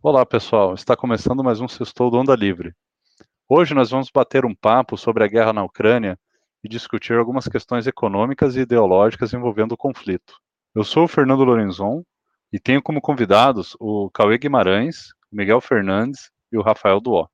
Olá, 0.00 0.24
pessoal. 0.24 0.74
Está 0.74 0.96
começando 0.96 1.42
mais 1.42 1.60
um 1.60 1.66
Sextou 1.66 2.08
do 2.08 2.18
Onda 2.18 2.36
Livre. 2.36 2.72
Hoje 3.48 3.74
nós 3.74 3.90
vamos 3.90 4.10
bater 4.14 4.44
um 4.44 4.54
papo 4.54 4.96
sobre 4.96 5.24
a 5.24 5.26
guerra 5.26 5.52
na 5.52 5.64
Ucrânia 5.64 6.16
e 6.62 6.68
discutir 6.68 7.14
algumas 7.14 7.48
questões 7.48 7.84
econômicas 7.84 8.54
e 8.54 8.60
ideológicas 8.60 9.34
envolvendo 9.34 9.72
o 9.72 9.76
conflito. 9.76 10.34
Eu 10.72 10.84
sou 10.84 11.04
o 11.04 11.08
Fernando 11.08 11.42
Lorenzon 11.42 12.04
e 12.52 12.60
tenho 12.60 12.80
como 12.80 13.00
convidados 13.00 13.76
o 13.80 14.08
Cauê 14.10 14.38
Guimarães, 14.38 15.08
o 15.32 15.36
Miguel 15.36 15.60
Fernandes 15.60 16.30
e 16.52 16.56
o 16.56 16.62
Rafael 16.62 17.00
Duó. 17.00 17.26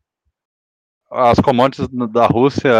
As 1.14 1.38
commodities 1.38 1.86
da 2.10 2.26
Rússia 2.26 2.72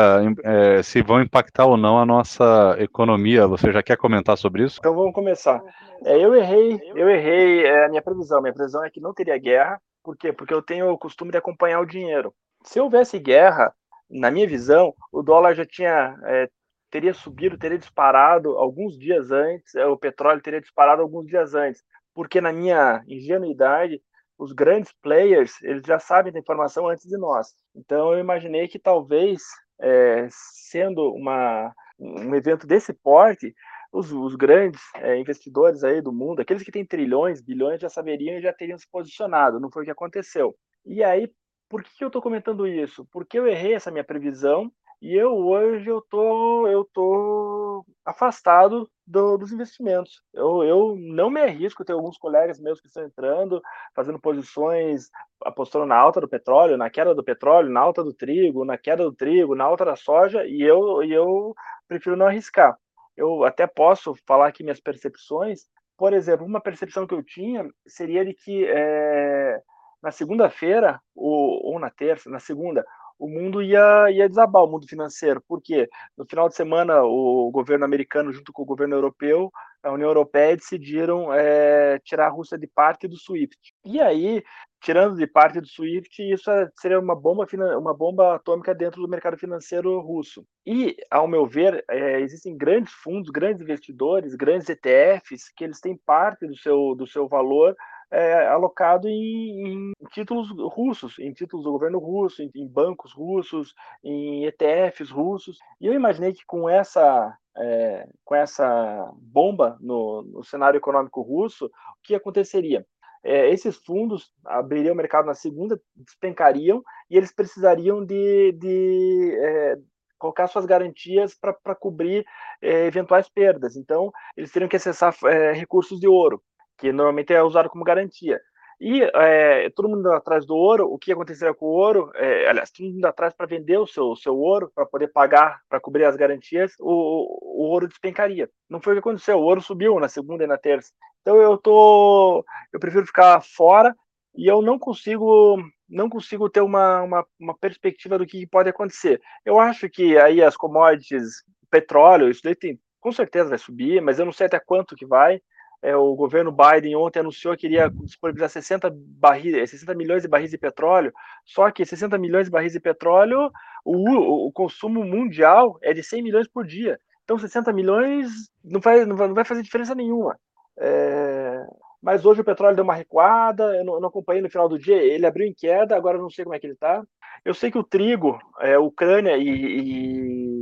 é, 0.43 0.83
se 0.83 1.01
vão 1.03 1.23
impactar 1.23 1.66
ou 1.66 1.77
não 1.77 2.01
a 2.01 2.05
nossa 2.05 2.75
economia, 2.80 3.46
você 3.46 3.73
já 3.73 3.80
quer 3.80 3.96
comentar 3.96 4.37
sobre 4.37 4.64
isso? 4.64 4.80
Então 4.80 4.92
vamos 4.92 5.15
começar. 5.15 5.62
É, 6.05 6.19
eu 6.19 6.34
errei, 6.34 6.80
eu 6.97 7.09
errei 7.09 7.65
é, 7.65 7.87
a 7.87 7.89
minha 7.89 8.02
previsão. 8.02 8.42
Minha 8.42 8.52
previsão 8.52 8.84
é 8.84 8.91
que 8.91 9.01
não 9.01 9.15
teria 9.15 9.39
guerra. 9.39 9.80
Por 10.02 10.16
quê? 10.16 10.33
Porque 10.33 10.52
eu 10.52 10.61
tenho 10.61 10.91
o 10.91 10.98
costume 10.98 11.30
de 11.30 11.39
acompanhar 11.39 11.78
o 11.80 11.87
dinheiro. 11.87 12.34
Se 12.65 12.80
houvesse 12.80 13.20
guerra, 13.20 13.73
na 14.11 14.33
minha 14.33 14.48
visão, 14.48 14.92
o 15.12 15.23
dólar 15.23 15.55
já 15.55 15.64
tinha 15.64 16.16
é, 16.25 16.48
teria 16.91 17.14
subido, 17.14 17.59
teria 17.59 17.78
disparado 17.78 18.51
alguns 18.56 18.98
dias 18.98 19.30
antes, 19.30 19.75
é, 19.75 19.87
o 19.87 19.97
petróleo 19.97 20.41
teria 20.41 20.61
disparado 20.61 21.03
alguns 21.03 21.27
dias 21.27 21.55
antes, 21.55 21.83
porque 22.14 22.41
na 22.41 22.53
minha 22.53 23.03
ingenuidade 23.06 24.01
os 24.38 24.52
grandes 24.52 24.93
players 25.02 25.61
eles 25.62 25.83
já 25.87 25.98
sabem 25.98 26.33
da 26.33 26.38
informação 26.38 26.88
antes 26.88 27.06
de 27.06 27.16
nós. 27.16 27.55
Então 27.75 28.12
eu 28.12 28.19
imaginei 28.19 28.69
que 28.69 28.79
talvez 28.79 29.42
é, 29.80 30.29
sendo 30.30 31.12
uma 31.12 31.73
um 31.98 32.34
evento 32.34 32.66
desse 32.66 32.92
porte, 32.92 33.55
os, 33.92 34.11
os 34.11 34.34
grandes 34.34 34.83
é, 34.97 35.16
investidores 35.16 35.84
aí 35.84 36.01
do 36.01 36.12
mundo, 36.12 36.41
aqueles 36.41 36.62
que 36.62 36.73
têm 36.73 36.84
trilhões, 36.84 37.41
bilhões, 37.41 37.81
já 37.81 37.89
saberiam 37.89 38.36
e 38.36 38.42
já 38.42 38.53
teriam 38.53 38.77
se 38.77 38.89
posicionado. 38.91 39.61
Não 39.61 39.70
foi 39.70 39.83
o 39.83 39.84
que 39.84 39.91
aconteceu. 39.91 40.56
E 40.84 41.03
aí, 41.05 41.30
por 41.69 41.83
que, 41.83 42.03
eu 42.03 42.08
estou 42.08 42.20
comentando 42.20 42.67
isso? 42.67 43.06
Porque 43.12 43.39
eu 43.39 43.47
errei 43.47 43.75
essa 43.75 43.91
minha 43.91 44.05
previsão 44.05 44.70
e 45.05 45.14
eu 45.14 45.36
hoje 45.36 45.86
eu 45.86 46.00
tô 46.00 46.66
eu 46.66 46.83
tô 46.92 47.84
afastado 48.06 48.91
do, 49.06 49.36
dos 49.36 49.52
investimentos. 49.52 50.22
Eu, 50.33 50.64
eu 50.64 50.96
não 50.96 51.28
me 51.28 51.42
arrisco, 51.42 51.84
tem 51.84 51.94
alguns 51.94 52.16
colegas 52.16 52.58
meus 52.58 52.80
que 52.80 52.86
estão 52.86 53.05
entrando, 53.05 53.61
fazendo 53.94 54.19
posições, 54.19 55.11
apostando 55.44 55.84
na 55.84 55.96
alta 55.96 56.22
do 56.22 56.28
petróleo, 56.28 56.78
na 56.78 56.88
queda 56.88 57.14
do 57.14 57.22
petróleo, 57.22 57.69
na 57.69 57.80
alta 57.80 58.02
do 58.02 58.14
trigo, 58.14 58.64
na 58.64 58.78
queda 58.78 59.05
do 59.05 59.12
trigo, 59.12 59.55
na 59.55 59.64
alta 59.64 59.84
da 59.84 59.94
soja, 59.94 60.46
e 60.46 60.62
eu, 60.62 61.02
e 61.02 61.12
eu 61.12 61.55
prefiro 61.86 62.16
não 62.16 62.27
arriscar. 62.27 62.74
Eu 63.14 63.44
até 63.44 63.66
posso 63.66 64.14
falar 64.27 64.48
aqui 64.48 64.62
minhas 64.62 64.80
percepções. 64.80 65.66
Por 65.98 66.14
exemplo, 66.14 66.46
uma 66.46 66.62
percepção 66.62 67.06
que 67.06 67.14
eu 67.14 67.22
tinha 67.22 67.68
seria 67.86 68.24
de 68.24 68.33
que 68.33 68.64
é, 68.66 69.61
na 70.02 70.11
segunda-feira, 70.11 70.98
ou, 71.14 71.74
ou 71.74 71.78
na 71.78 71.91
terça, 71.91 72.30
na 72.30 72.41
segunda, 72.41 72.84
o 73.25 73.28
mundo 73.28 73.62
ia, 73.62 74.11
ia 74.11 74.28
desabar, 74.28 74.62
o 74.62 74.70
mundo 74.70 74.86
financeiro. 74.86 75.42
Por 75.48 75.62
quê? 75.62 75.89
No 76.17 76.27
final 76.27 76.47
de 76.47 76.55
semana, 76.55 77.03
o 77.03 77.50
governo 77.50 77.84
americano, 77.86 78.30
junto 78.30 78.53
com 78.53 78.62
o 78.62 78.67
governo 78.67 78.94
europeu, 78.94 79.50
a 79.83 79.91
União 79.91 80.08
Europeia, 80.08 80.56
decidiram 80.56 81.33
é, 81.33 81.98
tirar 82.00 82.27
a 82.27 82.30
Rússia 82.30 82.58
de 82.58 82.67
parte 82.67 83.08
do 83.08 83.17
SWIFT. 83.17 83.56
E 83.83 83.98
aí, 83.98 84.45
tirando 84.78 85.17
de 85.17 85.27
parte 85.27 85.58
do 85.58 85.67
SWIFT, 85.67 86.33
isso 86.34 86.50
seria 86.78 87.00
uma 87.00 87.17
bomba, 87.17 87.47
uma 87.78 87.95
bomba 87.95 88.34
atômica 88.34 88.75
dentro 88.75 89.00
do 89.00 89.08
mercado 89.08 89.39
financeiro 89.39 89.98
russo. 90.00 90.47
E, 90.67 90.95
ao 91.11 91.27
meu 91.27 91.47
ver, 91.47 91.83
é, 91.89 92.20
existem 92.20 92.55
grandes 92.55 92.92
fundos, 92.92 93.30
grandes 93.30 93.62
investidores, 93.62 94.34
grandes 94.34 94.69
ETFs, 94.69 95.50
que 95.56 95.64
eles 95.64 95.80
têm 95.80 95.97
parte 95.97 96.47
do 96.47 96.56
seu, 96.58 96.95
do 96.95 97.06
seu 97.06 97.27
valor 97.27 97.75
é, 98.10 98.47
alocado 98.47 99.08
em, 99.08 99.91
em, 99.91 99.92
títulos 100.10 100.48
russos, 100.72 101.18
em 101.18 101.33
títulos 101.33 101.64
do 101.64 101.73
governo 101.73 101.98
russo, 101.98 102.42
em, 102.42 102.51
em, 102.55 102.67
bancos 102.67 103.12
russos, 103.12 103.74
em 104.02 104.45
ETFs 104.46 105.11
russos. 105.11 105.58
E 105.80 105.86
eu 105.86 105.95
imaginei 105.95 106.33
que 106.33 106.45
com 106.46 106.68
essa 106.68 107.36
é, 107.56 108.08
com 108.24 108.34
essa 108.34 109.11
bomba 109.17 109.77
no, 109.80 110.23
no, 110.23 110.45
cenário 110.45 110.79
econômico 110.79 111.23
russo, 111.23 111.67
o 111.67 111.70
que 112.02 112.14
aconteceria? 112.14 112.84
É, 113.23 113.48
esses 113.48 113.77
fundos 113.77 114.33
abririam 114.45 114.92
o 114.92 114.96
mercado 114.96 115.27
na 115.27 115.34
segunda, 115.34 115.80
despencariam 115.95 116.83
e 117.08 117.17
eles 117.17 117.33
precisariam 117.33 118.05
de, 118.05 118.52
de 118.52 119.39
é, 119.40 119.79
colocar 120.18 120.46
suas 120.46 120.67
garantias 120.67 121.34
para 121.34 121.74
cobrir 121.74 122.24
é, 122.61 122.86
eventuais 122.86 123.29
perdas. 123.29 123.77
Então, 123.77 124.12
eles 124.36 124.50
teriam 124.50 124.68
que 124.68 124.77
acessar 124.77 125.14
é, 125.24 125.52
recursos 125.52 125.98
de 126.00 126.08
ouro 126.08 126.42
que 126.84 126.92
normalmente 126.92 127.33
é 127.33 127.42
usado 127.42 127.70
como 127.70 127.83
garantia. 127.83 128.38
E 128.78 129.02
é, 129.02 129.70
todo 129.70 129.88
mundo 129.88 130.12
atrás 130.12 130.44
do 130.44 130.55
ouro, 130.55 130.93
o 130.93 130.99
que 130.99 131.12
aconteceria 131.12 131.55
com 131.55 131.64
o 131.64 131.70
ouro? 131.70 132.11
É, 132.14 132.49
aliás, 132.49 132.70
todo 132.70 132.93
mundo 132.93 133.06
atrás 133.06 133.32
para 133.32 133.46
vender 133.46 133.78
o 133.78 133.87
seu, 133.87 134.14
seu 134.17 134.37
ouro, 134.37 134.70
para 134.75 134.84
poder 134.84 135.08
pagar, 135.08 135.61
para 135.69 135.81
cobrir 135.81 136.05
as 136.05 136.17
garantias, 136.17 136.75
o, 136.78 137.62
o 137.62 137.70
ouro 137.70 137.88
despencaria. 137.88 138.50
Não 138.69 138.82
foi 138.82 138.93
o 138.93 138.96
que 138.96 139.00
aconteceu, 139.00 139.38
o 139.38 139.43
ouro 139.43 139.62
subiu 139.62 139.99
na 139.99 140.08
segunda 140.08 140.44
e 140.44 140.46
na 140.46 140.58
terça. 140.58 140.90
Então 141.23 141.40
eu 141.40 141.56
tô, 141.56 142.44
eu 142.70 142.78
prefiro 142.78 143.06
ficar 143.06 143.40
fora 143.43 143.94
e 144.37 144.46
eu 144.46 144.61
não 144.61 144.78
consigo 144.78 145.56
não 145.88 146.11
consigo 146.11 146.50
ter 146.50 146.61
uma, 146.61 147.02
uma, 147.02 147.26
uma 147.38 147.56
perspectiva 147.56 148.19
do 148.19 148.26
que 148.26 148.46
pode 148.46 148.69
acontecer. 148.69 149.20
Eu 149.44 149.58
acho 149.58 149.88
que 149.88 150.19
aí 150.19 150.43
as 150.43 150.56
commodities, 150.56 151.44
petróleo, 151.70 152.28
isso 152.28 152.40
daí 152.43 152.55
tem, 152.55 152.78
com 153.00 153.12
certeza 153.12 153.50
vai 153.50 153.58
subir, 153.58 154.02
mas 154.02 154.19
eu 154.19 154.25
não 154.25 154.32
sei 154.32 154.46
até 154.46 154.58
quanto 154.58 154.96
que 154.96 155.06
vai 155.06 155.40
é, 155.84 155.94
o 155.94 156.14
governo 156.14 156.50
Biden 156.50 156.96
ontem 156.96 157.20
anunciou 157.20 157.55
que 157.55 157.67
iria 157.67 157.90
disponibilizar 157.90 158.49
60, 158.49 158.90
barris, 158.90 159.70
60 159.70 159.94
milhões 159.94 160.22
de 160.22 160.28
barris 160.28 160.50
de 160.50 160.56
petróleo, 160.56 161.12
só 161.44 161.70
que 161.70 161.84
60 161.84 162.17
milhões 162.17 162.46
de 162.46 162.50
barris 162.50 162.72
de 162.72 162.81
petróleo, 162.81 163.50
o, 163.84 164.46
o 164.46 164.50
consumo 164.50 165.05
mundial 165.05 165.78
é 165.82 165.93
de 165.93 166.02
100 166.02 166.23
milhões 166.23 166.49
por 166.49 166.67
dia. 166.67 166.99
Então, 167.23 167.38
60 167.38 167.70
milhões 167.75 168.31
não 168.64 168.81
vai, 168.81 169.05
não 169.05 169.34
vai 169.34 169.44
fazer 169.44 169.62
diferença 169.62 169.94
nenhuma. 169.94 170.38
É, 170.78 171.67
mas 172.02 172.25
hoje 172.25 172.40
o 172.40 172.44
petróleo 172.44 172.76
deu 172.76 172.84
uma 172.84 172.94
recuada, 172.94 173.76
eu 173.76 173.84
não, 173.84 173.94
eu 173.94 174.00
não, 174.00 174.08
acompanhei 174.08 174.40
no 174.40 174.49
final 174.49 174.70
do 174.70 174.78
dia, 174.78 174.96
ele 174.96 175.26
abriu 175.26 175.46
em 175.46 175.52
queda, 175.52 175.94
agora 175.94 176.17
eu 176.17 176.23
não 176.23 176.31
sei 176.31 176.44
como 176.44 176.55
é 176.55 176.58
que 176.58 176.67
ele 176.67 176.73
está. 176.73 177.02
Eu 177.44 177.52
sei 177.52 177.70
que 177.70 177.78
o 177.78 177.84
trigo, 177.84 178.38
é, 178.58 178.78
Ucrânia 178.78 179.37
e, 179.37 179.49
e 179.49 180.54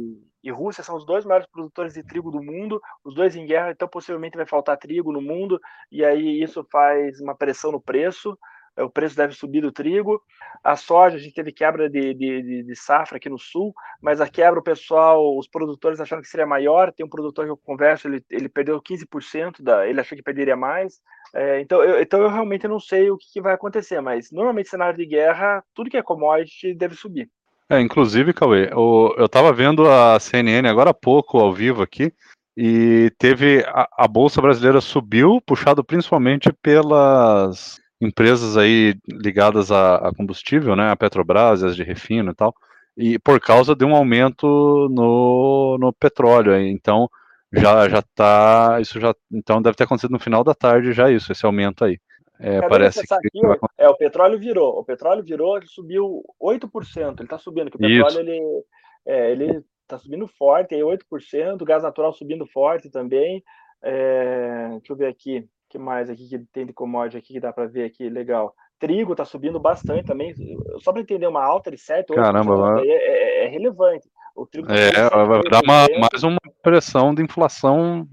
e 0.42 0.50
Rússia 0.50 0.82
são 0.82 0.96
os 0.96 1.04
dois 1.04 1.24
maiores 1.24 1.46
produtores 1.46 1.94
de 1.94 2.02
trigo 2.02 2.30
do 2.30 2.42
mundo, 2.42 2.80
os 3.04 3.14
dois 3.14 3.36
em 3.36 3.46
guerra, 3.46 3.70
então 3.70 3.88
possivelmente 3.88 4.36
vai 4.36 4.46
faltar 4.46 4.76
trigo 4.76 5.12
no 5.12 5.20
mundo, 5.20 5.60
e 5.90 6.04
aí 6.04 6.42
isso 6.42 6.66
faz 6.70 7.20
uma 7.20 7.34
pressão 7.34 7.72
no 7.72 7.80
preço, 7.80 8.36
o 8.78 8.88
preço 8.88 9.16
deve 9.16 9.34
subir 9.34 9.60
do 9.60 9.70
trigo. 9.70 10.22
A 10.64 10.76
soja, 10.76 11.16
a 11.16 11.18
gente 11.18 11.34
teve 11.34 11.52
quebra 11.52 11.90
de, 11.90 12.14
de, 12.14 12.62
de, 12.62 12.76
safra 12.76 13.16
aqui 13.16 13.28
no 13.28 13.38
sul, 13.38 13.74
mas 14.00 14.20
a 14.20 14.28
quebra, 14.28 14.60
o 14.60 14.62
pessoal, 14.62 15.36
os 15.36 15.46
produtores 15.46 16.00
acharam 16.00 16.22
que 16.22 16.28
seria 16.28 16.46
maior. 16.46 16.92
Tem 16.92 17.04
um 17.04 17.08
produtor 17.08 17.44
que 17.44 17.50
eu 17.50 17.56
converso, 17.56 18.08
ele, 18.08 18.24
ele 18.30 18.48
perdeu 18.48 18.80
15%, 18.80 19.62
da, 19.62 19.86
ele 19.86 20.00
achou 20.00 20.16
que 20.16 20.22
perderia 20.22 20.56
mais. 20.56 21.00
É, 21.34 21.60
então, 21.60 21.82
eu, 21.82 22.00
então 22.00 22.22
eu 22.22 22.30
realmente 22.30 22.66
não 22.66 22.80
sei 22.80 23.10
o 23.10 23.18
que, 23.18 23.26
que 23.32 23.40
vai 23.40 23.54
acontecer, 23.54 24.00
mas 24.00 24.30
normalmente 24.30 24.68
cenário 24.68 24.96
de 24.96 25.06
guerra, 25.06 25.62
tudo 25.74 25.90
que 25.90 25.96
é 25.96 26.02
commodity 26.02 26.74
deve 26.74 26.94
subir. 26.94 27.30
É, 27.72 27.80
inclusive, 27.80 28.34
Cauê, 28.34 28.68
eu, 28.70 29.14
eu 29.16 29.26
tava 29.26 29.50
vendo 29.50 29.88
a 29.88 30.20
CNN 30.20 30.68
agora 30.68 30.90
há 30.90 30.94
pouco, 30.94 31.38
ao 31.38 31.54
vivo 31.54 31.80
aqui, 31.82 32.12
e 32.54 33.10
teve 33.18 33.64
a, 33.66 33.88
a 33.96 34.06
Bolsa 34.06 34.42
Brasileira 34.42 34.78
subiu, 34.82 35.40
puxado 35.40 35.82
principalmente 35.82 36.52
pelas 36.60 37.80
empresas 37.98 38.58
aí 38.58 38.94
ligadas 39.08 39.72
a, 39.72 39.96
a, 39.96 40.12
combustível, 40.14 40.76
né, 40.76 40.90
a 40.90 40.96
Petrobras, 40.96 41.62
as 41.62 41.74
de 41.74 41.82
refino 41.82 42.32
e 42.32 42.34
tal, 42.34 42.54
e 42.94 43.18
por 43.18 43.40
causa 43.40 43.74
de 43.74 43.86
um 43.86 43.96
aumento 43.96 44.46
no, 44.90 45.78
no 45.80 45.94
petróleo, 45.94 46.54
então 46.54 47.08
já 47.50 47.88
já 47.88 48.02
tá, 48.14 48.80
isso 48.82 49.00
já, 49.00 49.14
então 49.32 49.62
deve 49.62 49.76
ter 49.76 49.84
acontecido 49.84 50.12
no 50.12 50.18
final 50.20 50.44
da 50.44 50.54
tarde 50.54 50.92
já 50.92 51.10
isso, 51.10 51.32
esse 51.32 51.46
aumento 51.46 51.86
aí. 51.86 51.98
É, 52.42 52.68
parece 52.68 53.06
que... 53.06 53.14
Aqui, 53.14 53.40
é, 53.78 53.88
o 53.88 53.96
petróleo 53.96 54.38
virou. 54.38 54.78
O 54.78 54.84
petróleo 54.84 55.22
virou, 55.22 55.56
ele 55.56 55.66
subiu 55.66 56.22
8%. 56.42 57.14
Ele 57.14 57.22
está 57.22 57.38
subindo, 57.38 57.70
que 57.70 57.76
o 57.76 57.80
petróleo 57.80 58.08
Isso. 58.08 58.20
ele, 58.20 58.64
é, 59.06 59.30
ele 59.30 59.64
tá 59.86 59.98
subindo 59.98 60.26
forte, 60.26 60.74
aí 60.74 60.80
8%, 60.80 61.60
o 61.60 61.64
gás 61.64 61.82
natural 61.82 62.12
subindo 62.12 62.46
forte 62.46 62.90
também. 62.90 63.42
É, 63.82 64.68
deixa 64.70 64.92
eu 64.92 64.96
ver 64.96 65.06
aqui, 65.06 65.46
que 65.68 65.78
mais 65.78 66.08
aqui 66.10 66.28
que 66.28 66.38
tem 66.52 66.66
de 66.66 66.72
commodity 66.72 67.16
aqui 67.16 67.32
que 67.34 67.40
dá 67.40 67.52
para 67.52 67.66
ver 67.66 67.84
aqui, 67.84 68.08
legal. 68.08 68.54
Trigo 68.78 69.12
está 69.12 69.24
subindo 69.24 69.60
bastante 69.60 70.04
também, 70.04 70.34
só 70.80 70.92
para 70.92 71.02
entender 71.02 71.26
uma 71.26 71.44
alta 71.44 71.70
de 71.70 71.78
7, 71.78 72.10
8%, 72.10 72.14
Caramba, 72.16 72.82
é, 72.82 72.88
é, 72.88 73.44
é, 73.44 73.48
relevante. 73.48 74.08
O 74.34 74.46
trigo 74.46 74.66
tá 74.66 74.74
é, 74.74 74.90
vai 75.26 75.42
dar 75.42 75.62
uma, 75.62 75.86
mais 76.00 76.24
uma 76.24 76.40
pressão 76.62 77.14
de 77.14 77.22
inflação 77.22 78.08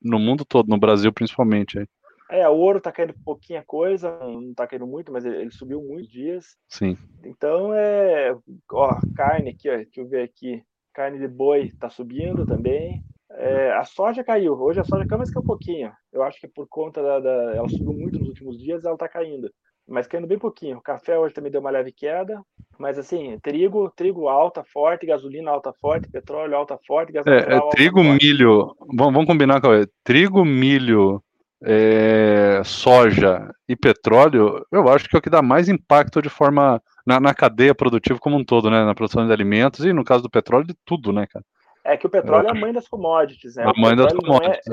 no 0.00 0.18
mundo 0.18 0.44
todo, 0.44 0.68
no 0.68 0.78
Brasil 0.78 1.12
principalmente. 1.12 1.78
Aí. 1.78 1.86
É, 2.32 2.48
o 2.48 2.56
ouro 2.56 2.80
tá 2.80 2.90
caindo 2.90 3.12
pouquinha 3.22 3.62
coisa, 3.62 4.18
não 4.20 4.54
tá 4.54 4.66
caindo 4.66 4.86
muito, 4.86 5.12
mas 5.12 5.22
ele, 5.22 5.36
ele 5.36 5.50
subiu 5.50 5.82
muitos 5.82 6.10
dias. 6.10 6.56
Sim. 6.66 6.96
Então 7.22 7.74
é. 7.74 8.34
Ó, 8.72 8.96
carne 9.14 9.50
aqui, 9.50 9.68
ó, 9.68 9.76
deixa 9.76 10.00
eu 10.00 10.08
ver 10.08 10.22
aqui. 10.22 10.62
Carne 10.94 11.18
de 11.18 11.28
boi 11.28 11.70
tá 11.78 11.90
subindo 11.90 12.46
também. 12.46 13.04
É, 13.32 13.72
a 13.72 13.84
soja 13.84 14.24
caiu. 14.24 14.54
Hoje 14.54 14.80
a 14.80 14.84
soja 14.84 15.06
caiu, 15.06 15.18
mas 15.18 15.30
caiu 15.30 15.42
um 15.42 15.46
pouquinho. 15.46 15.92
Eu 16.10 16.22
acho 16.22 16.40
que 16.40 16.48
por 16.48 16.66
conta 16.68 17.02
da, 17.02 17.20
da, 17.20 17.54
Ela 17.54 17.68
subiu 17.68 17.92
muito 17.92 18.18
nos 18.18 18.28
últimos 18.28 18.58
dias 18.58 18.82
ela 18.82 18.96
tá 18.96 19.08
caindo. 19.08 19.52
mas 19.86 20.06
caindo 20.06 20.26
bem 20.26 20.38
pouquinho. 20.38 20.78
O 20.78 20.82
café 20.82 21.18
hoje 21.18 21.34
também 21.34 21.52
deu 21.52 21.60
uma 21.60 21.70
leve 21.70 21.92
queda, 21.92 22.40
mas 22.78 22.98
assim, 22.98 23.38
trigo, 23.42 23.92
trigo 23.94 24.28
alta, 24.28 24.64
forte, 24.64 25.04
gasolina 25.04 25.50
alta, 25.50 25.70
forte, 25.74 26.08
petróleo 26.08 26.56
alta, 26.56 26.78
forte, 26.86 27.12
gás 27.12 27.26
é, 27.26 27.56
é, 27.56 27.70
trigo, 27.70 28.00
alta, 28.00 28.18
milho, 28.22 28.64
forte. 28.64 28.96
Vamos, 28.96 29.12
vamos 29.12 29.26
combinar 29.26 29.60
com 29.60 29.68
trigo, 30.02 30.44
milho, 30.46 31.22
é, 31.64 32.60
soja 32.64 33.50
e 33.68 33.76
petróleo, 33.76 34.66
eu 34.70 34.88
acho 34.88 35.08
que 35.08 35.16
é 35.16 35.18
o 35.18 35.22
que 35.22 35.30
dá 35.30 35.40
mais 35.40 35.68
impacto 35.68 36.20
de 36.20 36.28
forma 36.28 36.82
na, 37.06 37.20
na, 37.20 37.34
cadeia 37.34 37.74
produtiva 37.74 38.18
como 38.18 38.36
um 38.36 38.44
todo, 38.44 38.70
né? 38.70 38.84
Na 38.84 38.94
produção 38.94 39.26
de 39.26 39.32
alimentos 39.32 39.84
e 39.84 39.92
no 39.92 40.04
caso 40.04 40.22
do 40.22 40.30
petróleo 40.30 40.66
de 40.66 40.74
tudo, 40.84 41.12
né, 41.12 41.26
cara? 41.26 41.44
É 41.84 41.96
que 41.96 42.06
o 42.06 42.10
petróleo 42.10 42.46
é, 42.46 42.50
é 42.50 42.52
a 42.52 42.60
mãe 42.60 42.72
das 42.72 42.88
commodities, 42.88 43.56
né? 43.56 43.64
A 43.64 43.80
mãe 43.80 43.96
das 43.96 44.12
é 44.12 44.16
commodities, 44.16 44.66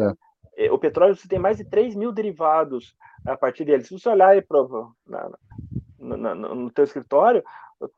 é, 0.58 0.66
é. 0.66 0.72
O 0.72 0.78
petróleo 0.78 1.16
você 1.16 1.28
tem 1.28 1.40
mais 1.40 1.58
de 1.58 1.64
3 1.64 1.96
mil 1.96 2.12
derivados 2.12 2.96
a 3.26 3.38
partir 3.38 3.66
dele. 3.66 3.84
Se 3.84 3.98
você 3.98 4.10
olhar 4.10 4.30
aí 4.30 4.42
pro, 4.42 4.92
na, 5.08 5.30
na, 6.00 6.36
no, 6.36 6.56
no 6.56 6.72
teu 6.72 6.84
escritório, 6.84 7.44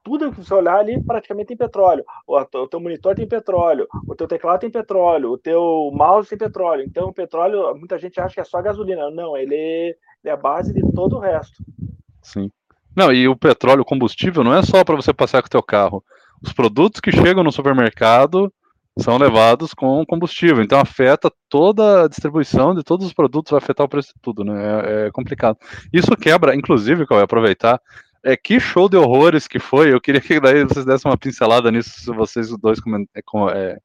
tudo 0.03 0.31
que 0.31 0.43
você 0.43 0.53
olhar 0.53 0.77
ali 0.77 1.03
praticamente 1.03 1.47
tem 1.47 1.57
petróleo. 1.57 2.03
O, 2.27 2.67
teu 2.67 2.79
monitor 2.79 3.15
tem 3.15 3.27
petróleo, 3.27 3.87
o 4.07 4.15
teu 4.15 4.27
teclado 4.27 4.59
tem 4.59 4.69
petróleo, 4.69 5.31
o 5.31 5.37
teu 5.37 5.91
mouse 5.93 6.29
tem 6.29 6.37
petróleo. 6.37 6.83
Então, 6.83 7.07
o 7.09 7.13
petróleo, 7.13 7.75
muita 7.75 7.97
gente 7.97 8.19
acha 8.19 8.33
que 8.33 8.39
é 8.39 8.43
só 8.43 8.61
gasolina. 8.61 9.09
Não, 9.09 9.35
ele, 9.35 9.55
ele 9.55 9.97
é 10.25 10.31
a 10.31 10.37
base 10.37 10.73
de 10.73 10.81
todo 10.93 11.17
o 11.17 11.19
resto. 11.19 11.63
Sim. 12.21 12.51
Não, 12.95 13.11
e 13.11 13.27
o 13.27 13.35
petróleo, 13.35 13.81
o 13.81 13.85
combustível, 13.85 14.43
não 14.43 14.53
é 14.53 14.61
só 14.61 14.83
para 14.83 14.95
você 14.95 15.13
passear 15.13 15.41
com 15.41 15.47
o 15.47 15.51
teu 15.51 15.63
carro. 15.63 16.03
Os 16.43 16.51
produtos 16.51 16.99
que 16.99 17.11
chegam 17.11 17.43
no 17.43 17.51
supermercado 17.51 18.51
são 18.99 19.17
levados 19.17 19.73
com 19.73 20.05
combustível, 20.05 20.61
então 20.61 20.79
afeta 20.79 21.31
toda 21.47 22.03
a 22.03 22.07
distribuição 22.09 22.75
de 22.75 22.83
todos 22.83 23.05
os 23.05 23.13
produtos, 23.13 23.51
vai 23.51 23.59
afetar 23.59 23.85
o 23.85 23.89
preço 23.89 24.09
de 24.09 24.21
tudo, 24.21 24.43
né? 24.43 24.53
É, 25.03 25.07
é 25.07 25.11
complicado. 25.11 25.57
Isso 25.93 26.15
quebra, 26.17 26.55
inclusive, 26.55 27.07
que 27.07 27.13
eu 27.13 27.19
aproveitar, 27.19 27.79
é 28.23 28.37
que 28.37 28.59
show 28.59 28.87
de 28.87 28.97
horrores 28.97 29.47
que 29.47 29.59
foi. 29.59 29.93
Eu 29.93 30.01
queria 30.01 30.21
que 30.21 30.39
daí 30.39 30.63
vocês 30.63 30.85
dessem 30.85 31.09
uma 31.09 31.17
pincelada 31.17 31.71
nisso, 31.71 31.89
se 31.89 32.11
vocês 32.11 32.49
dois 32.57 32.79
é, 32.79 33.19
é, 33.57 33.77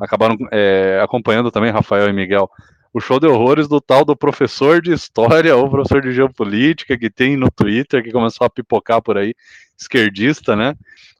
acabaram 0.00 0.36
é, 0.52 1.00
acompanhando 1.02 1.50
também, 1.50 1.70
Rafael 1.70 2.08
e 2.08 2.12
Miguel 2.12 2.50
o 2.94 3.00
show 3.00 3.18
de 3.18 3.26
horrores 3.26 3.66
do 3.66 3.80
tal 3.80 4.04
do 4.04 4.16
professor 4.16 4.80
de 4.80 4.92
história 4.92 5.56
ou 5.56 5.68
professor 5.68 6.00
de 6.00 6.12
geopolítica 6.12 6.96
que 6.96 7.10
tem 7.10 7.36
no 7.36 7.50
Twitter, 7.50 8.04
que 8.04 8.12
começou 8.12 8.46
a 8.46 8.50
pipocar 8.50 9.02
por 9.02 9.18
aí, 9.18 9.34
esquerdista, 9.76 10.54
né? 10.54 10.76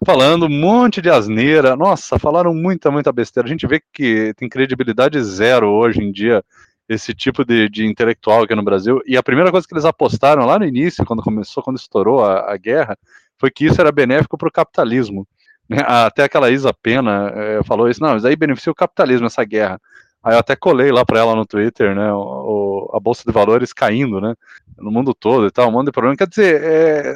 Falando 0.07 0.47
um 0.47 0.49
monte 0.49 1.03
de 1.03 1.11
asneira. 1.11 1.75
Nossa, 1.75 2.17
falaram 2.17 2.55
muita, 2.55 2.93
muita 2.93 3.13
besteira. 3.13 3.49
A 3.49 3.51
gente 3.51 3.67
vê 3.67 3.83
que 3.93 4.33
tem 4.37 4.49
credibilidade 4.49 5.21
zero 5.25 5.69
hoje 5.69 6.01
em 6.01 6.13
dia 6.13 6.45
esse 6.89 7.15
tipo 7.15 7.45
de, 7.45 7.69
de 7.69 7.87
intelectual 7.87 8.43
aqui 8.43 8.55
no 8.55 8.63
Brasil. 8.63 9.01
E 9.07 9.17
a 9.17 9.23
primeira 9.23 9.51
coisa 9.51 9.67
que 9.67 9.75
eles 9.75 9.85
apostaram 9.85 10.45
lá 10.45 10.59
no 10.59 10.65
início, 10.65 11.05
quando 11.05 11.23
começou, 11.23 11.63
quando 11.63 11.79
estourou 11.79 12.25
a, 12.25 12.53
a 12.53 12.57
guerra, 12.57 12.97
foi 13.39 13.51
que 13.51 13.67
isso 13.67 13.81
era 13.81 13.91
benéfico 13.91 14.37
para 14.37 14.49
o 14.49 14.53
capitalismo. 14.53 15.27
Né? 15.69 15.79
Até 15.87 16.25
aquela 16.25 16.51
Isa 16.51 16.73
Pena 16.73 17.33
é, 17.35 17.63
falou 17.65 17.89
isso, 17.89 18.03
não, 18.03 18.17
isso 18.17 18.27
aí 18.27 18.37
beneficia 18.37 18.73
o 18.73 18.75
capitalismo, 18.75 19.27
essa 19.27 19.45
guerra. 19.45 19.81
Aí 20.23 20.35
eu 20.35 20.39
até 20.39 20.57
colei 20.57 20.91
lá 20.91 21.05
para 21.05 21.21
ela 21.21 21.35
no 21.35 21.45
Twitter, 21.45 21.95
né, 21.95 22.11
o, 22.11 22.91
a 22.95 23.01
bolsa 23.01 23.25
de 23.27 23.33
valores 23.33 23.75
caindo, 23.75 24.23
né, 24.23 24.35
no 24.79 24.91
mundo 24.91 25.13
todo 25.13 25.47
e 25.47 25.51
tal, 25.51 25.69
um 25.69 25.73
monte 25.73 25.87
de 25.87 25.93
problema. 25.93 26.17
Quer 26.17 26.27
dizer, 26.27 26.63
é, 26.65 27.15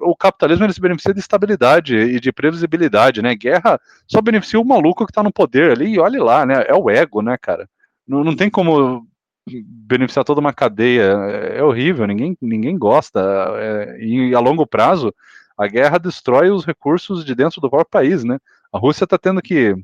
o 0.00 0.16
capitalismo 0.16 0.64
ele 0.64 0.72
se 0.72 0.80
beneficia 0.80 1.14
de 1.14 1.20
estabilidade 1.20 1.96
e 1.96 2.18
de 2.18 2.32
previsibilidade, 2.32 3.22
né? 3.22 3.34
Guerra 3.34 3.80
só 4.08 4.20
beneficia 4.20 4.60
o 4.60 4.64
maluco 4.64 5.06
que 5.06 5.12
está 5.12 5.22
no 5.22 5.32
poder 5.32 5.70
ali 5.72 5.94
e 5.94 6.00
olhe 6.00 6.18
lá, 6.18 6.44
né? 6.44 6.64
É 6.66 6.74
o 6.74 6.90
ego, 6.90 7.22
né, 7.22 7.36
cara? 7.40 7.68
Não, 8.06 8.24
não 8.24 8.36
tem 8.36 8.50
como 8.50 9.06
beneficiar 9.46 10.24
toda 10.24 10.40
uma 10.40 10.52
cadeia. 10.52 11.02
É, 11.02 11.58
é 11.58 11.62
horrível, 11.62 12.06
ninguém, 12.06 12.36
ninguém 12.40 12.78
gosta. 12.78 13.20
É, 13.56 13.98
e 14.00 14.34
a 14.34 14.40
longo 14.40 14.66
prazo, 14.66 15.14
a 15.56 15.66
guerra 15.66 15.98
destrói 15.98 16.50
os 16.50 16.64
recursos 16.64 17.24
de 17.24 17.34
dentro 17.34 17.60
do 17.60 17.70
próprio 17.70 17.90
país, 17.90 18.24
né? 18.24 18.38
A 18.72 18.78
Rússia 18.78 19.04
está 19.04 19.18
tendo 19.18 19.42
que, 19.42 19.74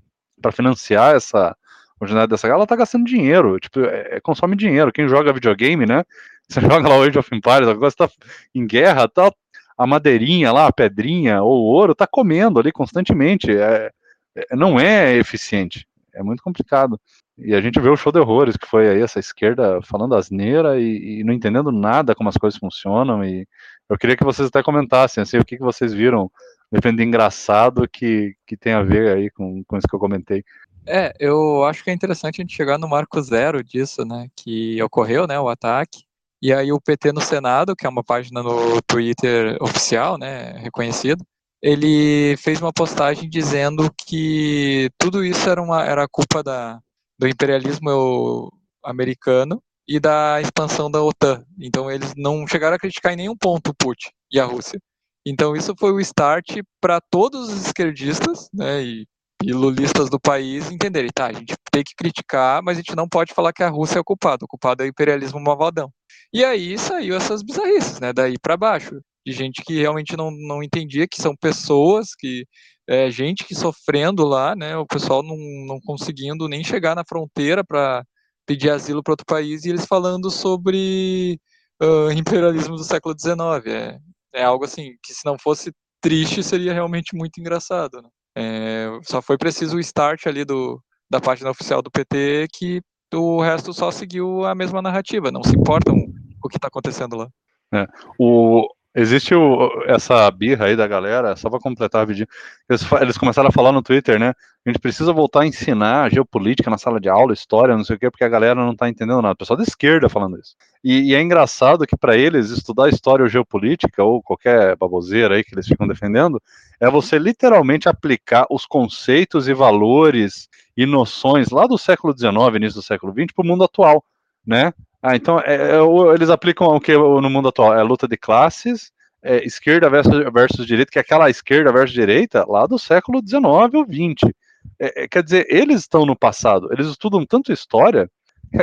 para 0.41 0.53
financiar 0.53 1.15
essa 1.15 1.57
originalidade 2.01 2.31
dessa 2.31 2.47
ela 2.47 2.67
tá 2.67 2.77
gastando 2.77 3.05
dinheiro, 3.05 3.59
tipo, 3.59 3.81
é, 3.81 4.17
é, 4.17 4.21
consome 4.21 4.57
dinheiro. 4.57 4.93
Quem 4.93 5.09
joga 5.09 5.33
videogame, 5.33 5.85
né? 5.87 6.05
Você 6.49 6.61
joga 6.61 6.89
lá 6.89 6.97
o 6.97 7.03
Age 7.03 7.19
of 7.19 7.35
Empires, 7.35 7.69
agora 7.69 7.91
você 7.91 7.97
tá 7.99 8.09
em 8.55 8.67
guerra, 8.67 9.07
tá 9.07 9.31
a 9.77 9.87
madeirinha 9.87 10.51
lá, 10.51 10.67
a 10.67 10.73
pedrinha 10.73 11.43
ou 11.43 11.63
o 11.63 11.67
ouro, 11.67 11.95
tá 11.95 12.07
comendo 12.07 12.59
ali 12.59 12.73
constantemente. 12.73 13.51
É, 13.51 13.91
é, 14.35 14.57
não 14.57 14.81
é 14.81 15.15
eficiente, 15.17 15.87
é 16.15 16.23
muito 16.23 16.43
complicado. 16.43 16.99
E 17.39 17.55
a 17.55 17.61
gente 17.61 17.81
vê 17.81 17.89
o 17.89 17.97
show 17.97 18.13
de 18.13 18.19
horrores, 18.19 18.57
que 18.57 18.67
foi 18.67 18.89
aí 18.89 19.01
essa 19.01 19.21
esquerda 19.21 19.81
falando 19.83 20.17
asneira 20.17 20.79
e, 20.81 21.21
e 21.21 21.25
não 21.25 21.33
entendendo 21.33 21.71
nada 21.71 22.15
como 22.15 22.29
as 22.29 22.37
coisas 22.37 22.59
funcionam. 22.59 23.25
E 23.25 23.47
eu 23.89 23.97
queria 23.97 24.17
que 24.17 24.25
vocês 24.25 24.49
até 24.49 24.63
comentassem 24.63 25.23
assim, 25.23 25.39
o 25.39 25.45
que, 25.45 25.57
que 25.57 25.63
vocês 25.63 25.93
viram, 25.93 26.31
depende 26.71 27.03
engraçado, 27.03 27.89
que, 27.89 28.35
que 28.47 28.57
tem 28.57 28.73
a 28.73 28.83
ver 28.83 29.17
aí 29.17 29.31
com, 29.31 29.63
com 29.65 29.77
isso 29.77 29.87
que 29.87 29.95
eu 29.95 30.01
comentei. 30.01 30.45
É, 30.85 31.13
eu 31.21 31.65
acho 31.65 31.85
que 31.85 31.91
é 31.91 31.93
interessante 31.93 32.41
a 32.41 32.43
gente 32.43 32.57
chegar 32.57 32.79
no 32.79 32.89
marco 32.89 33.21
zero 33.23 33.63
disso, 33.63 34.05
né? 34.05 34.27
Que 34.35 34.83
ocorreu, 34.83 35.27
né? 35.27 35.39
O 35.39 35.49
ataque. 35.49 36.03
E 36.43 36.53
aí 36.53 36.73
o 36.73 36.81
PT 36.81 37.13
no 37.13 37.21
Senado, 37.21 37.77
que 37.77 37.87
é 37.87 37.89
uma 37.89 38.03
página 38.03 38.43
no 38.43 38.81
Twitter 38.83 39.57
oficial, 39.61 40.19
né? 40.19 40.53
Reconhecido, 40.59 41.25
ele 41.63 42.37
fez 42.39 42.61
uma 42.61 42.73
postagem 42.73 43.29
dizendo 43.29 43.93
que 43.97 44.91
tudo 44.99 45.25
isso 45.25 45.49
era 45.49 45.61
uma 45.61 45.85
era 45.85 46.07
culpa 46.09 46.43
da, 46.43 46.81
do 47.19 47.29
imperialismo 47.29 48.51
americano 48.85 49.63
e 49.87 49.99
da 49.99 50.41
expansão 50.41 50.91
da 50.91 51.03
OTAN. 51.03 51.45
Então 51.59 51.91
eles 51.91 52.13
não 52.17 52.47
chegaram 52.47 52.77
a 52.77 52.79
criticar 52.79 53.13
em 53.13 53.17
nenhum 53.17 53.37
ponto 53.37 53.71
o 53.71 53.75
Putin 53.75 54.11
e 54.31 54.39
a 54.39 54.45
Rússia. 54.45 54.79
Então 55.27 55.57
isso 55.57 55.75
foi 55.79 55.93
o 55.93 56.01
start 56.01 56.59
para 56.81 57.01
todos 57.01 57.49
os 57.49 57.67
esquerdistas, 57.67 58.49
né, 58.53 58.83
e 58.83 59.07
e 59.43 59.53
lulistas 59.53 60.11
do 60.11 60.19
país 60.19 60.71
entenderem, 60.71 61.11
tá, 61.15 61.27
a 61.27 61.33
gente 61.33 61.55
tem 61.71 61.85
que 61.85 61.95
criticar, 61.95 62.63
mas 62.63 62.77
a 62.77 62.81
gente 62.81 62.97
não 62.97 63.09
pode 63.09 63.33
falar 63.33 63.53
que 63.53 63.63
a 63.63 63.69
Rússia 63.69 63.99
é 63.99 64.01
o 64.01 64.05
culpado, 64.05 64.45
o 64.45 64.49
culpado 64.49 64.83
é 64.83 64.87
o 64.87 64.89
imperialismo 64.89 65.41
malvadão. 65.41 65.93
E 66.33 66.45
aí 66.45 66.77
saiu 66.77 67.17
essas 67.17 67.43
bizarrices, 67.43 68.01
né, 68.01 68.13
daí 68.13 68.35
para 68.39 68.57
baixo, 68.57 69.01
de 69.25 69.33
gente 69.33 69.63
que 69.65 69.79
realmente 69.79 70.17
não, 70.17 70.31
não 70.31 70.63
entendia 70.63 71.07
que 71.07 71.23
são 71.23 71.37
pessoas, 71.37 72.09
que 72.19 72.45
é, 72.89 73.11
gente 73.11 73.45
que 73.45 73.55
sofrendo 73.55 74.25
lá, 74.27 74.57
né, 74.57 74.77
o 74.77 74.87
pessoal 74.87 75.23
não, 75.23 75.37
não 75.67 75.79
conseguindo 75.81 76.49
nem 76.49 76.65
chegar 76.65 76.97
na 76.97 77.05
fronteira 77.07 77.63
para 77.63 78.03
pedir 78.47 78.71
asilo 78.71 79.03
para 79.03 79.13
outro 79.13 79.27
país, 79.27 79.65
e 79.65 79.69
eles 79.69 79.85
falando 79.85 80.31
sobre 80.31 81.39
uh, 81.83 82.11
imperialismo 82.11 82.77
do 82.77 82.85
século 82.85 83.15
XIX, 83.17 83.37
é, 83.67 83.99
é 84.33 84.43
algo 84.43 84.65
assim, 84.65 84.95
que 85.03 85.13
se 85.13 85.25
não 85.27 85.39
fosse 85.39 85.71
triste, 86.01 86.43
seria 86.43 86.73
realmente 86.73 87.15
muito 87.15 87.39
engraçado, 87.39 88.01
né? 88.01 88.09
É, 88.37 88.89
só 89.03 89.21
foi 89.21 89.37
preciso 89.37 89.77
o 89.77 89.81
start 89.81 90.27
ali 90.27 90.45
do, 90.45 90.81
da 91.11 91.21
página 91.21 91.51
oficial 91.51 91.83
do 91.83 91.91
PT 91.91 92.47
que 92.53 92.81
o 93.13 93.41
resto 93.43 93.73
só 93.75 93.91
seguiu 93.91 94.45
a 94.45 94.55
mesma 94.55 94.81
narrativa, 94.81 95.33
não 95.33 95.43
se 95.43 95.57
importam 95.57 95.95
o 96.43 96.49
que 96.49 96.57
está 96.57 96.69
acontecendo 96.69 97.17
lá. 97.17 97.29
É, 97.75 97.87
o, 98.19 98.67
existe 98.95 99.35
o, 99.35 99.71
essa 99.87 100.31
birra 100.31 100.67
aí 100.67 100.77
da 100.77 100.87
galera, 100.87 101.37
só 101.37 101.49
para 101.49 101.61
completar 101.61 102.07
vídeo, 102.07 102.27
eles, 102.69 102.83
eles, 103.01 103.19
começaram 103.19 103.49
a 103.49 103.53
falar 103.53 103.73
no 103.73 103.83
Twitter, 103.83 104.19
né? 104.19 104.35
A 104.67 104.71
gente 104.71 104.81
precisa 104.81 105.13
voltar 105.13 105.43
a 105.43 105.47
ensinar 105.47 106.13
geopolítica 106.13 106.71
na 106.71 106.79
sala 106.79 107.01
de 107.01 107.09
aula, 107.09 107.33
história, 107.33 107.77
não 107.77 107.85
sei 107.85 107.97
o 107.97 107.99
quê, 107.99 108.11
porque 108.11 108.25
a 108.25 108.29
galera 108.29 108.55
não 108.55 108.73
está 108.73 108.89
entendendo 108.89 109.23
nada. 109.23 109.35
O 109.35 109.37
pessoal 109.37 109.57
da 109.57 109.63
esquerda 109.63 110.09
falando 110.09 110.39
isso. 110.39 110.57
E, 110.83 111.11
e 111.11 111.15
é 111.15 111.23
engraçado 111.23 111.87
que 111.87 111.97
para 111.97 112.17
eles 112.17 112.51
estudar 112.51 112.89
história 112.89 113.23
ou 113.23 113.29
geopolítica 113.29 114.03
ou 114.03 114.23
qualquer 114.23 114.77
baboseira 114.77 115.37
aí 115.37 115.45
que 115.45 115.55
eles 115.55 115.67
ficam 115.67 115.87
defendendo 115.87 116.41
é 116.81 116.91
você 116.91 117.19
literalmente 117.19 117.89
aplicar 117.89 118.47
os 118.51 118.67
conceitos 118.67 119.49
e 119.49 119.55
valores 119.55 120.49
e 120.77 120.87
noções 120.87 121.51
lá 121.51 121.67
do 121.67 121.79
século 121.79 122.17
XIX, 122.17 122.57
início 122.57 122.81
do 122.81 122.85
século 122.85 123.13
XX, 123.13 123.33
para 123.35 123.43
o 123.43 123.47
mundo 123.47 123.65
atual, 123.65 124.05
né? 124.47 124.73
Ah, 125.03 125.15
então 125.15 125.39
é, 125.41 125.55
é, 125.55 126.15
eles 126.15 126.29
aplicam 126.29 126.67
o 126.69 126.81
que 126.81 126.97
no 126.97 127.31
mundo 127.31 127.49
atual? 127.49 127.75
É 127.75 127.83
luta 127.83 128.09
de 128.09 128.17
classes, 128.17 128.91
é, 129.23 129.45
esquerda 129.45 129.89
versus, 129.89 130.25
versus 130.33 130.67
direita, 130.67 130.91
que 130.91 130.99
é 130.99 131.03
aquela 131.03 131.31
esquerda 131.31 131.73
versus 131.73 131.93
direita 131.93 132.45
lá 132.49 132.67
do 132.67 132.79
século 132.79 133.21
XIX 133.27 133.45
ou 133.75 133.85
XX. 133.85 134.33
É, 134.79 135.05
é, 135.05 135.09
quer 135.09 135.23
dizer, 135.23 135.47
eles 135.49 135.81
estão 135.83 136.05
no 136.05 136.17
passado, 136.17 136.69
eles 136.73 136.87
estudam 136.87 137.25
tanto 137.25 137.53
história 137.53 138.11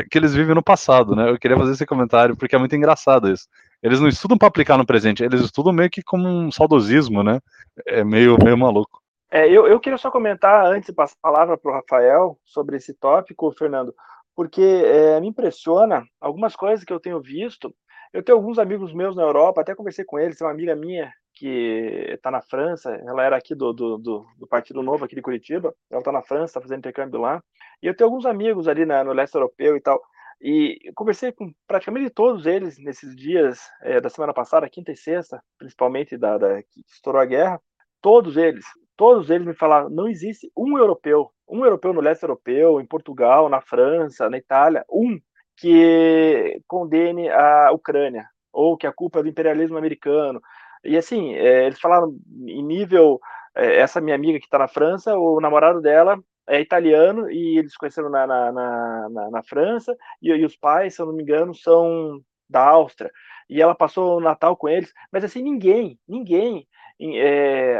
que 0.09 0.17
eles 0.17 0.33
vivem 0.33 0.55
no 0.55 0.63
passado, 0.63 1.15
né? 1.15 1.29
Eu 1.29 1.37
queria 1.37 1.57
fazer 1.57 1.73
esse 1.73 1.85
comentário 1.85 2.35
porque 2.35 2.55
é 2.55 2.59
muito 2.59 2.75
engraçado 2.75 3.31
isso. 3.31 3.47
Eles 3.83 3.99
não 3.99 4.07
estudam 4.07 4.37
para 4.37 4.47
aplicar 4.47 4.77
no 4.77 4.85
presente, 4.85 5.23
eles 5.23 5.41
estudam 5.41 5.71
meio 5.71 5.89
que 5.89 6.01
como 6.01 6.27
um 6.27 6.51
saudosismo, 6.51 7.23
né? 7.23 7.39
É 7.85 8.03
meio, 8.03 8.37
meio 8.43 8.57
maluco. 8.57 9.01
É, 9.29 9.47
eu, 9.47 9.67
eu 9.67 9.79
queria 9.79 9.97
só 9.97 10.09
comentar, 10.09 10.65
antes 10.65 10.87
de 10.87 10.93
passar 10.93 11.15
a 11.21 11.29
palavra 11.29 11.57
para 11.57 11.71
o 11.71 11.73
Rafael, 11.73 12.37
sobre 12.43 12.77
esse 12.77 12.93
tópico, 12.93 13.51
Fernando, 13.51 13.93
porque 14.35 14.61
é, 14.61 15.19
me 15.19 15.27
impressiona 15.27 16.03
algumas 16.19 16.55
coisas 16.55 16.85
que 16.85 16.91
eu 16.91 16.99
tenho 16.99 17.21
visto. 17.21 17.73
Eu 18.13 18.23
tenho 18.23 18.37
alguns 18.37 18.59
amigos 18.59 18.93
meus 18.93 19.15
na 19.15 19.23
Europa, 19.23 19.61
até 19.61 19.75
conversei 19.75 20.05
com 20.05 20.19
eles, 20.19 20.37
tem 20.37 20.45
uma 20.45 20.53
amiga 20.53 20.75
minha 20.75 21.11
que 21.33 22.07
está 22.13 22.31
na 22.31 22.41
França, 22.41 22.95
ela 23.05 23.23
era 23.23 23.35
aqui 23.35 23.53
do, 23.53 23.73
do, 23.73 23.97
do, 23.97 24.25
do, 24.37 24.47
Partido 24.47 24.81
Novo, 24.81 25.03
aqui 25.03 25.15
de 25.15 25.21
Curitiba, 25.21 25.75
ela 25.91 25.99
está 25.99 26.11
na 26.11 26.21
França, 26.21 26.45
está 26.45 26.61
fazendo 26.61 26.79
intercâmbio 26.79 27.19
lá, 27.19 27.43
e 27.83 27.87
eu 27.87 27.95
tenho 27.95 28.07
alguns 28.09 28.25
amigos 28.25 28.69
ali 28.69 28.85
na, 28.85 29.03
no 29.03 29.11
leste 29.11 29.35
europeu 29.35 29.75
e 29.75 29.81
tal, 29.81 30.01
E 30.41 30.79
conversei 30.95 31.33
com 31.33 31.51
praticamente 31.67 32.09
todos 32.09 32.45
eles 32.45 32.77
nesses 32.77 33.13
dias 33.15 33.59
é, 33.81 33.99
da 33.99 34.09
semana 34.09 34.33
passada, 34.33 34.69
quinta 34.69 34.93
e 34.93 34.95
sexta, 34.95 35.43
principalmente 35.57 36.17
da, 36.17 36.37
da 36.37 36.63
que 36.63 36.81
estourou 36.87 37.21
a 37.21 37.25
guerra. 37.25 37.59
Todos 38.01 38.37
eles, 38.37 38.65
todos 38.95 39.29
eles 39.29 39.47
me 39.47 39.53
falaram: 39.53 39.89
não 39.89 40.07
existe 40.07 40.51
um 40.57 40.77
europeu, 40.77 41.31
um 41.47 41.63
europeu 41.63 41.93
no 41.93 42.01
leste 42.01 42.23
europeu, 42.23 42.79
em 42.79 42.85
Portugal, 42.85 43.49
na 43.49 43.61
França, 43.61 44.29
na 44.29 44.37
Itália, 44.37 44.85
um 44.89 45.19
que 45.57 46.61
condene 46.67 47.29
a 47.29 47.71
Ucrânia 47.71 48.27
ou 48.51 48.77
que 48.77 48.87
a 48.87 48.93
culpa 48.93 49.19
é 49.19 49.23
do 49.23 49.29
imperialismo 49.29 49.77
americano. 49.77 50.41
E 50.83 50.97
assim, 50.97 51.33
é, 51.35 51.65
eles 51.65 51.79
falaram 51.79 52.15
em 52.45 52.63
nível. 52.63 53.19
É, 53.55 53.77
essa 53.77 54.01
minha 54.01 54.15
amiga 54.15 54.39
que 54.39 54.45
está 54.45 54.59
na 54.59 54.67
França, 54.67 55.17
o 55.17 55.39
namorado 55.39 55.81
dela 55.81 56.19
é 56.47 56.59
italiano 56.61 57.29
e 57.31 57.57
eles 57.57 57.75
conheceram 57.77 58.09
na, 58.09 58.27
na, 58.27 58.51
na, 58.51 59.31
na 59.31 59.43
França 59.43 59.95
e, 60.21 60.29
e, 60.29 60.45
os 60.45 60.55
pais, 60.55 60.95
se 60.95 61.01
eu 61.01 61.05
não 61.07 61.13
me 61.13 61.23
engano, 61.23 61.53
são 61.53 62.21
da 62.49 62.61
Áustria. 62.61 63.11
E 63.49 63.61
ela 63.61 63.75
passou 63.75 64.17
o 64.17 64.21
Natal 64.21 64.55
com 64.57 64.67
eles, 64.69 64.91
mas 65.11 65.23
assim, 65.23 65.41
ninguém, 65.41 65.99
ninguém, 66.07 66.67
é, 66.99 67.79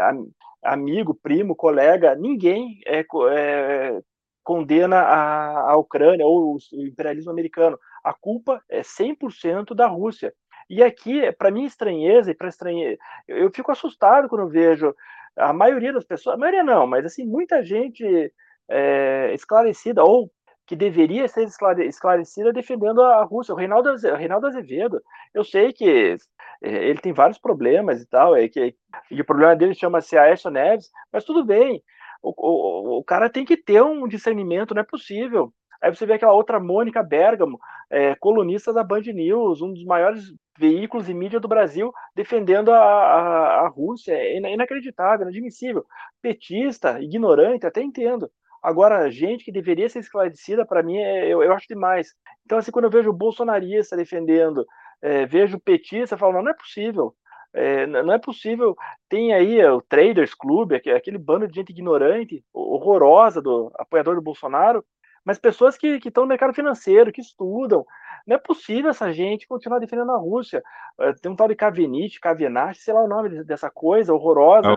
amigo, 0.66 1.14
primo, 1.14 1.56
colega, 1.56 2.16
ninguém 2.16 2.80
é, 2.86 3.06
é, 3.30 4.02
condena 4.44 4.98
a, 4.98 5.72
a 5.72 5.78
Ucrânia 5.78 6.26
ou 6.26 6.56
o 6.56 6.58
imperialismo 6.74 7.32
americano. 7.32 7.80
A 8.04 8.14
culpa 8.14 8.62
é 8.70 8.82
100% 8.82 9.74
da 9.74 9.88
Rússia. 9.88 10.34
E 10.70 10.84
aqui, 10.84 11.32
para 11.34 11.52
mim, 11.52 11.66
estranheza 11.66 12.32
e 12.32 12.36
para 12.36 12.50
estranheza, 12.50 12.98
eu 13.28 13.52
fico 13.54 13.72
assustado 13.72 14.28
quando 14.28 14.50
vejo 14.50 14.96
a 15.38 15.54
maioria 15.54 15.94
das 15.94 16.06
pessoas, 16.06 16.36
a 16.36 16.40
maioria 16.40 16.64
não, 16.64 16.88
mas 16.88 17.06
assim, 17.06 17.26
muita 17.26 17.64
gente 17.64 18.34
é, 18.70 19.32
esclarecida, 19.34 20.04
ou 20.04 20.32
que 20.66 20.76
deveria 20.76 21.28
ser 21.28 21.48
esclarecida 21.88 22.52
defendendo 22.52 23.02
a 23.02 23.24
Rússia. 23.24 23.54
O 23.54 23.58
Reinaldo, 23.58 23.92
o 23.92 24.16
Reinaldo 24.16 24.48
Azevedo, 24.48 25.02
eu 25.34 25.44
sei 25.44 25.72
que 25.72 26.18
é, 26.62 26.90
ele 26.90 27.00
tem 27.00 27.14
vários 27.14 27.38
problemas 27.38 28.02
e 28.02 28.08
tal, 28.08 28.36
é 28.36 28.48
que, 28.48 28.76
e 29.12 29.22
o 29.22 29.26
problema 29.26 29.56
dele 29.56 29.76
chama-se 29.76 30.18
Aécio 30.18 30.50
Neves, 30.50 30.92
mas 31.12 31.24
tudo 31.24 31.46
bem, 31.46 31.84
o, 32.22 32.34
o, 32.36 33.00
o 33.00 33.04
cara 33.04 33.30
tem 33.30 33.46
que 33.46 33.58
ter 33.58 33.84
um 33.84 34.08
discernimento, 34.08 34.74
não 34.74 34.82
é 34.82 34.86
possível. 34.86 35.54
Aí 35.82 35.94
você 35.94 36.06
vê 36.06 36.14
aquela 36.14 36.34
outra 36.34 36.60
Mônica 36.60 37.04
Bergamo, 37.04 37.60
é, 37.90 38.16
colunista 38.16 38.74
da 38.74 38.84
Band 38.84 39.02
News, 39.02 39.62
um 39.62 39.72
dos 39.72 39.84
maiores 39.86 40.34
veículos 40.58 41.08
e 41.08 41.14
mídia 41.14 41.40
do 41.40 41.48
Brasil, 41.48 41.94
defendendo 42.16 42.72
a, 42.72 42.78
a, 42.78 43.66
a 43.66 43.68
Rússia. 43.68 44.14
É 44.14 44.38
inacreditável, 44.54 45.24
inadmissível. 45.24 45.86
Petista, 46.22 47.00
ignorante, 47.00 47.68
até 47.68 47.84
entendo. 47.84 48.32
Agora, 48.66 49.12
gente 49.12 49.46
que 49.46 49.52
deveria 49.52 49.88
ser 49.88 50.00
esclarecida, 50.00 50.66
para 50.66 50.82
mim, 50.82 50.98
é, 50.98 51.28
eu, 51.28 51.44
eu, 51.44 51.54
acho 51.54 51.68
demais. 51.68 52.16
Então, 52.44 52.58
assim, 52.58 52.72
quando 52.72 52.86
eu 52.86 52.90
vejo 52.90 53.12
o 53.12 53.14
bolsonarista 53.14 53.96
defendendo, 53.96 54.66
é, 55.04 55.24
vejo 55.24 55.58
o 55.58 55.60
petista, 55.60 56.18
falo, 56.18 56.34
não, 56.34 56.42
não 56.42 56.50
é 56.50 56.56
possível. 56.56 57.16
É, 57.54 57.86
não 57.86 58.12
é 58.12 58.18
possível. 58.18 58.76
Tem 59.08 59.36
aí 59.36 59.64
o 59.64 59.84
Traders 59.84 60.34
Club, 60.34 60.74
aquele 60.74 61.20
bando 61.20 61.48
de 61.48 61.54
gente 61.54 61.70
ignorante, 61.70 62.44
horrorosa, 62.52 63.40
do 63.40 63.72
apoiador 63.76 64.16
do 64.16 64.22
Bolsonaro, 64.24 64.84
mas 65.24 65.38
pessoas 65.38 65.78
que 65.78 66.00
estão 66.04 66.24
no 66.24 66.30
mercado 66.30 66.56
financeiro, 66.56 67.12
que 67.12 67.22
estudam. 67.22 67.86
Não 68.26 68.36
é 68.36 68.40
possível 68.40 68.90
essa 68.90 69.14
gente 69.14 69.48
continuar 69.48 69.78
defendendo 69.78 70.12
a 70.12 70.18
Rússia. 70.18 70.64
É, 71.00 71.14
tem 71.14 71.32
um 71.32 71.36
tal 71.36 71.48
de 71.48 71.56
Kavenich, 71.56 72.20
Kavenach, 72.20 72.80
sei 72.80 72.96
lá 72.96 73.04
o 73.04 73.08
nome 73.08 73.44
dessa 73.44 73.70
coisa 73.70 74.12
horrorosa. 74.12 74.76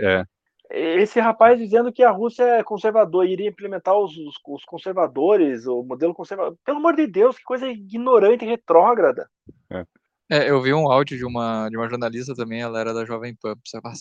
É, 0.00 0.24
esse 0.70 1.18
rapaz 1.18 1.58
dizendo 1.58 1.92
que 1.92 2.02
a 2.02 2.10
Rússia 2.10 2.42
é 2.42 2.62
conservadora, 2.62 3.26
iria 3.26 3.48
implementar 3.48 3.96
os, 3.96 4.16
os, 4.16 4.34
os, 4.46 4.64
conservadores, 4.64 5.66
o 5.66 5.82
modelo 5.82 6.14
conservador. 6.14 6.56
Pelo 6.64 6.78
amor 6.78 6.94
de 6.94 7.06
Deus, 7.06 7.36
que 7.36 7.44
coisa 7.44 7.66
ignorante 7.66 8.44
e 8.44 8.48
retrógrada. 8.48 9.28
É. 9.70 9.84
é. 10.30 10.50
eu 10.50 10.60
vi 10.60 10.74
um 10.74 10.90
áudio 10.90 11.16
de 11.16 11.24
uma, 11.24 11.68
de 11.70 11.76
uma 11.76 11.88
jornalista 11.88 12.34
também, 12.34 12.60
ela 12.60 12.78
era 12.78 12.92
da 12.92 13.04
Jovem 13.04 13.34
Pan, 13.34 13.54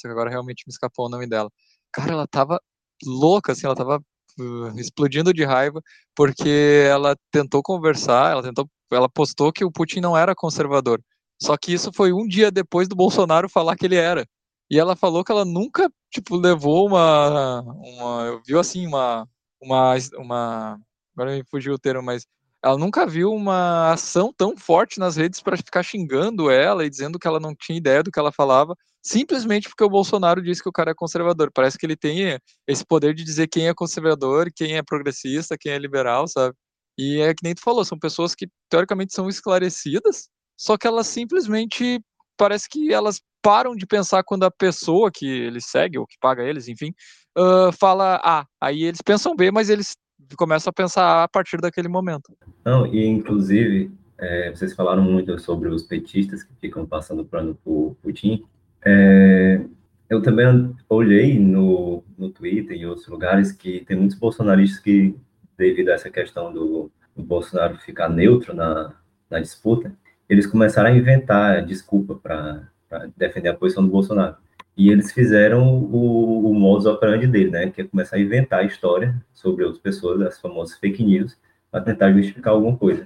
agora 0.06 0.30
realmente 0.30 0.66
me 0.68 0.72
escapou 0.72 1.06
o 1.06 1.10
nome 1.10 1.28
dela. 1.28 1.50
Cara, 1.92 2.12
ela 2.12 2.28
tava 2.28 2.60
louca, 3.06 3.54
assim, 3.54 3.66
ela 3.66 3.76
tava 3.76 4.02
uh, 4.40 4.80
explodindo 4.80 5.34
de 5.34 5.46
raiva, 5.46 5.82
porque 6.14 6.86
ela 6.90 7.16
tentou 7.32 7.64
conversar, 7.64 8.32
ela 8.32 8.44
tentou, 8.44 8.70
ela 8.92 9.08
postou 9.08 9.54
que 9.54 9.64
o 9.64 9.72
Putin 9.72 10.02
não 10.02 10.18
era 10.18 10.36
conservador. 10.36 11.02
Só 11.42 11.56
que 11.56 11.72
isso 11.72 11.92
foi 11.94 12.12
um 12.12 12.28
dia 12.28 12.52
depois 12.52 12.88
do 12.88 12.96
Bolsonaro 12.96 13.48
falar 13.48 13.76
que 13.76 13.86
ele 13.86 13.96
era. 13.96 14.28
E 14.70 14.80
ela 14.80 14.96
falou 14.96 15.24
que 15.24 15.32
ela 15.32 15.46
nunca, 15.46 15.92
tipo, 16.12 16.36
levou 16.36 16.88
uma, 16.88 17.62
uma 17.62 18.42
viu 18.46 18.60
assim, 18.60 18.86
uma, 18.86 19.28
uma, 19.62 19.96
uma, 20.18 20.80
agora 21.16 21.36
me 21.36 21.44
fugiu 21.46 21.74
o 21.74 21.80
termo, 21.80 22.04
mas 22.04 22.26
ela 22.64 22.78
nunca 22.78 23.06
viu 23.06 23.32
uma 23.32 23.94
ação 23.94 24.34
tão 24.36 24.58
forte 24.58 25.00
nas 25.00 25.16
redes 25.16 25.42
para 25.42 25.58
ficar 25.58 25.84
xingando 25.84 26.50
ela 26.50 26.86
e 26.86 26.90
dizendo 26.90 27.20
que 27.20 27.28
ela 27.28 27.40
não 27.40 27.56
tinha 27.56 27.78
ideia 27.78 28.04
do 28.04 28.12
que 28.12 28.20
ela 28.20 28.32
falava, 28.32 28.76
simplesmente 29.02 29.70
porque 29.70 29.84
o 29.84 29.90
Bolsonaro 29.90 30.42
disse 30.42 30.62
que 30.62 30.70
o 30.70 30.72
cara 30.72 30.92
é 30.92 30.96
conservador. 30.96 31.52
Parece 31.54 31.78
que 31.78 31.86
ele 31.86 31.96
tem 31.96 32.38
esse 32.68 32.86
poder 32.86 33.14
de 33.14 33.24
dizer 33.24 33.48
quem 33.48 33.68
é 33.68 33.74
conservador, 33.74 34.52
quem 34.54 34.76
é 34.76 34.84
progressista, 34.84 35.58
quem 35.58 35.72
é 35.72 35.78
liberal, 35.78 36.28
sabe? 36.28 36.56
E 36.98 37.22
é 37.22 37.34
que 37.34 37.44
nem 37.44 37.54
tu 37.54 37.62
falou, 37.62 37.86
são 37.86 37.98
pessoas 37.98 38.34
que 38.34 38.50
teoricamente 38.70 39.14
são 39.14 39.30
esclarecidas, 39.30 40.30
só 40.60 40.78
que 40.78 40.88
elas 40.88 41.08
simplesmente 41.08 42.02
parece 42.38 42.70
que 42.70 42.94
elas 42.94 43.22
param 43.42 43.76
de 43.76 43.86
pensar 43.86 44.24
quando 44.24 44.44
a 44.44 44.52
pessoa 44.52 45.12
que 45.12 45.26
eles 45.26 45.66
seguem, 45.66 46.00
ou 46.00 46.08
que 46.08 46.18
paga 46.20 46.44
eles, 46.44 46.68
enfim, 46.68 46.94
uh, 47.38 47.72
fala 47.72 48.20
A. 48.24 48.46
Aí 48.62 48.84
eles 48.84 49.02
pensam 49.02 49.36
B, 49.36 49.52
mas 49.52 49.70
eles 49.70 49.96
começam 50.38 50.70
a 50.70 50.74
pensar 50.74 51.04
A 51.04 51.24
a 51.24 51.28
partir 51.28 51.58
daquele 51.62 51.88
momento. 51.88 52.36
Não, 52.66 52.86
e 52.86 53.06
inclusive, 53.06 53.92
é, 54.18 54.52
vocês 54.52 54.74
falaram 54.74 55.04
muito 55.04 55.38
sobre 55.40 55.70
os 55.70 55.84
petistas 55.84 56.44
que 56.44 56.54
ficam 56.60 56.86
passando 56.86 57.26
plano 57.26 57.58
por 57.64 57.96
Putin. 58.02 58.46
É, 58.86 59.62
eu 60.10 60.22
também 60.22 60.76
olhei 60.90 61.38
no, 61.40 62.04
no 62.18 62.30
Twitter 62.30 62.78
e 62.78 62.86
outros 62.86 63.08
lugares 63.08 63.52
que 63.52 63.82
tem 63.86 63.98
muitos 63.98 64.18
bolsonaristas 64.18 64.80
que, 64.80 65.16
devido 65.58 65.90
a 65.90 65.94
essa 65.94 66.10
questão 66.10 66.52
do, 66.52 66.92
do 67.16 67.24
Bolsonaro 67.24 67.78
ficar 67.78 68.10
neutro 68.10 68.54
na, 68.54 68.94
na 69.30 69.40
disputa, 69.40 69.94
eles 70.30 70.46
começaram 70.46 70.90
a 70.90 70.96
inventar 70.96 71.66
desculpa 71.66 72.16
para 72.16 72.70
defender 73.16 73.50
a 73.50 73.54
posição 73.54 73.84
do 73.84 73.90
Bolsonaro. 73.90 74.36
E 74.76 74.92
eles 74.92 75.12
fizeram 75.12 75.76
o, 75.76 76.52
o 76.52 76.54
modus 76.54 76.86
operandi 76.86 77.26
dele, 77.26 77.50
né? 77.50 77.70
Que 77.72 77.82
é 77.82 77.88
começar 77.88 78.18
a 78.18 78.20
inventar 78.20 78.64
história 78.66 79.16
sobre 79.34 79.64
outras 79.64 79.82
pessoas, 79.82 80.22
as 80.22 80.40
famosas 80.40 80.78
fake 80.78 81.04
news, 81.04 81.36
para 81.72 81.82
tentar 81.82 82.14
justificar 82.14 82.54
alguma 82.54 82.78
coisa. 82.78 83.06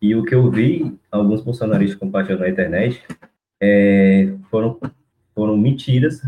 E 0.00 0.14
o 0.14 0.24
que 0.24 0.34
eu 0.34 0.48
vi 0.48 0.96
alguns 1.10 1.42
bolsonaristas 1.42 1.98
compartilhando 1.98 2.42
na 2.42 2.48
internet 2.48 3.02
é, 3.60 4.32
foram, 4.48 4.78
foram 5.34 5.56
mentiras, 5.56 6.22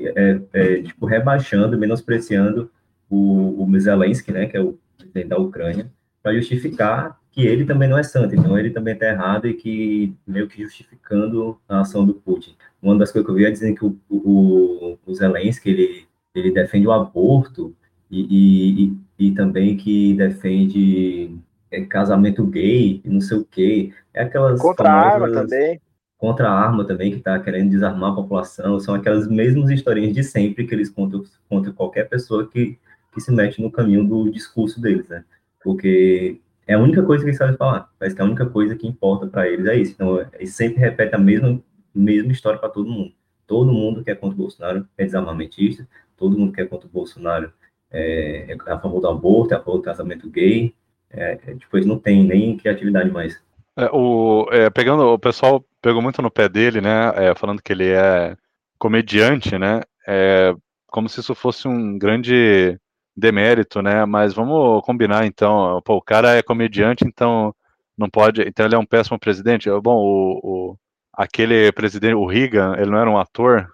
é, 0.00 0.40
é, 0.54 0.82
tipo, 0.82 1.04
rebaixando, 1.04 1.76
menospreciando 1.76 2.70
o, 3.10 3.62
o 3.62 3.78
Zelensky, 3.78 4.32
né? 4.32 4.46
Que 4.46 4.56
é 4.56 4.60
o 4.62 4.78
presidente 4.96 5.28
da 5.28 5.36
Ucrânia, 5.36 5.92
para 6.22 6.34
justificar 6.34 7.19
que 7.32 7.46
ele 7.46 7.64
também 7.64 7.88
não 7.88 7.98
é 7.98 8.02
santo, 8.02 8.34
então 8.34 8.58
ele 8.58 8.70
também 8.70 8.94
está 8.94 9.06
errado 9.06 9.46
e 9.46 9.54
que 9.54 10.14
meio 10.26 10.48
que 10.48 10.62
justificando 10.62 11.58
a 11.68 11.80
ação 11.80 12.04
do 12.04 12.14
Putin. 12.14 12.56
Uma 12.82 12.98
das 12.98 13.12
coisas 13.12 13.26
que 13.26 13.30
eu 13.30 13.36
vi 13.36 13.44
é 13.44 13.50
dizendo 13.50 13.76
que 13.76 13.84
o, 13.84 13.98
o, 14.08 14.98
o 15.06 15.14
Zelensky, 15.14 15.70
ele, 15.70 16.06
ele 16.34 16.50
defende 16.50 16.86
o 16.86 16.92
aborto 16.92 17.74
e, 18.10 18.90
e, 19.18 19.26
e 19.26 19.30
também 19.32 19.76
que 19.76 20.14
defende 20.14 21.38
é, 21.70 21.82
casamento 21.82 22.44
gay, 22.44 23.00
não 23.04 23.20
sei 23.20 23.38
o 23.38 23.44
quê. 23.44 23.92
É 24.12 24.22
aquelas 24.22 24.60
Contra 24.60 24.90
a 24.90 24.94
arma 24.94 25.32
também. 25.32 25.80
Contra 26.18 26.48
a 26.48 26.52
arma 26.52 26.84
também, 26.84 27.12
que 27.12 27.18
está 27.18 27.38
querendo 27.38 27.70
desarmar 27.70 28.10
a 28.10 28.16
população. 28.16 28.80
São 28.80 28.94
aquelas 28.94 29.28
mesmas 29.28 29.70
historinhas 29.70 30.12
de 30.12 30.24
sempre 30.24 30.66
que 30.66 30.74
eles 30.74 30.90
contam 30.90 31.22
contra 31.48 31.72
qualquer 31.72 32.08
pessoa 32.08 32.46
que, 32.46 32.76
que 33.14 33.20
se 33.20 33.30
mete 33.30 33.62
no 33.62 33.70
caminho 33.70 34.04
do 34.04 34.30
discurso 34.30 34.80
deles, 34.80 35.08
né? 35.08 35.24
Porque 35.62 36.40
é 36.66 36.74
a 36.74 36.78
única 36.78 37.02
coisa 37.02 37.24
que 37.24 37.30
eles 37.30 37.38
sabem 37.38 37.56
falar. 37.56 37.90
Parece 37.98 38.14
que 38.14 38.22
a 38.22 38.24
única 38.24 38.46
coisa 38.46 38.76
que 38.76 38.86
importa 38.86 39.26
para 39.26 39.48
eles 39.48 39.66
é 39.66 39.76
isso. 39.76 39.92
Então, 39.92 40.24
eles 40.34 40.54
sempre 40.54 40.80
repetem 40.80 41.18
a 41.18 41.22
mesma, 41.22 41.60
mesma 41.94 42.32
história 42.32 42.58
para 42.58 42.68
todo 42.68 42.88
mundo. 42.88 43.12
Todo 43.46 43.72
mundo 43.72 44.04
que 44.04 44.10
é 44.10 44.14
contra 44.14 44.34
o 44.34 44.38
Bolsonaro 44.38 44.86
é 44.96 45.04
desarmamentista, 45.04 45.86
todo 46.16 46.38
mundo 46.38 46.52
que 46.52 46.60
é 46.60 46.66
contra 46.66 46.86
o 46.86 46.90
Bolsonaro 46.90 47.52
é, 47.90 48.52
é 48.52 48.72
a 48.72 48.78
favor 48.78 49.00
do 49.00 49.08
aborto, 49.08 49.52
é 49.52 49.56
a 49.56 49.60
favor 49.60 49.78
do 49.78 49.82
casamento 49.82 50.30
gay. 50.30 50.74
É, 51.10 51.32
é, 51.32 51.54
tipo, 51.56 51.76
eles 51.76 51.86
não 51.86 51.98
têm 51.98 52.22
nem 52.22 52.56
criatividade 52.56 53.10
mais. 53.10 53.42
É, 53.76 53.86
o, 53.92 54.46
é, 54.52 54.70
pegando, 54.70 55.02
o 55.02 55.18
pessoal 55.18 55.64
pegou 55.82 56.00
muito 56.00 56.22
no 56.22 56.30
pé 56.30 56.48
dele, 56.48 56.80
né? 56.80 57.12
É, 57.16 57.34
falando 57.34 57.60
que 57.60 57.72
ele 57.72 57.88
é 57.88 58.36
comediante, 58.78 59.58
né? 59.58 59.80
É, 60.06 60.54
como 60.86 61.08
se 61.08 61.20
isso 61.20 61.34
fosse 61.34 61.66
um 61.66 61.98
grande 61.98 62.78
demérito, 63.16 63.82
né? 63.82 64.04
Mas 64.04 64.34
vamos 64.34 64.82
combinar 64.84 65.26
então. 65.26 65.80
Pô, 65.84 65.96
o 65.96 66.02
cara 66.02 66.36
é 66.36 66.42
comediante, 66.42 67.04
então 67.06 67.54
não 67.96 68.08
pode. 68.08 68.42
Então 68.42 68.66
ele 68.66 68.74
é 68.74 68.78
um 68.78 68.86
péssimo 68.86 69.18
presidente. 69.18 69.68
Bom, 69.82 69.96
o, 69.96 70.40
o 70.42 70.76
aquele 71.12 71.70
presidente, 71.72 72.14
o 72.14 72.26
Reagan, 72.26 72.74
ele 72.78 72.90
não 72.90 72.98
era 72.98 73.10
um 73.10 73.18
ator. 73.18 73.68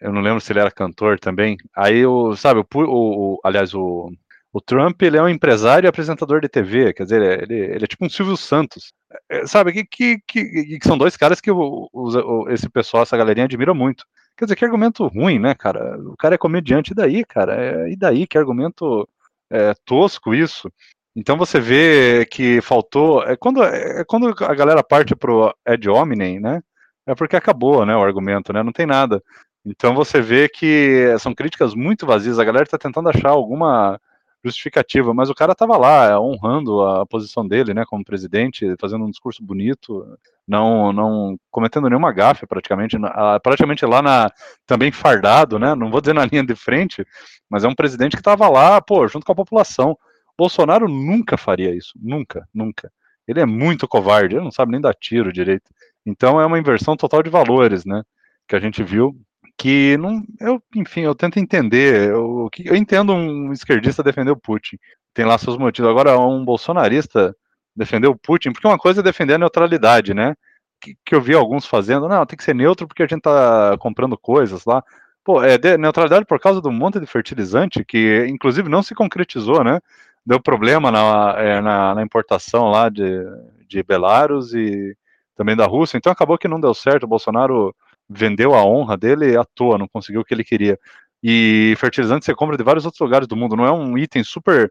Eu 0.00 0.12
não 0.12 0.20
lembro 0.20 0.40
se 0.40 0.52
ele 0.52 0.60
era 0.60 0.70
cantor 0.70 1.18
também. 1.18 1.56
Aí 1.74 2.04
o, 2.06 2.36
sabe, 2.36 2.60
o, 2.60 2.66
o 2.74 3.40
aliás, 3.44 3.74
o, 3.74 4.10
O 4.52 4.60
Trump, 4.60 5.00
ele 5.02 5.16
é 5.16 5.22
um 5.22 5.28
empresário 5.28 5.86
e 5.86 5.88
apresentador 5.88 6.40
de 6.40 6.48
TV, 6.48 6.92
quer 6.92 7.04
dizer, 7.04 7.42
ele, 7.42 7.54
ele 7.54 7.84
é 7.84 7.86
tipo 7.86 8.04
um 8.04 8.10
Silvio 8.10 8.36
Santos. 8.36 8.92
É, 9.28 9.46
sabe, 9.46 9.72
que, 9.72 9.84
que, 9.84 10.18
que, 10.26 10.78
que, 10.78 10.86
são 10.86 10.98
dois 10.98 11.16
caras 11.16 11.40
que 11.40 11.50
o, 11.50 11.88
o, 11.92 12.48
esse 12.50 12.68
pessoal, 12.68 13.04
essa 13.04 13.16
galerinha 13.16 13.44
admira 13.46 13.72
muito. 13.72 14.04
Quer 14.40 14.46
dizer, 14.46 14.56
que 14.56 14.64
argumento 14.64 15.06
ruim, 15.06 15.38
né, 15.38 15.54
cara? 15.54 16.00
O 16.00 16.16
cara 16.16 16.34
é 16.34 16.38
comediante, 16.38 16.92
e 16.92 16.94
daí, 16.94 17.26
cara? 17.26 17.54
É, 17.62 17.90
e 17.90 17.96
daí, 17.96 18.26
que 18.26 18.38
argumento 18.38 19.06
é, 19.50 19.74
tosco 19.84 20.34
isso. 20.34 20.72
Então 21.14 21.36
você 21.36 21.60
vê 21.60 22.24
que 22.24 22.62
faltou. 22.62 23.22
É 23.22 23.36
quando, 23.36 23.62
é 23.62 24.02
quando 24.06 24.28
a 24.42 24.54
galera 24.54 24.82
parte 24.82 25.14
pro 25.14 25.54
Ed 25.66 25.90
hominem, 25.90 26.40
né? 26.40 26.62
É 27.06 27.14
porque 27.14 27.36
acabou, 27.36 27.84
né, 27.84 27.94
o 27.94 28.02
argumento, 28.02 28.50
né? 28.50 28.62
Não 28.62 28.72
tem 28.72 28.86
nada. 28.86 29.22
Então 29.62 29.94
você 29.94 30.22
vê 30.22 30.48
que 30.48 31.14
são 31.18 31.34
críticas 31.34 31.74
muito 31.74 32.06
vazias. 32.06 32.38
A 32.38 32.44
galera 32.44 32.64
está 32.64 32.78
tentando 32.78 33.10
achar 33.10 33.28
alguma 33.28 34.00
justificativa, 34.42 35.12
mas 35.12 35.28
o 35.28 35.34
cara 35.34 35.52
estava 35.52 35.76
lá 35.76 36.18
honrando 36.18 36.80
a 36.80 37.04
posição 37.04 37.46
dele, 37.46 37.74
né, 37.74 37.84
como 37.84 38.02
presidente, 38.02 38.74
fazendo 38.80 39.04
um 39.04 39.10
discurso 39.10 39.42
bonito, 39.44 40.18
não, 40.50 40.92
não 40.92 41.38
cometendo 41.48 41.88
nenhuma 41.88 42.12
gafe 42.12 42.44
praticamente, 42.44 42.96
praticamente 43.40 43.86
lá 43.86 44.02
na 44.02 44.28
também 44.66 44.90
fardado, 44.90 45.60
né, 45.60 45.76
não 45.76 45.90
vou 45.92 46.00
dizer 46.00 46.12
na 46.12 46.24
linha 46.26 46.44
de 46.44 46.56
frente, 46.56 47.06
mas 47.48 47.62
é 47.62 47.68
um 47.68 47.74
presidente 47.74 48.16
que 48.16 48.20
estava 48.20 48.48
lá, 48.48 48.80
pô, 48.80 49.06
junto 49.06 49.24
com 49.24 49.32
a 49.32 49.36
população. 49.36 49.96
Bolsonaro 50.36 50.88
nunca 50.88 51.36
faria 51.36 51.72
isso, 51.72 51.92
nunca, 51.96 52.48
nunca. 52.52 52.90
Ele 53.28 53.40
é 53.40 53.46
muito 53.46 53.86
covarde, 53.86 54.34
ele 54.34 54.44
não 54.44 54.50
sabe 54.50 54.72
nem 54.72 54.80
dar 54.80 54.94
tiro 54.94 55.32
direito. 55.32 55.70
Então 56.04 56.40
é 56.40 56.46
uma 56.46 56.58
inversão 56.58 56.96
total 56.96 57.22
de 57.22 57.30
valores, 57.30 57.84
né, 57.84 58.02
que 58.48 58.56
a 58.56 58.60
gente 58.60 58.82
viu 58.82 59.14
que 59.56 59.96
não, 59.98 60.22
eu, 60.40 60.60
enfim, 60.74 61.02
eu 61.02 61.14
tento 61.14 61.38
entender, 61.38 62.08
eu, 62.10 62.48
eu 62.64 62.74
entendo 62.74 63.12
um 63.12 63.52
esquerdista 63.52 64.02
defender 64.02 64.30
o 64.30 64.36
Putin, 64.36 64.78
tem 65.14 65.24
lá 65.24 65.36
seus 65.38 65.56
motivos. 65.58 65.90
Agora, 65.90 66.18
um 66.18 66.44
bolsonarista 66.44 67.36
defender 67.80 68.06
o 68.06 68.16
Putin, 68.16 68.52
porque 68.52 68.66
uma 68.66 68.78
coisa 68.78 69.00
é 69.00 69.02
defender 69.02 69.34
a 69.34 69.38
neutralidade, 69.38 70.12
né? 70.14 70.34
Que, 70.80 70.94
que 71.04 71.14
eu 71.14 71.20
vi 71.20 71.34
alguns 71.34 71.66
fazendo, 71.66 72.08
não, 72.08 72.24
tem 72.26 72.36
que 72.36 72.44
ser 72.44 72.54
neutro 72.54 72.86
porque 72.86 73.02
a 73.02 73.06
gente 73.06 73.22
tá 73.22 73.76
comprando 73.78 74.16
coisas 74.16 74.64
lá. 74.64 74.82
Pô, 75.24 75.42
é 75.42 75.58
de, 75.58 75.76
neutralidade 75.76 76.24
por 76.26 76.38
causa 76.38 76.60
do 76.60 76.70
monte 76.70 77.00
de 77.00 77.06
fertilizante 77.06 77.84
que, 77.84 78.26
inclusive, 78.28 78.68
não 78.68 78.82
se 78.82 78.94
concretizou, 78.94 79.64
né? 79.64 79.80
Deu 80.24 80.40
problema 80.40 80.90
na, 80.90 81.34
é, 81.38 81.60
na, 81.60 81.94
na 81.94 82.02
importação 82.02 82.70
lá 82.70 82.88
de, 82.88 83.24
de 83.66 83.82
Belarus 83.82 84.54
e 84.54 84.96
também 85.34 85.56
da 85.56 85.66
Rússia, 85.66 85.96
então 85.96 86.12
acabou 86.12 86.36
que 86.38 86.48
não 86.48 86.60
deu 86.60 86.74
certo. 86.74 87.04
O 87.04 87.08
Bolsonaro 87.08 87.74
vendeu 88.08 88.54
a 88.54 88.64
honra 88.64 88.96
dele 88.96 89.36
à 89.36 89.44
toa, 89.54 89.78
não 89.78 89.88
conseguiu 89.88 90.20
o 90.20 90.24
que 90.24 90.34
ele 90.34 90.44
queria. 90.44 90.78
E 91.22 91.74
fertilizante 91.78 92.24
você 92.24 92.34
compra 92.34 92.56
de 92.56 92.64
vários 92.64 92.84
outros 92.84 93.00
lugares 93.00 93.26
do 93.26 93.36
mundo, 93.36 93.56
não 93.56 93.64
é 93.64 93.72
um 93.72 93.96
item 93.96 94.22
super 94.24 94.70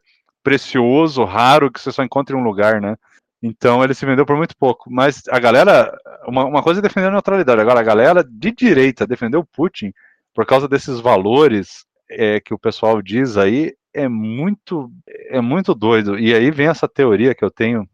precioso, 0.50 1.24
raro, 1.25 1.72
que 1.72 1.79
você 1.79 1.91
só 1.91 2.03
encontra 2.03 2.36
em 2.36 2.39
um 2.39 2.44
lugar, 2.44 2.82
né? 2.82 2.98
Então 3.41 3.84
ele 3.84 3.94
se 3.94 4.03
vendeu 4.03 4.25
por 4.25 4.36
muito 4.36 4.58
pouco. 4.58 4.91
Mas 4.91 5.22
a 5.29 5.38
galera, 5.38 5.96
uma, 6.27 6.44
uma 6.44 6.63
coisa 6.63 6.79
é 6.79 6.82
defender 6.82 7.06
a 7.06 7.12
neutralidade, 7.12 7.62
agora 7.62 7.79
a 7.79 7.84
galera 7.84 8.24
de 8.24 8.51
direita 8.51 9.06
defendeu 9.06 9.41
o 9.41 9.46
Putin 9.46 9.94
por 10.34 10.48
causa 10.48 10.68
desses 10.68 11.00
valores 11.00 11.86
é, 12.10 12.39
que 12.39 12.51
o 12.51 12.58
pessoal 12.58 13.00
diz 13.00 13.38
aí, 13.38 13.75
é 13.94 14.08
muito, 14.08 14.91
é 15.27 15.39
muito 15.39 15.75
doido. 15.75 16.18
E 16.18 16.34
aí 16.34 16.50
vem 16.50 16.68
essa 16.68 16.88
teoria 16.88 17.36
que 17.36 17.46
eu 17.46 17.51
tenho, 17.51 17.88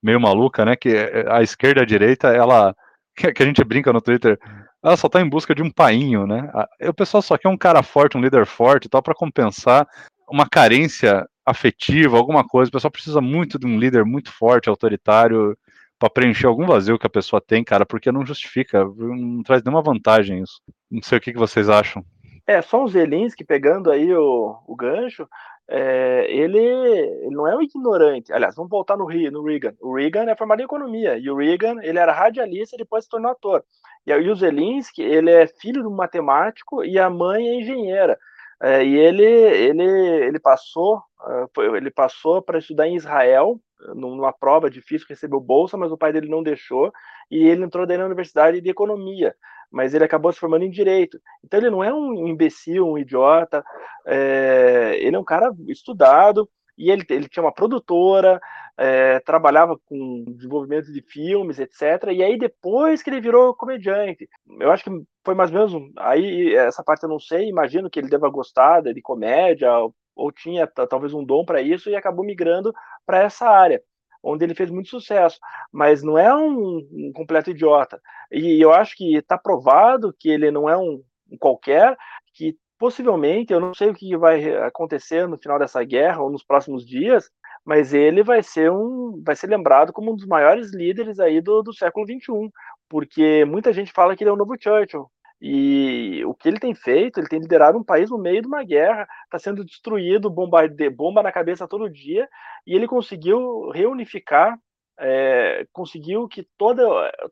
meio 0.00 0.20
maluca, 0.20 0.64
né? 0.64 0.76
Que 0.76 0.96
a 1.28 1.42
esquerda 1.42 1.80
e 1.80 1.82
a 1.82 1.86
direita, 1.86 2.28
ela. 2.28 2.74
Que 3.34 3.42
a 3.42 3.46
gente 3.46 3.62
brinca 3.64 3.92
no 3.92 4.00
Twitter, 4.00 4.38
ela 4.82 4.96
só 4.96 5.08
está 5.08 5.20
em 5.20 5.28
busca 5.28 5.54
de 5.54 5.62
um 5.62 5.70
painho, 5.70 6.26
né? 6.26 6.50
O 6.88 6.94
pessoal 6.94 7.20
só 7.20 7.36
quer 7.36 7.48
um 7.48 7.56
cara 7.56 7.82
forte, 7.82 8.16
um 8.16 8.20
líder 8.20 8.46
forte 8.46 8.86
e 8.86 8.88
tal, 8.88 9.02
para 9.02 9.14
compensar 9.14 9.86
uma 10.30 10.48
carência 10.48 11.26
afetiva, 11.50 12.16
alguma 12.16 12.44
coisa. 12.46 12.68
O 12.68 12.72
pessoal 12.72 12.90
precisa 12.90 13.20
muito 13.20 13.58
de 13.58 13.66
um 13.66 13.78
líder 13.78 14.04
muito 14.04 14.32
forte, 14.32 14.68
autoritário, 14.68 15.56
para 15.98 16.10
preencher 16.10 16.46
algum 16.46 16.66
vazio 16.66 16.98
que 16.98 17.06
a 17.06 17.10
pessoa 17.10 17.40
tem, 17.40 17.62
cara, 17.62 17.84
porque 17.84 18.10
não 18.10 18.24
justifica, 18.24 18.84
não 18.84 19.42
traz 19.42 19.62
nenhuma 19.62 19.82
vantagem 19.82 20.42
isso. 20.42 20.60
Não 20.90 21.02
sei 21.02 21.18
o 21.18 21.20
que, 21.20 21.32
que 21.32 21.38
vocês 21.38 21.68
acham. 21.68 22.04
É, 22.46 22.62
só 22.62 22.82
o 22.82 22.88
Zelinski 22.88 23.44
pegando 23.44 23.90
aí 23.90 24.12
o, 24.12 24.56
o 24.66 24.74
gancho, 24.74 25.28
é, 25.68 26.26
ele, 26.28 26.58
ele, 26.58 27.30
não 27.30 27.46
é 27.46 27.54
um 27.54 27.62
ignorante. 27.62 28.32
Aliás, 28.32 28.56
vamos 28.56 28.70
voltar 28.70 28.96
no, 28.96 29.04
no 29.04 29.44
Reagan. 29.44 29.74
O 29.80 29.94
Reagan 29.94 30.24
é 30.28 30.34
formado 30.34 30.60
em 30.60 30.64
economia, 30.64 31.16
e 31.16 31.30
o 31.30 31.36
Reagan 31.36 31.76
ele 31.82 31.98
era 31.98 32.12
radialista 32.12 32.74
e 32.74 32.78
depois 32.78 33.04
se 33.04 33.10
tornou 33.10 33.30
ator. 33.30 33.62
E 34.06 34.12
o 34.12 34.34
Zelinski, 34.34 35.02
ele 35.02 35.30
é 35.30 35.46
filho 35.46 35.82
de 35.82 35.88
um 35.88 35.94
matemático 35.94 36.82
e 36.82 36.98
a 36.98 37.08
mãe 37.08 37.46
é 37.46 37.60
engenheira. 37.60 38.18
É, 38.62 38.84
e 38.84 38.96
ele, 38.96 39.24
ele, 39.24 39.82
ele 39.82 40.38
passou, 40.38 41.02
é, 41.26 41.76
ele 41.76 41.90
passou 41.90 42.42
para 42.42 42.58
estudar 42.58 42.86
em 42.86 42.96
Israel, 42.96 43.58
numa 43.94 44.32
prova 44.32 44.68
difícil, 44.70 45.06
recebeu 45.08 45.40
bolsa, 45.40 45.76
mas 45.76 45.90
o 45.90 45.96
pai 45.96 46.12
dele 46.12 46.28
não 46.28 46.42
deixou, 46.42 46.92
e 47.30 47.46
ele 47.48 47.64
entrou 47.64 47.86
daí 47.86 47.96
na 47.96 48.04
Universidade 48.04 48.60
de 48.60 48.70
Economia 48.70 49.34
mas 49.70 49.94
ele 49.94 50.04
acabou 50.04 50.32
se 50.32 50.38
formando 50.40 50.64
em 50.64 50.70
direito. 50.70 51.20
Então 51.44 51.60
ele 51.60 51.70
não 51.70 51.84
é 51.84 51.94
um 51.94 52.26
imbecil, 52.26 52.86
um 52.86 52.98
idiota, 52.98 53.64
é, 54.06 54.96
ele 55.00 55.16
é 55.16 55.18
um 55.18 55.24
cara 55.24 55.52
estudado, 55.68 56.48
e 56.76 56.90
ele, 56.90 57.04
ele 57.10 57.28
tinha 57.28 57.44
uma 57.44 57.52
produtora, 57.52 58.40
é, 58.76 59.20
trabalhava 59.20 59.78
com 59.84 60.24
desenvolvimento 60.28 60.92
de 60.92 61.02
filmes, 61.02 61.58
etc. 61.58 62.08
E 62.12 62.22
aí 62.22 62.38
depois 62.38 63.02
que 63.02 63.10
ele 63.10 63.20
virou 63.20 63.54
comediante, 63.54 64.28
eu 64.58 64.70
acho 64.72 64.84
que 64.84 64.90
foi 65.24 65.34
mais 65.34 65.52
ou 65.52 65.58
menos 65.58 65.92
aí 65.98 66.54
essa 66.54 66.82
parte 66.82 67.02
eu 67.02 67.08
não 67.08 67.20
sei, 67.20 67.48
imagino 67.48 67.90
que 67.90 67.98
ele 67.98 68.08
deva 68.08 68.28
gostar 68.28 68.82
de 68.82 69.02
comédia 69.02 69.72
ou, 69.78 69.94
ou 70.14 70.32
tinha 70.32 70.66
talvez 70.66 71.12
um 71.12 71.24
dom 71.24 71.44
para 71.44 71.60
isso 71.60 71.90
e 71.90 71.96
acabou 71.96 72.24
migrando 72.24 72.72
para 73.06 73.22
essa 73.22 73.48
área 73.48 73.82
onde 74.22 74.44
ele 74.44 74.54
fez 74.54 74.70
muito 74.70 74.88
sucesso, 74.88 75.38
mas 75.72 76.02
não 76.02 76.18
é 76.18 76.34
um, 76.34 76.86
um 76.92 77.12
completo 77.14 77.50
idiota. 77.50 78.00
E 78.30 78.60
eu 78.60 78.72
acho 78.72 78.96
que 78.96 79.16
está 79.16 79.38
provado 79.38 80.14
que 80.18 80.28
ele 80.28 80.50
não 80.50 80.68
é 80.68 80.76
um, 80.76 81.02
um, 81.30 81.38
qualquer, 81.38 81.96
que 82.34 82.56
possivelmente, 82.78 83.52
eu 83.52 83.60
não 83.60 83.74
sei 83.74 83.90
o 83.90 83.94
que 83.94 84.16
vai 84.16 84.56
acontecer 84.58 85.26
no 85.28 85.38
final 85.38 85.58
dessa 85.58 85.82
guerra 85.84 86.22
ou 86.22 86.30
nos 86.30 86.44
próximos 86.44 86.86
dias, 86.86 87.30
mas 87.64 87.92
ele 87.92 88.22
vai 88.22 88.42
ser 88.42 88.70
um, 88.70 89.22
vai 89.24 89.36
ser 89.36 89.46
lembrado 89.48 89.92
como 89.92 90.12
um 90.12 90.16
dos 90.16 90.26
maiores 90.26 90.72
líderes 90.72 91.20
aí 91.20 91.40
do, 91.40 91.62
do 91.62 91.74
século 91.74 92.06
21, 92.06 92.50
porque 92.90 93.44
muita 93.46 93.72
gente 93.72 93.92
fala 93.92 94.16
que 94.16 94.24
ele 94.24 94.30
é 94.30 94.32
o 94.32 94.36
novo 94.36 94.56
Churchill, 94.60 95.08
e 95.40 96.22
o 96.26 96.34
que 96.34 96.48
ele 96.48 96.58
tem 96.58 96.74
feito, 96.74 97.18
ele 97.18 97.28
tem 97.28 97.38
liderado 97.38 97.78
um 97.78 97.84
país 97.84 98.10
no 98.10 98.18
meio 98.18 98.42
de 98.42 98.48
uma 98.48 98.62
guerra, 98.62 99.08
está 99.24 99.38
sendo 99.38 99.64
destruído, 99.64 100.28
bomba, 100.28 100.68
bomba 100.94 101.22
na 101.22 101.32
cabeça 101.32 101.66
todo 101.66 101.88
dia, 101.88 102.28
e 102.66 102.74
ele 102.74 102.86
conseguiu 102.86 103.70
reunificar, 103.70 104.58
é, 104.98 105.64
conseguiu 105.72 106.28
que 106.28 106.46
toda, 106.58 106.84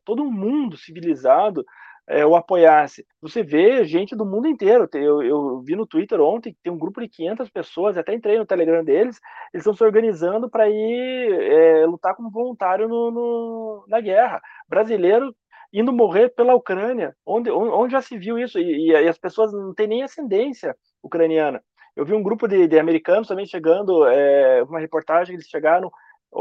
todo 0.07 0.25
mundo 0.25 0.79
civilizado 0.79 1.63
é, 2.09 2.25
o 2.25 2.35
apoiasse. 2.35 3.07
Você 3.21 3.43
vê 3.43 3.85
gente 3.85 4.17
do 4.17 4.25
mundo 4.25 4.49
inteiro. 4.49 4.89
Eu, 4.95 5.23
eu, 5.23 5.61
vi 5.61 5.77
no 5.77 5.87
Twitter 5.87 6.19
ontem 6.19 6.55
que 6.55 6.59
tem 6.63 6.73
um 6.73 6.79
grupo 6.79 7.03
de 7.03 7.09
500 7.09 7.51
pessoas, 7.51 7.99
até 7.99 8.15
entrei 8.15 8.39
no 8.39 8.47
Telegram 8.47 8.83
deles, 8.83 9.21
eles 9.53 9.61
estão 9.63 9.75
se 9.75 9.85
organizando 9.85 10.49
para 10.49 10.67
ir 10.71 11.33
é, 11.43 11.85
lutar 11.85 12.15
como 12.17 12.31
voluntário 12.31 12.89
no, 12.89 13.11
no, 13.11 13.85
na 13.87 14.01
guerra. 14.01 14.41
Brasileiro 14.67 15.35
indo 15.73 15.93
morrer 15.93 16.31
pela 16.31 16.55
Ucrânia, 16.55 17.15
onde, 17.27 17.51
onde 17.51 17.93
já 17.93 18.01
se 18.01 18.17
viu 18.19 18.39
isso, 18.39 18.59
e, 18.59 18.91
e 18.91 19.09
as 19.09 19.19
pessoas 19.19 19.53
não 19.53 19.75
têm 19.75 19.87
nem 19.87 20.03
ascendência 20.03 20.77
ucraniana. 21.03 21.63
Eu 21.95 22.05
vi 22.05 22.15
um 22.15 22.23
grupo 22.23 22.47
de, 22.47 22.67
de 22.67 22.79
americanos 22.79 23.29
também 23.29 23.45
chegando, 23.45 24.07
é, 24.07 24.63
uma 24.63 24.79
reportagem, 24.79 25.35
eles 25.35 25.49
chegaram, 25.49 25.91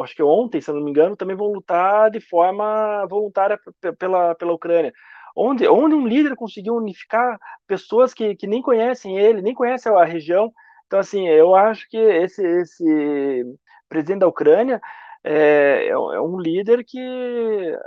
acho 0.03 0.15
que 0.15 0.23
ontem, 0.23 0.61
se 0.61 0.71
não 0.71 0.81
me 0.81 0.91
engano, 0.91 1.15
também 1.15 1.35
vão 1.35 1.51
lutar 1.51 2.11
de 2.11 2.19
forma 2.19 3.05
voluntária 3.07 3.59
pela, 3.97 4.35
pela 4.35 4.53
Ucrânia. 4.53 4.93
Onde, 5.35 5.67
onde 5.67 5.95
um 5.95 6.07
líder 6.07 6.35
conseguiu 6.35 6.75
unificar 6.75 7.37
pessoas 7.67 8.13
que, 8.13 8.35
que 8.35 8.47
nem 8.47 8.61
conhecem 8.61 9.17
ele, 9.17 9.41
nem 9.41 9.53
conhecem 9.53 9.91
a 9.91 10.03
região. 10.03 10.51
Então, 10.87 10.99
assim, 10.99 11.27
eu 11.27 11.55
acho 11.55 11.87
que 11.89 11.97
esse, 11.97 12.43
esse 12.43 13.45
presidente 13.87 14.19
da 14.19 14.27
Ucrânia, 14.27 14.81
é, 15.29 15.87
é, 15.87 15.89
é, 15.89 16.21
um 16.21 16.39
líder 16.39 16.85
que 16.85 16.97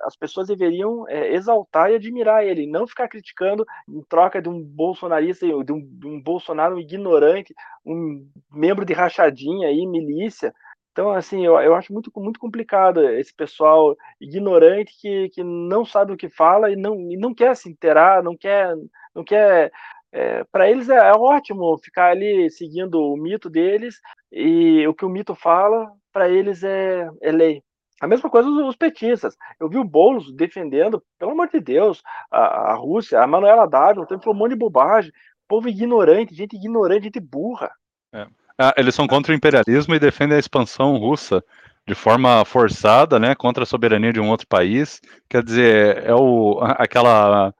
as 0.04 0.14
pessoas 0.14 0.48
deveriam 0.48 1.08
é, 1.08 1.32
exaltar 1.34 1.90
e 1.90 1.94
admirar 1.94 2.44
ele, 2.44 2.66
não 2.66 2.86
ficar 2.86 3.08
criticando 3.08 3.64
em 3.88 4.02
troca 4.02 4.42
de 4.42 4.48
um 4.50 4.62
bolsonarista, 4.62 5.46
de 5.46 5.72
um, 5.72 5.80
de 5.80 6.06
um 6.06 6.20
Bolsonaro 6.22 6.78
ignorante, 6.78 7.54
um 7.84 8.28
membro 8.52 8.84
de 8.84 8.92
rachadinha 8.92 9.68
aí, 9.68 9.86
milícia. 9.86 10.52
Então, 10.92 11.10
assim, 11.12 11.46
eu, 11.46 11.58
eu 11.60 11.74
acho 11.74 11.94
muito, 11.94 12.12
muito 12.16 12.38
complicado 12.38 13.08
esse 13.08 13.32
pessoal 13.32 13.96
ignorante 14.20 14.92
que, 15.00 15.30
que 15.30 15.42
não 15.42 15.82
sabe 15.82 16.12
o 16.12 16.16
que 16.18 16.28
fala 16.28 16.70
e 16.70 16.76
não, 16.76 17.10
e 17.10 17.16
não 17.16 17.32
quer 17.32 17.56
se 17.56 17.70
interar, 17.70 18.22
não 18.22 18.36
quer, 18.36 18.74
não 19.14 19.24
quer 19.24 19.72
é, 20.12 20.44
para 20.44 20.70
eles 20.70 20.90
é, 20.90 20.96
é, 20.96 21.12
ótimo 21.12 21.78
ficar 21.78 22.10
ali 22.10 22.50
seguindo 22.50 23.00
o 23.00 23.16
mito 23.16 23.48
deles 23.48 23.98
e 24.30 24.86
o 24.86 24.92
que 24.92 25.04
o 25.04 25.08
mito 25.08 25.34
fala 25.34 25.90
para 26.12 26.28
eles 26.28 26.62
é, 26.62 27.08
é, 27.20 27.32
lei. 27.32 27.62
A 28.00 28.06
mesma 28.06 28.30
coisa 28.30 28.48
os, 28.48 28.76
petistas. 28.76 29.36
Eu 29.58 29.68
vi 29.68 29.76
o 29.76 29.84
Boulos 29.84 30.32
defendendo, 30.32 31.02
pelo 31.18 31.32
amor 31.32 31.48
de 31.48 31.60
Deus, 31.60 32.02
a, 32.30 32.72
a 32.72 32.74
Rússia, 32.74 33.20
a 33.20 33.26
Manuela 33.26 33.66
Dávila, 33.66 34.04
então 34.04 34.18
falou 34.18 34.34
um 34.34 34.38
monte 34.38 34.52
de 34.52 34.56
bobagem, 34.56 35.12
povo 35.46 35.68
ignorante, 35.68 36.34
gente 36.34 36.56
ignorante, 36.56 37.04
gente 37.04 37.20
burra. 37.20 37.70
É. 38.12 38.26
Ah, 38.58 38.74
eles 38.76 38.94
são 38.94 39.06
contra 39.06 39.32
o 39.32 39.34
imperialismo 39.34 39.94
e 39.94 39.98
defendem 39.98 40.36
a 40.36 40.40
expansão 40.40 40.96
russa 40.96 41.42
de 41.86 41.94
forma 41.94 42.44
forçada, 42.44 43.18
né, 43.18 43.34
contra 43.34 43.62
a 43.64 43.66
soberania 43.66 44.12
de 44.12 44.20
um 44.20 44.28
outro 44.28 44.46
país. 44.46 45.00
Quer 45.28 45.42
dizer, 45.42 46.04
é 46.04 46.14
o 46.14 46.58
aquela 46.62 47.54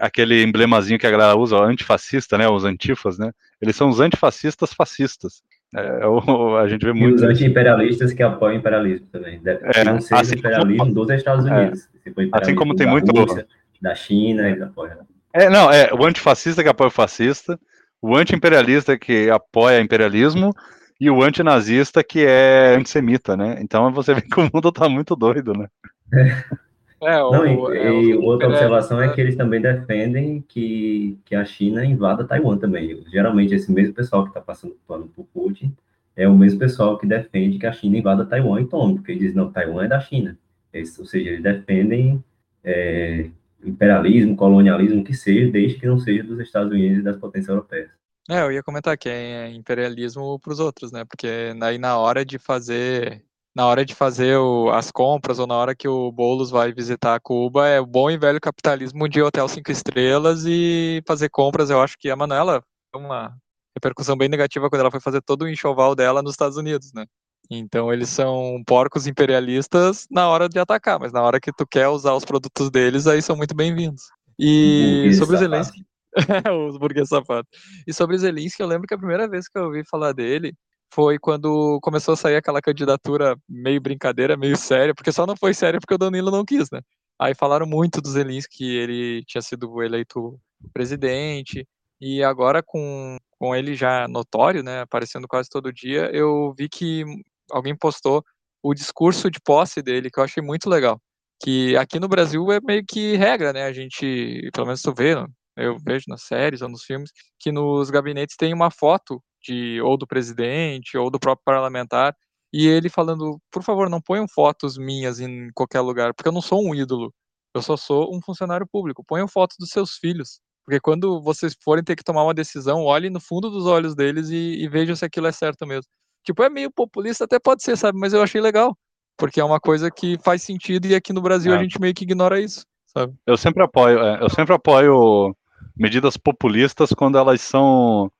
aquele 0.00 0.42
emblemazinho 0.42 0.98
que 0.98 1.06
a 1.06 1.10
galera 1.10 1.36
usa, 1.36 1.56
antifascista, 1.58 2.36
né, 2.36 2.48
os 2.48 2.64
antifas, 2.64 3.18
né? 3.18 3.32
Eles 3.60 3.76
são 3.76 3.88
os 3.88 4.00
antifascistas 4.00 4.74
fascistas. 4.74 5.42
É, 5.74 6.06
o, 6.06 6.56
a 6.56 6.68
gente 6.68 6.84
vê 6.84 6.92
muito. 6.92 7.12
E 7.12 7.14
os 7.14 7.22
anti-imperialistas 7.22 8.12
que 8.12 8.22
apoiam 8.22 8.56
o 8.56 8.58
imperialismo 8.58 9.06
também. 9.12 9.40
É, 9.44 9.84
não 9.84 10.00
ser 10.00 10.14
assim 10.14 10.34
imperialismo 10.36 10.78
como, 10.78 10.94
dos 10.94 11.10
Estados 11.10 11.46
é. 11.46 11.52
Unidos. 11.52 11.88
É, 12.04 12.12
assim 12.32 12.54
como 12.54 12.74
tem 12.74 12.86
muito. 12.86 13.12
Rússia, 13.12 13.46
da 13.80 13.94
China, 13.94 14.48
eles 14.48 14.62
apoiam. 14.62 14.98
É, 15.32 15.48
não, 15.48 15.70
é 15.70 15.92
o 15.94 16.04
antifascista 16.04 16.62
que 16.62 16.68
apoia 16.68 16.88
o 16.88 16.92
fascista, 16.92 17.58
o 18.02 18.16
anti-imperialista 18.16 18.98
que 18.98 19.30
apoia 19.30 19.78
o 19.78 19.82
imperialismo 19.82 20.52
e 21.00 21.08
o 21.08 21.22
antinazista 21.22 22.02
que 22.02 22.26
é 22.26 22.74
antissemita, 22.76 23.36
né? 23.36 23.58
Então 23.60 23.92
você 23.92 24.12
vê 24.12 24.22
que 24.22 24.40
o 24.40 24.50
mundo 24.52 24.72
tá 24.72 24.88
muito 24.88 25.14
doido, 25.14 25.52
né? 25.52 25.68
É, 26.12 26.44
o, 27.00 27.30
Não, 27.32 27.46
e, 27.46 27.78
é, 27.78 27.92
e 27.92 28.14
outra 28.14 28.48
observação 28.48 29.00
é 29.00 29.12
que 29.12 29.20
eles 29.20 29.34
também 29.34 29.60
defendem 29.60 30.44
que, 30.46 31.18
que 31.24 31.34
a 31.34 31.44
China 31.44 31.84
invada 31.84 32.24
Taiwan 32.24 32.58
também. 32.58 33.02
Geralmente, 33.10 33.54
esse 33.54 33.72
mesmo 33.72 33.94
pessoal 33.94 34.24
que 34.24 34.30
está 34.30 34.40
passando 34.40 34.76
pano 34.86 35.08
por 35.08 35.24
Putin 35.26 35.74
é 36.14 36.28
o 36.28 36.36
mesmo 36.36 36.58
pessoal 36.58 36.98
que 36.98 37.06
defende 37.06 37.58
que 37.58 37.66
a 37.66 37.72
China 37.72 37.96
invada 37.96 38.26
Taiwan 38.26 38.60
e 38.60 38.66
tome, 38.66 38.96
porque 38.96 39.12
eles 39.12 39.22
dizem, 39.22 39.36
não, 39.36 39.50
Taiwan 39.50 39.84
é 39.84 39.88
da 39.88 40.00
China. 40.00 40.36
Eles, 40.72 40.98
ou 40.98 41.06
seja, 41.06 41.30
eles 41.30 41.42
defendem 41.42 42.22
é, 42.62 43.30
imperialismo, 43.64 44.36
colonialismo, 44.36 45.02
que 45.02 45.14
seja, 45.14 45.50
desde 45.50 45.78
que 45.78 45.86
não 45.86 45.98
seja 45.98 46.22
dos 46.22 46.38
Estados 46.40 46.72
Unidos 46.72 46.98
e 46.98 47.02
das 47.02 47.16
potências 47.16 47.48
europeias. 47.48 47.90
É, 48.28 48.42
eu 48.42 48.52
ia 48.52 48.62
comentar 48.62 48.96
que 48.96 49.08
é 49.08 49.50
imperialismo 49.50 50.38
para 50.38 50.52
os 50.52 50.60
outros, 50.60 50.92
né? 50.92 51.04
Porque 51.04 51.26
aí 51.60 51.78
na 51.78 51.98
hora 51.98 52.24
de 52.24 52.38
fazer 52.38 53.24
na 53.54 53.66
hora 53.66 53.84
de 53.84 53.94
fazer 53.94 54.36
o, 54.36 54.70
as 54.70 54.90
compras 54.90 55.38
ou 55.38 55.46
na 55.46 55.54
hora 55.54 55.74
que 55.74 55.88
o 55.88 56.12
Boulos 56.12 56.50
vai 56.50 56.72
visitar 56.72 57.20
Cuba, 57.20 57.66
é 57.66 57.80
o 57.80 57.86
bom 57.86 58.10
e 58.10 58.16
velho 58.16 58.40
capitalismo 58.40 59.08
de 59.08 59.20
hotel 59.20 59.48
cinco 59.48 59.72
estrelas 59.72 60.44
e 60.46 61.02
fazer 61.06 61.28
compras. 61.28 61.70
Eu 61.70 61.80
acho 61.82 61.96
que 61.98 62.10
a 62.10 62.16
Manuela 62.16 62.62
tem 62.92 63.02
uma 63.02 63.34
repercussão 63.76 64.16
bem 64.16 64.28
negativa 64.28 64.68
quando 64.68 64.80
ela 64.80 64.90
foi 64.90 65.00
fazer 65.00 65.20
todo 65.22 65.42
o 65.42 65.48
enxoval 65.48 65.94
dela 65.94 66.22
nos 66.22 66.32
Estados 66.32 66.56
Unidos, 66.56 66.92
né? 66.94 67.06
Então 67.50 67.92
eles 67.92 68.08
são 68.08 68.62
porcos 68.64 69.08
imperialistas 69.08 70.06
na 70.08 70.28
hora 70.28 70.48
de 70.48 70.58
atacar, 70.58 71.00
mas 71.00 71.12
na 71.12 71.20
hora 71.20 71.40
que 71.40 71.52
tu 71.52 71.66
quer 71.66 71.88
usar 71.88 72.14
os 72.14 72.24
produtos 72.24 72.70
deles, 72.70 73.08
aí 73.08 73.20
são 73.20 73.36
muito 73.36 73.56
bem-vindos. 73.56 74.04
E 74.38 75.12
sobre 75.18 75.34
o 75.34 75.38
Zelensky, 75.38 75.84
os 76.68 76.78
burguês 76.78 77.08
safados. 77.08 77.50
E 77.86 77.92
sobre 77.92 78.14
o 78.14 78.18
Zelensky, 78.18 78.62
eu 78.62 78.68
lembro 78.68 78.86
que 78.86 78.94
a 78.94 78.98
primeira 78.98 79.28
vez 79.28 79.48
que 79.48 79.58
eu 79.58 79.64
ouvi 79.64 79.82
falar 79.84 80.12
dele, 80.12 80.54
foi 80.92 81.18
quando 81.18 81.78
começou 81.82 82.14
a 82.14 82.16
sair 82.16 82.36
aquela 82.36 82.60
candidatura 82.60 83.36
meio 83.48 83.80
brincadeira, 83.80 84.36
meio 84.36 84.56
séria, 84.56 84.94
porque 84.94 85.12
só 85.12 85.26
não 85.26 85.36
foi 85.36 85.54
séria 85.54 85.80
porque 85.80 85.94
o 85.94 85.98
Danilo 85.98 86.30
não 86.30 86.44
quis, 86.44 86.70
né? 86.70 86.80
Aí 87.18 87.34
falaram 87.34 87.66
muito 87.66 88.00
do 88.00 88.10
Zelensky, 88.10 88.56
que 88.58 88.76
ele 88.76 89.24
tinha 89.24 89.42
sido 89.42 89.82
eleito 89.82 90.40
presidente, 90.72 91.66
e 92.00 92.22
agora 92.22 92.62
com, 92.62 93.18
com 93.38 93.54
ele 93.54 93.74
já 93.74 94.08
notório, 94.08 94.62
né, 94.62 94.80
aparecendo 94.80 95.28
quase 95.28 95.48
todo 95.50 95.72
dia, 95.72 96.10
eu 96.14 96.54
vi 96.56 96.68
que 96.68 97.04
alguém 97.50 97.76
postou 97.76 98.24
o 98.62 98.74
discurso 98.74 99.30
de 99.30 99.38
posse 99.40 99.82
dele, 99.82 100.10
que 100.10 100.18
eu 100.18 100.24
achei 100.24 100.42
muito 100.42 100.68
legal. 100.68 101.00
Que 101.42 101.76
aqui 101.76 101.98
no 102.00 102.08
Brasil 102.08 102.50
é 102.52 102.60
meio 102.60 102.84
que 102.86 103.16
regra, 103.16 103.52
né? 103.52 103.64
A 103.64 103.72
gente, 103.72 104.50
pelo 104.52 104.66
menos 104.66 104.82
tu 104.82 104.92
vê, 104.94 105.14
eu 105.56 105.76
vejo 105.78 106.04
nas 106.08 106.22
séries 106.22 106.62
ou 106.62 106.68
nos 106.68 106.84
filmes, 106.84 107.10
que 107.38 107.50
nos 107.52 107.90
gabinetes 107.90 108.36
tem 108.36 108.52
uma 108.52 108.70
foto 108.70 109.22
de 109.42 109.80
ou 109.82 109.96
do 109.96 110.06
presidente 110.06 110.96
ou 110.96 111.10
do 111.10 111.18
próprio 111.18 111.44
parlamentar 111.44 112.14
e 112.52 112.66
ele 112.66 112.88
falando, 112.88 113.40
por 113.50 113.62
favor, 113.62 113.88
não 113.88 114.00
ponham 114.00 114.26
fotos 114.26 114.76
minhas 114.76 115.20
em 115.20 115.50
qualquer 115.54 115.80
lugar, 115.80 116.12
porque 116.12 116.28
eu 116.28 116.32
não 116.32 116.42
sou 116.42 116.64
um 116.66 116.74
ídolo, 116.74 117.14
eu 117.54 117.62
só 117.62 117.76
sou 117.76 118.14
um 118.14 118.20
funcionário 118.20 118.66
público. 118.66 119.04
Ponham 119.04 119.28
fotos 119.28 119.56
dos 119.58 119.70
seus 119.70 119.96
filhos, 119.96 120.40
porque 120.64 120.80
quando 120.80 121.20
vocês 121.22 121.54
forem 121.62 121.84
ter 121.84 121.94
que 121.96 122.02
tomar 122.02 122.24
uma 122.24 122.34
decisão, 122.34 122.82
olhem 122.84 123.10
no 123.10 123.20
fundo 123.20 123.50
dos 123.50 123.66
olhos 123.66 123.94
deles 123.94 124.30
e, 124.30 124.62
e 124.62 124.68
vejam 124.68 124.96
se 124.96 125.04
aquilo 125.04 125.28
é 125.28 125.32
certo 125.32 125.66
mesmo. 125.66 125.88
Tipo, 126.24 126.42
é 126.42 126.50
meio 126.50 126.70
populista, 126.70 127.24
até 127.24 127.38
pode 127.38 127.62
ser, 127.62 127.76
sabe? 127.76 127.98
Mas 127.98 128.12
eu 128.12 128.22
achei 128.22 128.40
legal, 128.40 128.76
porque 129.16 129.40
é 129.40 129.44
uma 129.44 129.60
coisa 129.60 129.90
que 129.90 130.18
faz 130.18 130.42
sentido 130.42 130.86
e 130.86 130.94
aqui 130.94 131.12
no 131.12 131.22
Brasil 131.22 131.52
é. 131.52 131.56
a 131.56 131.62
gente 131.62 131.80
meio 131.80 131.94
que 131.94 132.04
ignora 132.04 132.40
isso, 132.40 132.64
sabe? 132.86 133.14
Eu 133.26 133.36
sempre 133.36 133.62
apoio, 133.62 133.98
é, 134.00 134.22
eu 134.22 134.28
sempre 134.28 134.54
apoio 134.54 135.34
medidas 135.76 136.16
populistas 136.16 136.90
quando 136.90 137.16
elas 137.16 137.40
são 137.40 138.10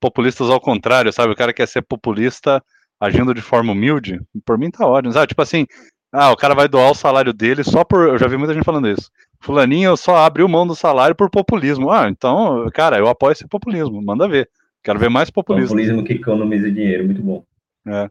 populistas 0.00 0.48
ao 0.50 0.60
contrário, 0.60 1.12
sabe? 1.12 1.32
O 1.32 1.36
cara 1.36 1.52
quer 1.52 1.66
ser 1.66 1.82
populista 1.82 2.62
agindo 3.00 3.34
de 3.34 3.42
forma 3.42 3.72
humilde, 3.72 4.20
por 4.44 4.56
mim 4.56 4.70
tá 4.70 4.86
ótimo. 4.86 5.12
Sabe? 5.12 5.26
Tipo 5.26 5.42
assim, 5.42 5.66
ah, 6.12 6.30
o 6.30 6.36
cara 6.36 6.54
vai 6.54 6.68
doar 6.68 6.92
o 6.92 6.94
salário 6.94 7.32
dele 7.32 7.64
só 7.64 7.84
por. 7.84 8.08
Eu 8.08 8.18
já 8.18 8.28
vi 8.28 8.36
muita 8.36 8.54
gente 8.54 8.64
falando 8.64 8.88
isso. 8.88 9.10
Fulaninho 9.40 9.96
só 9.96 10.16
abriu 10.16 10.48
mão 10.48 10.66
do 10.66 10.74
salário 10.74 11.14
por 11.14 11.28
populismo. 11.28 11.90
Ah, 11.90 12.08
então, 12.08 12.66
cara, 12.72 12.96
eu 12.98 13.08
apoio 13.08 13.32
esse 13.32 13.46
populismo, 13.46 14.00
manda 14.00 14.28
ver. 14.28 14.48
Quero 14.82 14.98
ver 14.98 15.10
mais 15.10 15.30
populismo. 15.30 15.70
Populismo 15.70 16.04
que 16.04 16.12
economiza 16.12 16.70
dinheiro, 16.70 17.04
muito 17.04 17.22
bom. 17.22 17.44
É. 17.86 18.08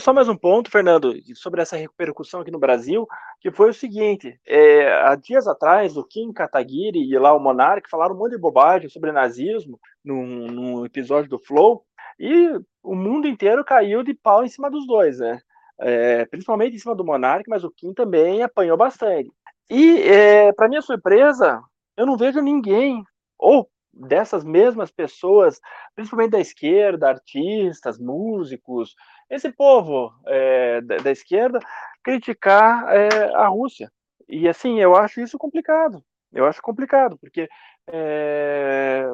Só 0.00 0.10
mais 0.10 0.26
um 0.26 0.34
ponto, 0.34 0.70
Fernando, 0.70 1.14
sobre 1.34 1.60
essa 1.60 1.76
repercussão 1.76 2.40
aqui 2.40 2.50
no 2.50 2.58
Brasil, 2.58 3.06
que 3.38 3.50
foi 3.50 3.68
o 3.68 3.74
seguinte: 3.74 4.40
é, 4.46 4.90
há 5.02 5.14
dias 5.14 5.46
atrás, 5.46 5.98
o 5.98 6.04
Kim 6.04 6.32
Kataguiri 6.32 6.98
e 6.98 7.18
lá 7.18 7.34
o 7.34 7.38
Monark 7.38 7.90
falaram 7.90 8.14
um 8.14 8.18
monte 8.18 8.30
de 8.30 8.38
bobagem 8.38 8.88
sobre 8.88 9.12
nazismo 9.12 9.78
num, 10.02 10.46
num, 10.46 10.86
episódio 10.86 11.28
do 11.28 11.38
Flow, 11.38 11.84
e 12.18 12.58
o 12.82 12.94
mundo 12.94 13.28
inteiro 13.28 13.62
caiu 13.62 14.02
de 14.02 14.14
pau 14.14 14.42
em 14.42 14.48
cima 14.48 14.70
dos 14.70 14.86
dois, 14.86 15.18
né? 15.18 15.38
É, 15.78 16.24
principalmente 16.24 16.74
em 16.74 16.78
cima 16.78 16.94
do 16.94 17.04
Monark, 17.04 17.44
mas 17.46 17.62
o 17.62 17.70
Kim 17.70 17.92
também 17.92 18.42
apanhou 18.42 18.78
bastante. 18.78 19.30
E, 19.68 20.00
é, 20.04 20.52
para 20.54 20.70
minha 20.70 20.80
surpresa, 20.80 21.62
eu 21.98 22.06
não 22.06 22.16
vejo 22.16 22.40
ninguém, 22.40 23.04
ou 23.38 23.68
dessas 23.92 24.42
mesmas 24.42 24.90
pessoas, 24.90 25.60
principalmente 25.94 26.30
da 26.30 26.40
esquerda, 26.40 27.10
artistas, 27.10 27.98
músicos, 27.98 28.94
esse 29.32 29.50
povo 29.50 30.12
é, 30.26 30.82
da, 30.82 30.98
da, 30.98 31.10
esquerda 31.10 31.58
criticar 32.04 32.84
é, 32.94 33.34
a 33.34 33.48
Rússia. 33.48 33.90
E 34.28 34.46
assim, 34.46 34.78
eu 34.78 34.94
acho 34.94 35.22
isso 35.22 35.38
complicado. 35.38 36.04
Eu 36.32 36.46
acho 36.46 36.60
complicado, 36.62 37.18
porque 37.18 37.48
é, 37.90 39.06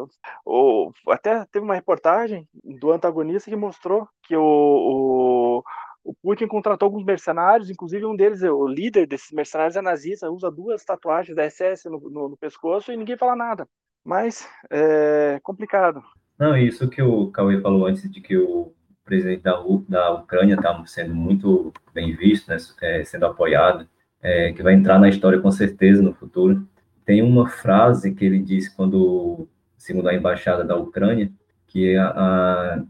o, 0.44 0.92
até 1.08 1.44
teve 1.46 1.64
uma 1.64 1.74
reportagem 1.74 2.48
do 2.62 2.92
antagonista 2.92 3.50
que 3.50 3.56
mostrou 3.56 4.08
que 4.22 4.36
o, 4.36 4.42
o, 4.42 5.62
o, 6.04 6.14
Putin 6.22 6.46
contratou 6.46 6.86
alguns 6.86 7.04
mercenários, 7.04 7.70
inclusive 7.70 8.04
um 8.04 8.14
deles, 8.14 8.42
o 8.42 8.66
líder 8.66 9.06
desses 9.06 9.32
mercenários 9.32 9.76
é 9.76 9.80
nazista, 9.80 10.30
usa 10.30 10.50
duas 10.50 10.84
tatuagens 10.84 11.34
da 11.34 11.48
SS 11.48 11.88
no, 11.88 11.98
no, 12.10 12.28
no 12.30 12.36
pescoço 12.36 12.92
e 12.92 12.96
ninguém 12.96 13.16
fala 13.16 13.34
nada. 13.34 13.68
Mas 14.04 14.48
é 14.70 15.40
complicado. 15.42 16.02
Não, 16.38 16.56
isso 16.56 16.88
que 16.88 17.02
o 17.02 17.30
Cauê 17.30 17.60
falou 17.60 17.86
antes 17.86 18.08
de 18.08 18.20
que 18.20 18.36
o 18.36 18.72
presidente 19.08 19.42
da, 19.42 19.58
da 19.88 20.10
Ucrânia 20.12 20.54
está 20.54 20.84
sendo 20.84 21.14
muito 21.14 21.72
bem 21.94 22.14
visto, 22.14 22.48
né, 22.48 22.58
é, 22.82 23.02
sendo 23.04 23.24
apoiado, 23.24 23.88
é, 24.22 24.52
que 24.52 24.62
vai 24.62 24.74
entrar 24.74 24.98
na 24.98 25.08
história 25.08 25.40
com 25.40 25.50
certeza 25.50 26.02
no 26.02 26.12
futuro. 26.12 26.68
Tem 27.06 27.22
uma 27.22 27.48
frase 27.48 28.14
que 28.14 28.24
ele 28.24 28.38
disse 28.38 28.74
quando, 28.76 29.48
segundo 29.78 30.08
a 30.08 30.14
embaixada 30.14 30.62
da 30.62 30.76
Ucrânia, 30.76 31.32
que 31.66 31.96
a, 31.96 32.08
a, 32.08 32.84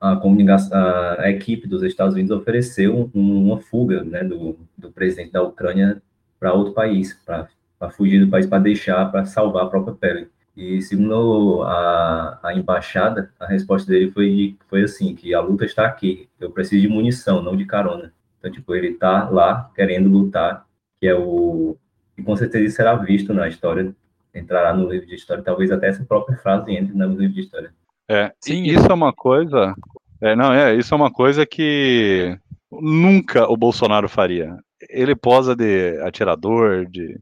a, 0.00 0.12
a, 0.12 1.22
a 1.22 1.30
equipe 1.30 1.66
dos 1.66 1.82
Estados 1.82 2.14
Unidos 2.14 2.36
ofereceu 2.36 3.10
um, 3.14 3.46
uma 3.46 3.58
fuga 3.58 4.04
né, 4.04 4.22
do, 4.22 4.58
do 4.76 4.92
presidente 4.92 5.32
da 5.32 5.42
Ucrânia 5.42 6.02
para 6.38 6.52
outro 6.52 6.74
país, 6.74 7.14
para 7.24 7.90
fugir 7.90 8.22
do 8.22 8.30
país, 8.30 8.46
para 8.46 8.58
deixar, 8.58 9.10
para 9.10 9.24
salvar 9.24 9.64
a 9.64 9.68
própria 9.68 9.94
pele. 9.94 10.28
E 10.56 10.80
segundo 10.82 11.62
a, 11.64 12.38
a 12.42 12.54
embaixada, 12.54 13.32
a 13.40 13.46
resposta 13.46 13.90
dele 13.90 14.10
foi, 14.12 14.56
foi 14.68 14.82
assim, 14.84 15.14
que 15.14 15.34
a 15.34 15.40
luta 15.40 15.64
está 15.64 15.84
aqui, 15.84 16.28
eu 16.38 16.50
preciso 16.50 16.82
de 16.82 16.88
munição, 16.88 17.42
não 17.42 17.56
de 17.56 17.64
carona. 17.64 18.12
Então, 18.38 18.50
tipo, 18.50 18.74
ele 18.74 18.88
está 18.88 19.28
lá 19.28 19.70
querendo 19.74 20.08
lutar, 20.08 20.64
que 21.00 21.08
é 21.08 21.14
o... 21.14 21.76
E 22.16 22.22
com 22.22 22.36
certeza 22.36 22.64
isso 22.64 22.76
será 22.76 22.94
visto 22.94 23.34
na 23.34 23.48
história, 23.48 23.92
entrará 24.32 24.72
no 24.72 24.88
livro 24.88 25.06
de 25.06 25.16
história, 25.16 25.42
talvez 25.42 25.72
até 25.72 25.88
essa 25.88 26.04
própria 26.04 26.38
frase 26.38 26.70
entre 26.72 26.96
no 26.96 27.08
livro 27.08 27.34
de 27.34 27.40
história. 27.40 27.74
É, 28.08 28.32
Sim, 28.40 28.62
isso 28.62 28.86
é 28.86 28.94
uma 28.94 29.12
coisa... 29.12 29.74
É, 30.20 30.36
não, 30.36 30.52
é, 30.52 30.74
isso 30.76 30.94
é 30.94 30.96
uma 30.96 31.10
coisa 31.10 31.44
que 31.44 32.38
nunca 32.70 33.50
o 33.50 33.56
Bolsonaro 33.56 34.08
faria. 34.08 34.56
Ele 34.88 35.14
posa 35.16 35.56
de 35.56 36.00
atirador, 36.02 36.86
de 36.86 37.18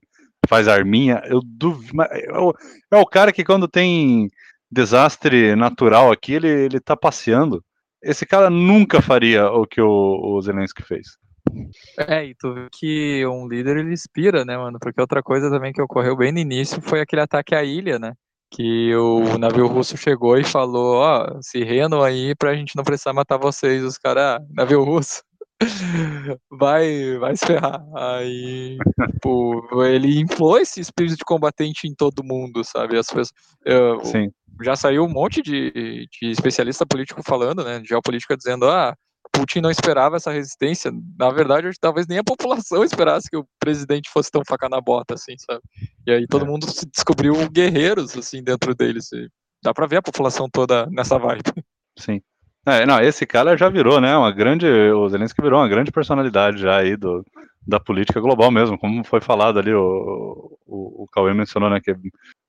faz 0.52 0.68
arminha, 0.68 1.22
eu 1.24 1.40
duvido. 1.42 2.02
É 2.02 2.38
o, 2.38 2.54
é 2.90 2.96
o 2.98 3.06
cara 3.06 3.32
que 3.32 3.42
quando 3.42 3.66
tem 3.66 4.28
desastre 4.70 5.56
natural 5.56 6.12
aqui, 6.12 6.34
ele, 6.34 6.48
ele 6.48 6.78
tá 6.78 6.94
passeando. 6.94 7.64
Esse 8.02 8.26
cara 8.26 8.50
nunca 8.50 9.00
faria 9.00 9.50
o 9.50 9.66
que 9.66 9.80
o, 9.80 9.88
o 9.88 10.42
Zelensky 10.42 10.82
fez. 10.82 11.16
É, 11.98 12.26
e 12.26 12.34
tu 12.34 12.52
vê 12.52 12.68
que 12.70 13.26
um 13.26 13.48
líder 13.48 13.78
ele 13.78 13.94
inspira, 13.94 14.44
né, 14.44 14.58
mano? 14.58 14.78
Porque 14.78 15.00
outra 15.00 15.22
coisa 15.22 15.48
também 15.48 15.72
que 15.72 15.80
ocorreu 15.80 16.14
bem 16.14 16.30
no 16.30 16.38
início 16.38 16.82
foi 16.82 17.00
aquele 17.00 17.22
ataque 17.22 17.54
à 17.54 17.64
ilha, 17.64 17.98
né? 17.98 18.12
que 18.54 18.94
o 18.94 19.38
navio 19.38 19.66
russo 19.66 19.96
chegou 19.96 20.36
e 20.36 20.44
falou, 20.44 20.96
ó, 20.96 21.40
se 21.40 21.64
rendam 21.64 22.02
aí 22.02 22.34
pra 22.34 22.54
gente 22.54 22.76
não 22.76 22.84
precisar 22.84 23.14
matar 23.14 23.38
vocês. 23.38 23.82
Os 23.82 23.96
caras, 23.96 24.22
ah, 24.22 24.40
navio 24.50 24.84
russo, 24.84 25.22
vai, 26.50 27.18
vai 27.18 27.36
se 27.36 27.46
ferrar. 27.46 27.84
Aí, 27.94 28.78
tipo, 29.12 29.82
ele 29.84 30.20
inflou 30.20 30.58
esse 30.58 30.80
espírito 30.80 31.16
de 31.16 31.24
combatente 31.24 31.86
em 31.86 31.94
todo 31.94 32.24
mundo, 32.24 32.62
sabe? 32.64 32.98
As 32.98 33.06
pessoas, 33.06 33.30
eu, 33.64 34.04
Sim. 34.04 34.30
já 34.62 34.76
saiu 34.76 35.04
um 35.04 35.08
monte 35.08 35.42
de, 35.42 36.06
de 36.10 36.30
especialista 36.30 36.86
político 36.86 37.22
falando, 37.24 37.64
né, 37.64 37.80
de 37.80 37.88
geopolítica, 37.88 38.36
dizendo, 38.36 38.68
ah, 38.68 38.94
Putin 39.32 39.60
não 39.60 39.70
esperava 39.70 40.16
essa 40.16 40.30
resistência. 40.30 40.92
Na 41.18 41.30
verdade, 41.30 41.70
talvez 41.80 42.06
nem 42.06 42.18
a 42.18 42.24
população 42.24 42.84
esperasse 42.84 43.28
que 43.30 43.36
o 43.36 43.46
presidente 43.58 44.10
fosse 44.10 44.30
tão 44.30 44.42
faca 44.46 44.68
na 44.68 44.80
bota, 44.80 45.14
assim, 45.14 45.34
sabe? 45.38 45.62
E 46.06 46.12
aí 46.12 46.26
todo 46.26 46.44
é. 46.44 46.48
mundo 46.48 46.70
se 46.70 46.86
descobriu 46.86 47.34
guerreiros, 47.50 48.16
assim, 48.16 48.42
dentro 48.42 48.74
deles. 48.74 49.08
Dá 49.64 49.72
pra 49.72 49.86
ver 49.86 49.96
a 49.96 50.02
população 50.02 50.48
toda 50.50 50.86
nessa 50.86 51.18
vibe. 51.18 51.42
Sim. 51.98 52.20
É, 52.64 52.86
não, 52.86 53.00
esse 53.00 53.26
cara 53.26 53.56
já 53.56 53.68
virou, 53.68 54.00
né, 54.00 54.16
uma 54.16 54.30
grande, 54.30 54.66
o 54.66 55.08
Zelensky 55.08 55.42
virou 55.42 55.60
uma 55.60 55.68
grande 55.68 55.90
personalidade 55.90 56.58
já 56.58 56.76
aí 56.76 56.96
do, 56.96 57.24
da 57.66 57.80
política 57.80 58.20
global 58.20 58.52
mesmo, 58.52 58.78
como 58.78 59.02
foi 59.02 59.20
falado 59.20 59.58
ali, 59.58 59.74
o, 59.74 60.58
o, 60.66 61.02
o 61.02 61.08
Cauê 61.10 61.34
mencionou, 61.34 61.68
né, 61.68 61.80
que 61.80 61.90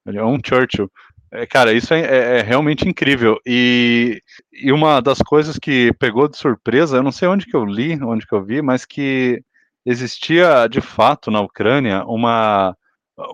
ele 0.05 0.17
é 0.17 0.23
um 0.23 0.37
Churchill. 0.43 0.91
É, 1.31 1.47
cara, 1.47 1.73
isso 1.73 1.91
é, 1.95 2.01
é, 2.01 2.39
é, 2.39 2.41
realmente 2.43 2.87
incrível. 2.87 3.39
E, 3.43 4.21
e 4.51 4.71
uma 4.71 5.01
das 5.01 5.17
coisas 5.17 5.57
que 5.57 5.91
pegou 5.93 6.27
de 6.27 6.37
surpresa, 6.37 6.97
eu 6.97 7.03
não 7.03 7.11
sei 7.11 7.27
onde 7.27 7.47
que 7.47 7.55
eu 7.55 7.65
li, 7.65 7.99
onde 8.03 8.27
que 8.27 8.35
eu 8.35 8.43
vi, 8.43 8.61
mas 8.61 8.85
que 8.85 9.43
existia 9.83 10.67
de 10.67 10.79
fato 10.79 11.31
na 11.31 11.41
Ucrânia 11.41 12.03
uma, 12.05 12.77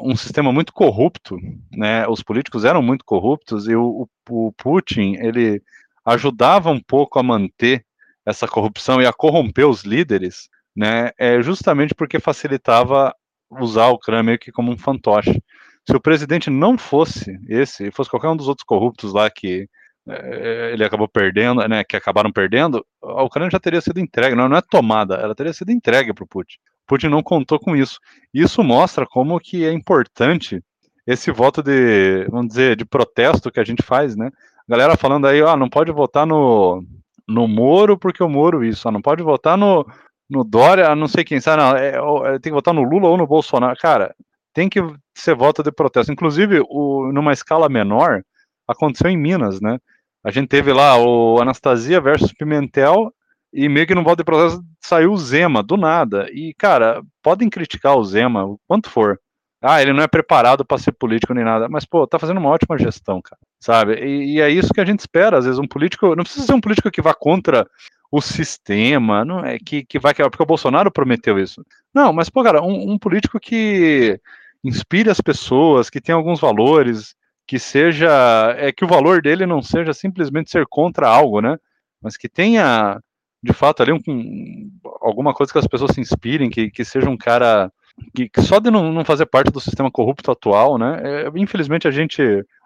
um 0.01 0.15
sistema 0.15 0.51
muito 0.53 0.71
corrupto, 0.71 1.37
né? 1.71 2.07
Os 2.07 2.23
políticos 2.23 2.63
eram 2.63 2.81
muito 2.81 3.03
corruptos 3.03 3.67
e 3.67 3.75
o, 3.75 4.07
o 4.29 4.53
Putin 4.53 5.15
ele 5.19 5.61
ajudava 6.09 6.69
um 6.71 6.79
pouco 6.79 7.19
a 7.19 7.23
manter 7.23 7.85
essa 8.25 8.47
corrupção 8.47 9.01
e 9.01 9.05
a 9.05 9.13
corromper 9.13 9.67
os 9.67 9.83
líderes, 9.83 10.49
né? 10.75 11.11
É 11.17 11.41
justamente 11.41 11.95
porque 11.95 12.19
facilitava 12.19 13.13
usar 13.49 13.85
a 13.85 13.91
Ucrânia 13.91 14.23
meio 14.23 14.39
que 14.39 14.51
como 14.51 14.71
um 14.71 14.77
fantoche 14.77 15.41
se 15.89 15.95
o 15.95 15.99
presidente 15.99 16.51
não 16.51 16.77
fosse 16.77 17.39
esse, 17.47 17.89
fosse 17.89 18.11
qualquer 18.11 18.27
um 18.27 18.37
dos 18.37 18.47
outros 18.47 18.63
corruptos 18.63 19.11
lá 19.11 19.27
que 19.27 19.67
é, 20.07 20.71
ele 20.71 20.83
acabou 20.83 21.07
perdendo, 21.07 21.67
né, 21.67 21.83
que 21.83 21.95
acabaram 21.95 22.31
perdendo, 22.31 22.85
a 23.01 23.23
Ucrânia 23.23 23.49
já 23.51 23.59
teria 23.59 23.81
sido 23.81 23.99
entregue, 23.99 24.35
não, 24.35 24.47
não 24.47 24.57
é 24.57 24.61
tomada, 24.61 25.15
ela 25.15 25.33
teria 25.33 25.51
sido 25.51 25.71
entregue 25.71 26.13
para 26.13 26.23
o 26.23 26.27
Putin. 26.27 26.57
Putin 26.85 27.07
não 27.07 27.23
contou 27.23 27.59
com 27.59 27.75
isso. 27.75 27.99
Isso 28.31 28.63
mostra 28.63 29.05
como 29.05 29.39
que 29.39 29.65
é 29.65 29.71
importante 29.71 30.61
esse 31.07 31.31
voto 31.31 31.63
de, 31.63 32.25
vamos 32.29 32.49
dizer, 32.49 32.75
de 32.75 32.85
protesto 32.85 33.51
que 33.51 33.59
a 33.59 33.63
gente 33.63 33.81
faz, 33.81 34.15
né? 34.15 34.29
Galera 34.69 34.95
falando 34.95 35.25
aí, 35.25 35.41
ó, 35.41 35.57
não 35.57 35.67
pode 35.67 35.91
votar 35.91 36.27
no, 36.27 36.85
no 37.27 37.47
Moro 37.47 37.97
porque 37.97 38.21
o 38.21 38.29
Moro 38.29 38.63
isso, 38.63 38.87
ó, 38.87 38.91
não 38.91 39.01
pode 39.01 39.23
votar 39.23 39.57
no, 39.57 39.83
no 40.29 40.43
Dória, 40.43 40.95
não 40.95 41.07
sei 41.07 41.23
quem 41.23 41.41
sabe, 41.41 41.63
não, 41.63 41.75
é, 41.75 42.35
é, 42.35 42.39
tem 42.39 42.51
que 42.51 42.55
votar 42.55 42.71
no 42.71 42.83
Lula 42.83 43.07
ou 43.07 43.17
no 43.17 43.25
Bolsonaro. 43.25 43.75
Cara, 43.79 44.15
tem 44.53 44.69
que 44.69 44.79
ser 45.15 45.33
voto 45.33 45.63
de 45.63 45.71
protesto. 45.71 46.11
Inclusive, 46.11 46.61
o, 46.69 47.11
numa 47.11 47.33
escala 47.33 47.67
menor, 47.67 48.21
aconteceu 48.67 49.09
em 49.09 49.17
Minas, 49.17 49.59
né? 49.59 49.79
A 50.23 50.29
gente 50.29 50.47
teve 50.47 50.71
lá 50.71 50.97
o 50.97 51.41
Anastasia 51.41 51.99
versus 51.99 52.31
Pimentel 52.31 53.11
e 53.51 53.67
meio 53.67 53.87
que 53.87 53.95
no 53.95 54.03
voto 54.03 54.19
de 54.19 54.23
protesto 54.23 54.63
saiu 54.79 55.13
o 55.13 55.17
Zema, 55.17 55.63
do 55.63 55.77
nada. 55.77 56.27
E, 56.31 56.53
cara, 56.55 57.01
podem 57.23 57.49
criticar 57.49 57.97
o 57.97 58.03
Zema 58.03 58.45
o 58.45 58.59
quanto 58.67 58.87
for. 58.87 59.19
Ah, 59.61 59.81
ele 59.81 59.91
não 59.91 60.01
é 60.01 60.07
preparado 60.07 60.63
para 60.63 60.77
ser 60.77 60.93
político 60.93 61.33
nem 61.33 61.43
nada, 61.43 61.67
mas, 61.67 61.85
pô, 61.85 62.07
tá 62.07 62.17
fazendo 62.17 62.37
uma 62.37 62.49
ótima 62.49 62.77
gestão, 62.77 63.21
cara, 63.21 63.39
sabe? 63.59 63.95
E, 63.95 64.35
e, 64.35 64.41
é 64.41 64.49
isso 64.49 64.73
que 64.73 64.79
a 64.79 64.85
gente 64.85 64.99
espera, 64.99 65.37
às 65.37 65.45
vezes, 65.45 65.59
um 65.59 65.67
político, 65.67 66.15
não 66.15 66.23
precisa 66.23 66.45
ser 66.45 66.53
um 66.53 66.61
político 66.61 66.89
que 66.89 67.01
vá 67.01 67.13
contra 67.13 67.67
o 68.11 68.21
sistema, 68.21 69.25
não 69.25 69.45
é 69.45 69.59
que, 69.59 69.83
que 69.83 69.99
vai, 69.99 70.13
porque 70.13 70.41
o 70.41 70.45
Bolsonaro 70.45 70.91
prometeu 70.91 71.37
isso. 71.37 71.63
Não, 71.93 72.13
mas, 72.13 72.29
pô, 72.29 72.41
cara, 72.41 72.61
um, 72.61 72.93
um 72.93 72.97
político 72.97 73.39
que 73.39 74.19
inspire 74.63 75.09
as 75.09 75.21
pessoas, 75.21 75.89
que 75.89 76.01
tenha 76.01 76.15
alguns 76.15 76.39
valores, 76.39 77.15
que 77.45 77.59
seja 77.59 78.55
é 78.57 78.71
que 78.71 78.85
o 78.85 78.87
valor 78.87 79.21
dele 79.21 79.45
não 79.45 79.61
seja 79.61 79.93
simplesmente 79.93 80.51
ser 80.51 80.65
contra 80.67 81.07
algo, 81.07 81.41
né? 81.41 81.57
Mas 82.01 82.15
que 82.15 82.29
tenha 82.29 82.99
de 83.41 83.53
fato 83.53 83.81
ali 83.81 83.91
um, 83.91 84.69
alguma 85.01 85.33
coisa 85.33 85.51
que 85.51 85.57
as 85.57 85.67
pessoas 85.67 85.91
se 85.93 86.01
inspirem, 86.01 86.49
que, 86.49 86.69
que 86.69 86.85
seja 86.85 87.09
um 87.09 87.17
cara 87.17 87.71
que, 88.13 88.29
só 88.41 88.59
de 88.59 88.71
não, 88.71 88.91
não, 88.91 89.05
fazer 89.05 89.25
parte 89.25 89.51
do 89.51 89.59
sistema 89.59 89.91
corrupto 89.91 90.31
atual, 90.31 90.77
né? 90.77 90.99
É, 91.03 91.31
infelizmente 91.35 91.87
a 91.87 91.91
gente 91.91 92.21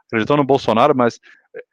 acreditou 0.07 0.37
no 0.37 0.43
Bolsonaro, 0.43 0.95
mas 0.95 1.19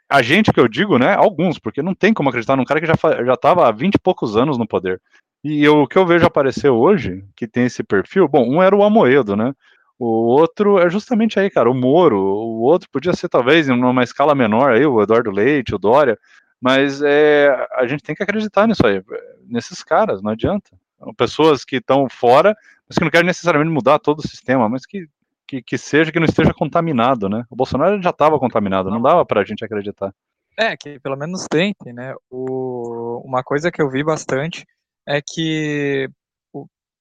a 0.08 0.22
gente 0.22 0.52
que 0.52 0.60
eu 0.60 0.68
digo, 0.68 0.98
né? 0.98 1.14
Alguns, 1.14 1.58
porque 1.58 1.82
não 1.82 1.94
tem 1.94 2.12
como 2.12 2.28
acreditar 2.28 2.56
num 2.56 2.64
cara 2.64 2.80
que 2.80 2.86
já 2.86 2.94
já 3.24 3.34
estava 3.34 3.68
há 3.68 3.72
20 3.72 3.94
e 3.94 3.98
poucos 3.98 4.36
anos 4.36 4.58
no 4.58 4.66
poder. 4.66 5.00
E 5.42 5.66
o 5.68 5.86
que 5.86 5.96
eu 5.96 6.06
vejo 6.06 6.26
aparecer 6.26 6.68
hoje, 6.68 7.24
que 7.34 7.46
tem 7.46 7.64
esse 7.64 7.82
perfil, 7.82 8.28
bom, 8.28 8.46
um 8.46 8.62
era 8.62 8.76
o 8.76 8.82
Amoedo, 8.82 9.36
né? 9.36 9.54
O 9.98 10.06
outro 10.06 10.78
é 10.78 10.88
justamente 10.88 11.38
aí, 11.38 11.50
cara, 11.50 11.70
o 11.70 11.74
Moro. 11.74 12.18
O 12.18 12.60
outro 12.62 12.88
podia 12.90 13.12
ser 13.14 13.28
talvez 13.28 13.68
em 13.68 13.72
uma 13.72 14.02
escala 14.02 14.34
menor 14.34 14.72
aí, 14.72 14.84
o 14.86 15.02
Eduardo 15.02 15.30
Leite, 15.30 15.74
o 15.74 15.78
Dória, 15.78 16.18
mas 16.60 17.02
é, 17.02 17.48
a 17.74 17.86
gente 17.86 18.02
tem 18.02 18.14
que 18.14 18.22
acreditar 18.22 18.66
nisso 18.66 18.86
aí, 18.86 19.02
nesses 19.46 19.82
caras, 19.82 20.22
não 20.22 20.32
adianta. 20.32 20.70
São 21.00 21.14
pessoas 21.14 21.64
que 21.64 21.76
estão 21.76 22.08
fora, 22.08 22.54
mas 22.88 22.98
que 22.98 23.04
não 23.04 23.10
querem 23.10 23.26
necessariamente 23.26 23.72
mudar 23.72 23.98
todo 23.98 24.18
o 24.18 24.28
sistema, 24.28 24.68
mas 24.68 24.84
que, 24.84 25.08
que, 25.46 25.62
que 25.62 25.78
seja, 25.78 26.12
que 26.12 26.20
não 26.20 26.26
esteja 26.26 26.52
contaminado, 26.52 27.28
né? 27.28 27.44
O 27.50 27.56
Bolsonaro 27.56 28.00
já 28.02 28.10
estava 28.10 28.38
contaminado, 28.38 28.90
não 28.90 29.00
dava 29.00 29.24
para 29.24 29.40
a 29.40 29.44
gente 29.44 29.64
acreditar. 29.64 30.14
É, 30.58 30.76
que 30.76 31.00
pelo 31.00 31.16
menos 31.16 31.46
tente, 31.50 31.92
né? 31.92 32.14
O, 32.30 33.22
uma 33.24 33.42
coisa 33.42 33.72
que 33.72 33.80
eu 33.80 33.88
vi 33.88 34.04
bastante 34.04 34.66
é 35.06 35.20
que 35.20 36.08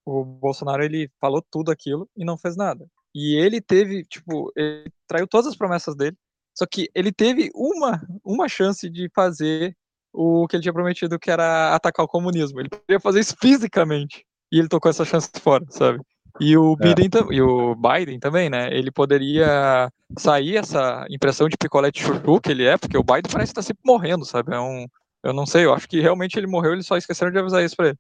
o 0.06 0.26
Bolsonaro 0.26 0.84
ele 0.84 1.12
falou 1.20 1.44
tudo 1.52 1.72
aquilo 1.72 2.10
e 2.16 2.26
não 2.26 2.38
fez 2.38 2.56
nada. 2.56 2.88
E 3.14 3.36
ele 3.36 3.62
teve, 3.62 4.04
tipo, 4.06 4.52
ele 4.56 4.92
traiu 5.08 5.28
todas 5.28 5.48
as 5.48 5.56
promessas 5.56 5.96
dele. 5.96 6.18
Só 6.58 6.66
que 6.66 6.90
ele 6.96 7.12
teve 7.12 7.50
uma, 7.54 8.02
uma 8.24 8.48
chance 8.48 8.90
de 8.90 9.10
fazer 9.14 9.76
o 10.14 10.48
que 10.48 10.56
ele 10.56 10.64
tinha 10.64 10.74
prometido, 10.74 11.20
que 11.20 11.32
era 11.32 11.74
atacar 11.76 12.06
o 12.06 12.10
comunismo. 12.10 12.60
Ele 12.60 12.70
poderia 12.70 13.00
fazer 13.00 13.20
isso 13.20 13.36
fisicamente. 13.42 14.26
E 14.52 14.60
ele 14.60 14.68
tocou 14.68 14.90
essa 14.90 15.06
chance 15.06 15.30
fora, 15.40 15.64
sabe? 15.70 16.00
E 16.40 16.56
o, 16.58 16.76
é. 16.80 16.88
Biden, 16.88 17.10
e 17.32 17.42
o 17.42 17.76
Biden 17.76 18.20
também, 18.20 18.50
né? 18.50 18.70
Ele 18.72 18.92
poderia 18.92 19.92
sair 20.18 20.58
essa 20.58 21.06
impressão 21.10 21.50
de 21.50 21.58
picolé 21.58 21.92
de 21.92 22.02
chuchu 22.02 22.40
que 22.40 22.52
ele 22.52 22.66
é, 22.66 22.78
porque 22.78 22.98
o 22.98 23.04
Biden 23.04 23.32
parece 23.32 23.52
estar 23.52 23.62
sempre 23.62 23.82
morrendo, 23.86 24.26
sabe? 24.26 24.56
É 24.56 24.60
um, 24.60 24.86
eu 25.24 25.34
não 25.34 25.46
sei, 25.46 25.66
eu 25.66 25.74
acho 25.74 25.88
que 25.88 26.00
realmente 26.00 26.38
ele 26.38 26.48
morreu, 26.48 26.74
eles 26.74 26.86
só 26.86 26.96
esqueceram 26.96 27.32
de 27.32 27.38
avisar 27.38 27.64
isso 27.64 27.76
pra 27.76 27.90
ele. 27.90 27.98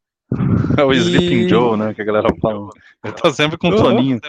É 0.78 0.84
o 0.84 0.93
Sleeping 0.93 1.45
e... 1.45 1.50
Joe, 1.50 1.78
né? 1.78 1.93
Que 1.93 2.02
a 2.02 2.06
galera 2.06 2.30
fala. 2.41 2.69
Ele 3.04 3.13
tá 3.13 3.34
sempre 3.34 3.58
com 3.58 3.69
um 3.69 3.78
soninho. 3.78 4.19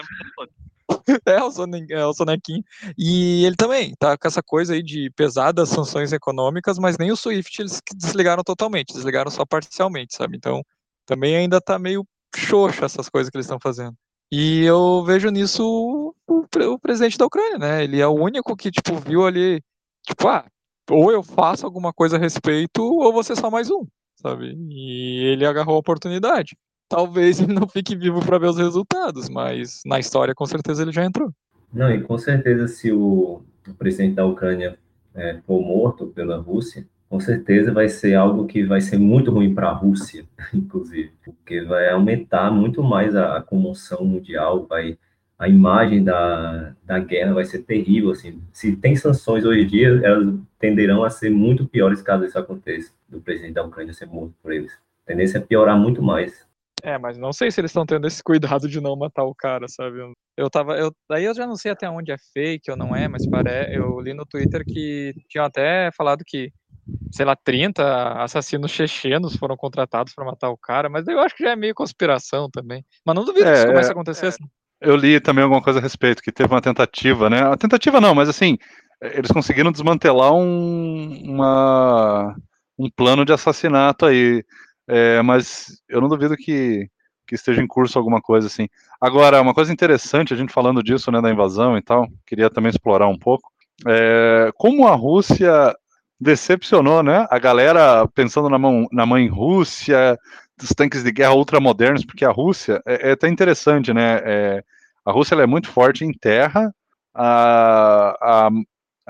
É, 1.25 1.41
o, 1.43 1.51
soninho, 1.51 1.87
é 1.89 2.05
o 2.05 2.13
sonequinho. 2.13 2.63
E 2.97 3.45
ele 3.45 3.55
também 3.55 3.93
tá 3.99 4.17
com 4.17 4.27
essa 4.27 4.41
coisa 4.41 4.73
aí 4.73 4.83
de 4.83 5.09
pesadas 5.11 5.69
sanções 5.69 6.11
econômicas, 6.11 6.77
mas 6.79 6.97
nem 6.97 7.11
o 7.11 7.15
Swift 7.15 7.61
eles 7.61 7.79
desligaram 7.95 8.43
totalmente, 8.43 8.93
desligaram 8.93 9.31
só 9.31 9.45
parcialmente, 9.45 10.15
sabe? 10.15 10.37
Então, 10.37 10.61
também 11.05 11.35
ainda 11.35 11.61
tá 11.61 11.79
meio 11.79 12.05
xoxa 12.35 12.85
essas 12.85 13.09
coisas 13.09 13.29
que 13.29 13.37
eles 13.37 13.45
estão 13.45 13.59
fazendo. 13.61 13.95
E 14.31 14.63
eu 14.63 15.03
vejo 15.03 15.29
nisso 15.29 15.63
o, 15.63 16.15
o, 16.27 16.79
presidente 16.79 17.17
da 17.17 17.25
Ucrânia, 17.25 17.57
né? 17.57 17.83
Ele 17.83 17.99
é 17.99 18.07
o 18.07 18.11
único 18.11 18.55
que, 18.55 18.71
tipo, 18.71 18.95
viu 18.97 19.25
ali, 19.25 19.61
tipo, 20.05 20.27
ah, 20.27 20.45
ou 20.89 21.11
eu 21.11 21.23
faço 21.23 21.65
alguma 21.65 21.93
coisa 21.93 22.17
a 22.17 22.19
respeito, 22.19 22.81
ou 22.81 23.11
você 23.13 23.33
é 23.33 23.35
só 23.35 23.49
mais 23.51 23.69
um 23.69 23.85
sabe? 24.21 24.55
E 24.69 25.25
ele 25.33 25.45
agarrou 25.45 25.75
a 25.75 25.79
oportunidade. 25.79 26.55
Talvez 26.91 27.39
ele 27.39 27.53
não 27.53 27.69
fique 27.69 27.95
vivo 27.95 28.19
para 28.19 28.37
ver 28.37 28.47
os 28.47 28.57
resultados, 28.57 29.29
mas 29.29 29.81
na 29.85 29.97
história 29.97 30.35
com 30.35 30.45
certeza 30.45 30.81
ele 30.81 30.91
já 30.91 31.05
entrou. 31.05 31.31
Não, 31.73 31.89
e 31.89 32.01
com 32.01 32.17
certeza 32.17 32.67
se 32.67 32.91
o, 32.91 33.41
o 33.65 33.73
presidente 33.77 34.15
da 34.15 34.25
Ucrânia 34.25 34.77
é, 35.15 35.39
for 35.47 35.61
morto 35.61 36.07
pela 36.07 36.37
Rússia, 36.37 36.85
com 37.09 37.17
certeza 37.17 37.71
vai 37.71 37.87
ser 37.87 38.15
algo 38.15 38.45
que 38.45 38.63
vai 38.63 38.81
ser 38.81 38.99
muito 38.99 39.31
ruim 39.31 39.53
para 39.53 39.69
a 39.69 39.73
Rússia, 39.73 40.25
inclusive, 40.53 41.11
porque 41.23 41.61
vai 41.61 41.89
aumentar 41.89 42.51
muito 42.51 42.83
mais 42.83 43.15
a, 43.15 43.37
a 43.37 43.41
comoção 43.41 44.03
mundial, 44.03 44.65
vai 44.67 44.97
a 45.39 45.49
imagem 45.49 46.03
da, 46.03 46.75
da 46.85 46.99
guerra 46.99 47.33
vai 47.33 47.43
ser 47.45 47.63
terrível, 47.63 48.11
assim. 48.11 48.39
Se 48.53 48.75
tem 48.75 48.95
sanções 48.95 49.43
hoje 49.43 49.61
em 49.61 49.67
dia, 49.67 49.99
elas 50.03 50.35
tenderão 50.59 51.03
a 51.03 51.09
ser 51.09 51.31
muito 51.31 51.65
piores 51.65 51.99
caso 51.99 52.25
isso 52.25 52.37
aconteça, 52.37 52.91
do 53.09 53.19
presidente 53.19 53.53
da 53.53 53.63
Ucrânia 53.63 53.91
ser 53.91 54.05
morto 54.05 54.35
por 54.43 54.51
eles. 54.51 54.71
A 54.71 55.07
tendência 55.07 55.39
é 55.39 55.41
piorar 55.41 55.75
muito 55.75 55.99
mais. 55.99 56.45
É, 56.83 56.97
mas 56.97 57.17
não 57.17 57.31
sei 57.31 57.51
se 57.51 57.61
eles 57.61 57.71
estão 57.71 57.85
tendo 57.85 58.07
esse 58.07 58.23
cuidado 58.23 58.67
de 58.67 58.81
não 58.81 58.95
matar 58.95 59.23
o 59.23 59.35
cara, 59.35 59.67
sabe? 59.67 59.99
Eu 60.35 60.49
tava, 60.49 60.77
eu, 60.77 60.91
daí 61.09 61.25
eu 61.25 61.35
já 61.35 61.45
não 61.45 61.55
sei 61.55 61.71
até 61.71 61.89
onde 61.89 62.11
é 62.11 62.17
fake 62.33 62.71
ou 62.71 62.77
não 62.77 62.95
é, 62.95 63.07
mas 63.07 63.27
pare, 63.27 63.75
eu 63.75 63.99
li 63.99 64.13
no 64.13 64.25
Twitter 64.25 64.63
que 64.65 65.13
tinham 65.29 65.45
até 65.45 65.91
falado 65.91 66.23
que, 66.25 66.51
sei 67.11 67.25
lá, 67.25 67.35
30 67.35 68.23
assassinos 68.23 68.71
chechenos 68.71 69.35
foram 69.35 69.55
contratados 69.55 70.13
para 70.13 70.25
matar 70.25 70.49
o 70.49 70.57
cara, 70.57 70.89
mas 70.89 71.07
eu 71.07 71.19
acho 71.19 71.35
que 71.35 71.43
já 71.43 71.51
é 71.51 71.55
meio 71.55 71.75
conspiração 71.75 72.49
também. 72.49 72.83
Mas 73.05 73.15
não 73.15 73.25
duvido 73.25 73.47
é, 73.47 73.51
que 73.51 73.57
isso 73.59 73.67
comece 73.67 73.89
a 73.89 73.91
acontecer 73.91 74.25
é. 74.25 74.29
assim. 74.29 74.43
Eu 74.81 74.95
li 74.95 75.19
também 75.19 75.43
alguma 75.43 75.61
coisa 75.61 75.77
a 75.77 75.81
respeito, 75.81 76.23
que 76.23 76.31
teve 76.31 76.51
uma 76.51 76.61
tentativa, 76.61 77.29
né? 77.29 77.45
Uma 77.45 77.57
tentativa 77.57 78.01
não, 78.01 78.15
mas 78.15 78.27
assim, 78.27 78.57
eles 78.99 79.31
conseguiram 79.31 79.71
desmantelar 79.71 80.33
um, 80.33 81.23
uma, 81.23 82.35
um 82.77 82.89
plano 82.89 83.25
de 83.25 83.31
assassinato 83.33 84.05
aí. 84.05 84.43
É, 84.93 85.21
mas 85.21 85.81
eu 85.87 86.01
não 86.01 86.09
duvido 86.09 86.35
que, 86.35 86.89
que 87.25 87.33
esteja 87.33 87.61
em 87.61 87.67
curso 87.67 87.97
alguma 87.97 88.21
coisa 88.21 88.47
assim. 88.47 88.67
Agora, 88.99 89.41
uma 89.41 89.53
coisa 89.53 89.71
interessante, 89.71 90.33
a 90.33 90.37
gente 90.37 90.51
falando 90.51 90.83
disso, 90.83 91.09
né, 91.09 91.21
da 91.21 91.31
invasão 91.31 91.77
e 91.77 91.81
tal, 91.81 92.09
queria 92.27 92.49
também 92.49 92.69
explorar 92.69 93.07
um 93.07 93.17
pouco. 93.17 93.49
É, 93.87 94.51
como 94.57 94.85
a 94.89 94.93
Rússia 94.93 95.73
decepcionou, 96.19 97.01
né? 97.01 97.25
A 97.31 97.39
galera 97.39 98.05
pensando 98.09 98.49
na, 98.49 98.59
mão, 98.59 98.85
na 98.91 99.05
mãe 99.05 99.29
Rússia, 99.29 100.19
dos 100.57 100.69
tanques 100.75 101.03
de 101.03 101.11
guerra 101.11 101.35
ultramodernos, 101.35 102.03
porque 102.03 102.25
a 102.25 102.29
Rússia 102.29 102.81
é, 102.85 103.09
é 103.09 103.11
até 103.13 103.29
interessante, 103.29 103.93
né? 103.93 104.19
É, 104.25 104.63
a 105.05 105.11
Rússia 105.13 105.35
é 105.35 105.47
muito 105.47 105.69
forte 105.69 106.03
em 106.03 106.11
terra, 106.11 106.69
a, 107.15 108.17
a, 108.21 108.49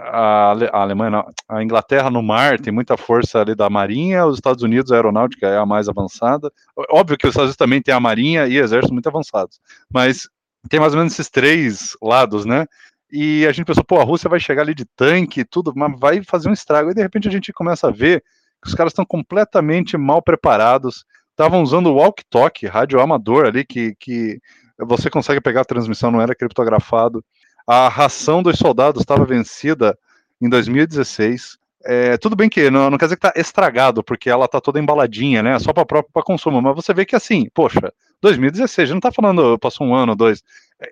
a, 0.02 0.52
a 0.52 0.82
Alemanha, 0.82 1.12
não, 1.12 1.32
a 1.48 1.64
Inglaterra 1.64 2.10
no 2.10 2.22
mar 2.22 2.60
tem 2.60 2.74
muita 2.74 2.98
força 2.98 3.40
ali 3.40 3.56
da 3.56 3.70
Marinha, 3.70 4.26
os 4.26 4.36
Estados 4.36 4.64
Unidos 4.64 4.92
a 4.92 4.96
aeronáutica 4.96 5.48
é 5.48 5.58
a 5.58 5.66
mais 5.66 5.88
avançada. 5.88 6.52
Óbvio 6.90 7.18
que 7.18 7.28
os 7.28 7.32
Estados 7.32 7.50
Unidos 7.50 7.58
também 7.58 7.82
tem 7.82 7.94
a 7.94 8.00
Marinha 8.00 8.48
e 8.48 8.58
exército 8.58 8.94
muito 8.94 9.08
avançados, 9.08 9.60
mas 9.94 10.28
tem 10.70 10.80
mais 10.80 10.94
ou 10.94 11.00
menos 11.00 11.14
esses 11.14 11.30
três 11.30 11.96
lados, 12.02 12.46
né? 12.46 12.66
E 13.12 13.46
a 13.46 13.52
gente 13.52 13.66
pensou, 13.66 13.84
pô, 13.84 14.00
a 14.00 14.04
Rússia 14.04 14.30
vai 14.30 14.40
chegar 14.40 14.62
ali 14.62 14.74
de 14.74 14.86
tanque 14.86 15.42
e 15.42 15.46
tudo, 15.46 15.74
mas 15.76 15.94
vai 16.00 16.24
fazer 16.24 16.50
um 16.50 16.54
estrago. 16.54 16.92
E 16.92 16.94
de 16.94 17.02
repente 17.02 17.28
a 17.28 17.32
gente 17.32 17.52
começa 17.52 17.88
a 17.88 17.92
ver 17.92 18.24
que 18.62 18.70
os 18.70 18.76
caras 18.76 18.92
estão 18.92 19.06
completamente 19.06 19.98
mal 19.98 20.22
preparados. 20.22 21.04
Estavam 21.32 21.62
usando 21.62 21.88
o 21.88 21.96
walk-talk, 21.96 22.66
rádio 22.68 23.02
amador 23.02 23.46
ali, 23.46 23.66
que, 23.66 23.96
que 24.00 24.40
você 24.80 25.10
consegue 25.10 25.42
pegar 25.42 25.62
a 25.62 25.66
transmissão, 25.66 26.10
não 26.10 26.22
era 26.22 26.36
criptografado. 26.36 27.24
A 27.68 27.88
ração 27.88 28.42
dos 28.42 28.58
soldados 28.58 29.02
estava 29.02 29.26
vencida 29.26 29.98
em 30.42 30.50
2016. 30.50 31.58
É, 31.84 32.18
tudo 32.18 32.36
bem 32.36 32.50
que 32.50 32.70
não, 32.70 32.90
não, 32.90 32.98
quer 32.98 33.06
dizer 33.06 33.18
que 33.18 33.28
está 33.28 33.40
estragado, 33.40 34.04
porque 34.04 34.30
ela 34.30 34.46
está 34.46 34.62
toda 34.62 34.80
embaladinha, 34.80 35.42
né? 35.42 35.58
Só 35.60 35.74
para 35.74 35.86
próprio 35.86 36.12
para 36.14 36.24
consumo. 36.24 36.62
Mas 36.62 36.76
você 36.76 36.94
vê 36.94 37.06
que 37.06 37.16
assim, 37.16 37.48
poxa, 37.54 37.92
2016, 38.22 38.90
já 38.90 38.94
não 38.94 39.00
está 39.00 39.12
falando 39.12 39.58
passou 39.58 39.88
um 39.88 39.96
ano, 39.96 40.16
dois. 40.16 40.44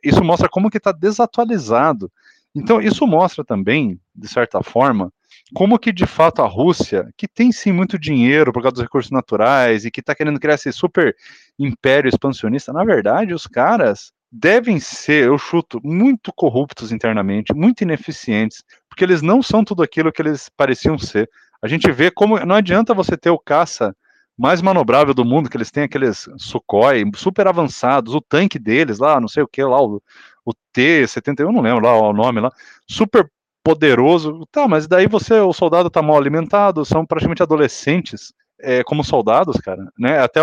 Isso 0.03 0.23
mostra 0.23 0.49
como 0.49 0.69
que 0.69 0.77
está 0.77 0.91
desatualizado. 0.91 2.11
Então, 2.55 2.81
isso 2.81 3.05
mostra 3.05 3.43
também, 3.43 3.99
de 4.15 4.27
certa 4.27 4.63
forma, 4.63 5.13
como 5.53 5.77
que 5.77 5.91
de 5.91 6.05
fato 6.05 6.41
a 6.41 6.47
Rússia, 6.47 7.11
que 7.15 7.27
tem 7.27 7.51
sim 7.51 7.71
muito 7.71 7.97
dinheiro 7.97 8.51
por 8.51 8.61
causa 8.61 8.75
dos 8.75 8.83
recursos 8.83 9.11
naturais 9.11 9.85
e 9.85 9.91
que 9.91 9.99
está 9.99 10.15
querendo 10.15 10.39
criar 10.39 10.55
esse 10.55 10.71
super 10.71 11.15
império 11.57 12.09
expansionista, 12.09 12.73
na 12.73 12.83
verdade, 12.83 13.33
os 13.33 13.45
caras 13.45 14.11
devem 14.31 14.79
ser, 14.79 15.25
eu 15.25 15.37
chuto, 15.37 15.79
muito 15.83 16.31
corruptos 16.33 16.91
internamente, 16.91 17.53
muito 17.53 17.81
ineficientes, 17.81 18.63
porque 18.87 19.03
eles 19.03 19.21
não 19.21 19.41
são 19.41 19.63
tudo 19.63 19.81
aquilo 19.81 20.11
que 20.11 20.21
eles 20.21 20.49
pareciam 20.55 20.97
ser. 20.97 21.29
A 21.61 21.67
gente 21.67 21.91
vê 21.91 22.11
como 22.11 22.39
não 22.45 22.55
adianta 22.55 22.93
você 22.93 23.17
ter 23.17 23.29
o 23.29 23.39
caça 23.39 23.95
mais 24.37 24.61
manobrável 24.61 25.13
do 25.13 25.25
mundo, 25.25 25.49
que 25.49 25.57
eles 25.57 25.71
têm 25.71 25.83
aqueles 25.83 26.29
Sukhoi 26.37 27.03
super 27.15 27.47
avançados, 27.47 28.15
o 28.15 28.21
tanque 28.21 28.57
deles 28.57 28.99
lá, 28.99 29.19
não 29.19 29.27
sei 29.27 29.43
o 29.43 29.47
que 29.47 29.61
lá, 29.61 29.81
o, 29.81 30.01
o 30.45 30.53
T-71, 30.71 31.51
não 31.51 31.61
lembro 31.61 31.83
lá 31.83 31.93
o 31.97 32.13
nome 32.13 32.39
lá, 32.39 32.49
super 32.87 33.29
poderoso. 33.61 34.47
Tá, 34.51 34.67
mas 34.67 34.87
daí 34.87 35.07
você, 35.07 35.33
o 35.41 35.51
soldado 35.51 35.89
tá 35.89 36.01
mal 36.01 36.17
alimentado, 36.17 36.85
são 36.85 37.05
praticamente 37.05 37.43
adolescentes 37.43 38.33
é, 38.61 38.83
como 38.83 39.03
soldados, 39.03 39.57
cara, 39.57 39.91
né? 39.97 40.19
Até 40.19 40.41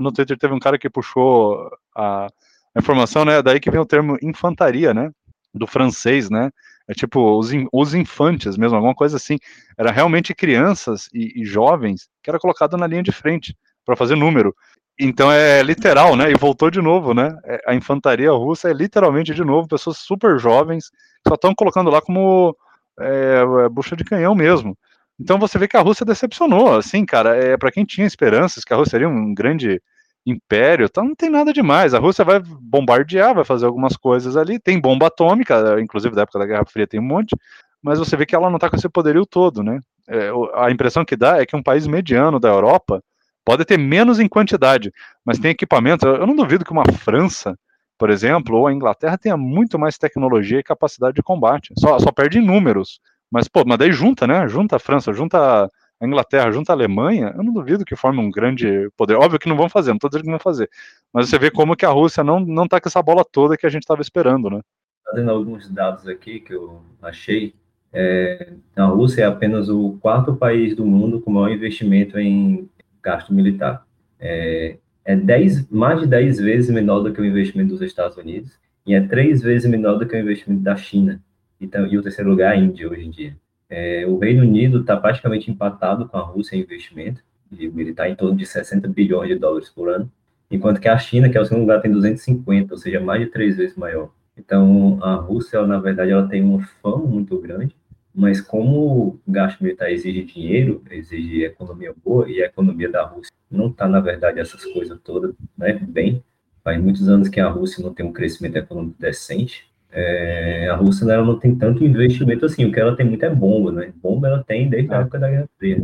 no 0.00 0.12
Twitter 0.12 0.36
teve 0.36 0.54
um 0.54 0.58
cara 0.58 0.78
que 0.78 0.90
puxou 0.90 1.70
a, 1.96 2.28
a 2.78 2.80
informação, 2.80 3.24
né? 3.24 3.42
Daí 3.42 3.58
que 3.58 3.70
vem 3.70 3.80
o 3.80 3.86
termo 3.86 4.16
infantaria, 4.22 4.94
né? 4.94 5.10
Do 5.52 5.66
francês, 5.66 6.30
né? 6.30 6.50
É 6.86 6.94
tipo 6.94 7.38
os, 7.38 7.50
os 7.72 7.92
infantes 7.92 8.56
mesmo, 8.56 8.76
alguma 8.76 8.94
coisa 8.94 9.16
assim. 9.16 9.36
Era 9.76 9.90
realmente 9.90 10.34
crianças 10.34 11.08
e, 11.12 11.42
e 11.42 11.44
jovens 11.44 12.08
que 12.22 12.30
era 12.30 12.38
colocado 12.38 12.76
na 12.76 12.86
linha 12.86 13.02
de 13.02 13.12
frente 13.12 13.56
para 13.84 13.96
fazer 13.96 14.16
número. 14.16 14.54
Então 14.98 15.30
é 15.30 15.62
literal, 15.62 16.16
né? 16.16 16.30
E 16.30 16.34
voltou 16.34 16.70
de 16.70 16.80
novo, 16.80 17.12
né? 17.12 17.36
É, 17.44 17.60
a 17.66 17.74
infantaria 17.74 18.30
russa 18.30 18.70
é 18.70 18.72
literalmente 18.72 19.34
de 19.34 19.44
novo 19.44 19.68
pessoas 19.68 19.98
super 19.98 20.38
jovens 20.38 20.90
que 20.90 21.28
só 21.28 21.34
estão 21.34 21.54
colocando 21.54 21.90
lá 21.90 22.00
como 22.00 22.56
é, 23.00 23.42
é, 23.64 23.68
bucha 23.68 23.96
de 23.96 24.04
canhão 24.04 24.34
mesmo. 24.34 24.76
Então 25.20 25.38
você 25.38 25.58
vê 25.58 25.66
que 25.66 25.76
a 25.76 25.80
Rússia 25.80 26.06
decepcionou, 26.06 26.76
assim, 26.76 27.04
cara. 27.04 27.36
É 27.36 27.56
para 27.56 27.72
quem 27.72 27.84
tinha 27.84 28.06
esperanças 28.06 28.64
que 28.64 28.72
a 28.72 28.76
Rússia 28.76 28.92
seria 28.92 29.08
um 29.08 29.34
grande 29.34 29.82
império, 30.26 30.86
então 30.86 31.04
não 31.04 31.14
tem 31.14 31.30
nada 31.30 31.52
demais. 31.52 31.94
A 31.94 31.98
Rússia 31.98 32.24
vai 32.24 32.40
bombardear, 32.40 33.34
vai 33.34 33.44
fazer 33.44 33.66
algumas 33.66 33.96
coisas 33.96 34.36
ali, 34.36 34.58
tem 34.58 34.80
bomba 34.80 35.06
atômica, 35.06 35.80
inclusive 35.80 36.14
da 36.14 36.22
época 36.22 36.38
da 36.38 36.46
Guerra 36.46 36.64
Fria 36.66 36.86
tem 36.86 37.00
um 37.00 37.04
monte, 37.04 37.36
mas 37.82 37.98
você 37.98 38.16
vê 38.16 38.26
que 38.26 38.34
ela 38.34 38.50
não 38.50 38.56
está 38.56 38.68
com 38.68 38.76
esse 38.76 38.88
poderio 38.88 39.24
todo, 39.24 39.62
né? 39.62 39.80
É, 40.08 40.30
a 40.54 40.70
impressão 40.70 41.04
que 41.04 41.16
dá 41.16 41.40
é 41.40 41.46
que 41.46 41.56
um 41.56 41.62
país 41.62 41.86
mediano 41.86 42.40
da 42.40 42.48
Europa 42.48 43.02
pode 43.44 43.64
ter 43.64 43.78
menos 43.78 44.20
em 44.20 44.28
quantidade, 44.28 44.92
mas 45.24 45.38
tem 45.38 45.50
equipamento. 45.50 46.06
Eu 46.06 46.26
não 46.26 46.36
duvido 46.36 46.64
que 46.64 46.72
uma 46.72 46.84
França, 46.92 47.58
por 47.96 48.10
exemplo, 48.10 48.56
ou 48.56 48.66
a 48.66 48.72
Inglaterra 48.72 49.16
tenha 49.16 49.36
muito 49.36 49.78
mais 49.78 49.96
tecnologia 49.96 50.58
e 50.58 50.62
capacidade 50.62 51.14
de 51.14 51.22
combate. 51.22 51.72
Só, 51.78 51.98
só 51.98 52.12
perde 52.12 52.38
em 52.38 52.44
números. 52.44 53.00
Mas, 53.30 53.48
pô, 53.48 53.62
mas 53.66 53.78
daí 53.78 53.92
junta, 53.92 54.26
né? 54.26 54.46
Junta 54.48 54.76
a 54.76 54.78
França, 54.78 55.12
junta 55.12 55.70
a 56.00 56.06
Inglaterra 56.06 56.50
junto 56.50 56.70
à 56.70 56.72
Alemanha, 56.72 57.34
eu 57.36 57.42
não 57.42 57.52
duvido 57.52 57.84
que 57.84 57.96
forme 57.96 58.20
um 58.20 58.30
grande 58.30 58.88
poder. 58.96 59.14
Óbvio 59.14 59.38
que 59.38 59.48
não 59.48 59.56
vão 59.56 59.68
fazer, 59.68 59.90
não 59.90 59.96
estou 59.96 60.08
dizendo 60.08 60.22
que 60.22 60.30
não 60.30 60.38
vão 60.38 60.42
fazer. 60.42 60.70
Mas 61.12 61.28
você 61.28 61.38
vê 61.38 61.50
como 61.50 61.76
que 61.76 61.84
a 61.84 61.90
Rússia 61.90 62.22
não, 62.22 62.38
não 62.40 62.68
tá 62.68 62.80
com 62.80 62.88
essa 62.88 63.02
bola 63.02 63.24
toda 63.24 63.56
que 63.56 63.66
a 63.66 63.70
gente 63.70 63.82
estava 63.82 64.00
esperando, 64.00 64.48
né? 64.48 64.60
Fazendo 65.04 65.30
alguns 65.30 65.68
dados 65.68 66.06
aqui 66.06 66.40
que 66.40 66.54
eu 66.54 66.82
achei, 67.02 67.54
é, 67.92 68.52
a 68.76 68.84
Rússia 68.84 69.22
é 69.22 69.26
apenas 69.26 69.68
o 69.68 69.98
quarto 70.00 70.36
país 70.36 70.76
do 70.76 70.84
mundo 70.84 71.20
com 71.20 71.30
maior 71.30 71.50
investimento 71.50 72.18
em 72.18 72.68
gasto 73.02 73.32
militar. 73.32 73.84
É, 74.20 74.76
é 75.04 75.16
dez, 75.16 75.68
mais 75.70 76.00
de 76.00 76.06
10 76.06 76.38
vezes 76.38 76.70
menor 76.70 77.00
do 77.00 77.12
que 77.12 77.20
o 77.20 77.24
investimento 77.24 77.70
dos 77.70 77.82
Estados 77.82 78.16
Unidos 78.16 78.58
e 78.86 78.94
é 78.94 79.00
três 79.00 79.42
vezes 79.42 79.68
menor 79.68 79.98
do 79.98 80.06
que 80.06 80.14
o 80.14 80.18
investimento 80.18 80.62
da 80.62 80.76
China. 80.76 81.22
Então, 81.60 81.86
e 81.86 81.98
o 81.98 82.02
terceiro 82.02 82.30
lugar 82.30 82.54
é 82.54 82.58
a 82.58 82.60
Índia 82.60 82.88
hoje 82.88 83.06
em 83.06 83.10
dia. 83.10 83.36
É, 83.70 84.06
o 84.06 84.18
Reino 84.18 84.42
Unido 84.42 84.80
está 84.80 84.96
praticamente 84.96 85.50
empatado 85.50 86.08
com 86.08 86.16
a 86.16 86.22
Rússia 86.22 86.56
em 86.56 86.60
investimento, 86.60 87.22
ele 87.52 87.90
está 87.90 88.08
em 88.08 88.14
torno 88.14 88.36
de 88.36 88.46
60 88.46 88.88
bilhões 88.88 89.28
de 89.28 89.36
dólares 89.36 89.68
por 89.68 89.88
ano, 89.88 90.10
enquanto 90.50 90.80
que 90.80 90.88
a 90.88 90.98
China, 90.98 91.28
que 91.28 91.36
é 91.36 91.40
o 91.40 91.44
segundo 91.44 91.62
lugar, 91.62 91.80
tem 91.80 91.90
250, 91.90 92.74
ou 92.74 92.78
seja, 92.78 93.00
mais 93.00 93.20
de 93.20 93.26
três 93.28 93.56
vezes 93.56 93.76
maior. 93.76 94.10
Então, 94.36 94.98
a 95.02 95.14
Rússia, 95.14 95.66
na 95.66 95.78
verdade, 95.78 96.12
ela 96.12 96.28
tem 96.28 96.42
uma 96.42 96.62
fama 96.82 97.04
muito 97.04 97.38
grande, 97.40 97.74
mas 98.14 98.40
como 98.40 99.08
o 99.08 99.20
gasto 99.26 99.62
militar 99.62 99.90
exige 99.90 100.24
dinheiro, 100.24 100.82
exige 100.90 101.44
economia 101.44 101.94
boa, 102.04 102.28
e 102.30 102.42
a 102.42 102.46
economia 102.46 102.88
da 102.88 103.04
Rússia 103.04 103.32
não 103.50 103.68
está, 103.68 103.88
na 103.88 104.00
verdade, 104.00 104.40
essas 104.40 104.64
coisas 104.64 104.98
todas 105.02 105.34
né, 105.56 105.74
bem, 105.74 106.22
faz 106.62 106.80
muitos 106.80 107.08
anos 107.08 107.28
que 107.28 107.40
a 107.40 107.48
Rússia 107.48 107.82
não 107.82 107.92
tem 107.92 108.04
um 108.04 108.12
crescimento 108.12 108.56
econômico 108.56 108.96
decente, 108.98 109.67
é, 109.90 110.68
a 110.70 110.76
Rússia 110.76 111.06
né, 111.06 111.14
ela 111.14 111.24
não 111.24 111.38
tem 111.38 111.54
tanto 111.54 111.84
investimento 111.84 112.44
assim, 112.44 112.64
o 112.64 112.72
que 112.72 112.78
ela 112.78 112.94
tem 112.94 113.06
muito 113.06 113.24
é 113.24 113.30
bomba, 113.30 113.72
né? 113.72 113.92
Bomba 114.02 114.28
ela 114.28 114.44
tem 114.44 114.68
desde 114.68 114.92
a 114.92 114.98
é. 114.98 115.00
época 115.00 115.18
da 115.18 115.30
Guerra 115.30 115.48
Fria. 115.58 115.78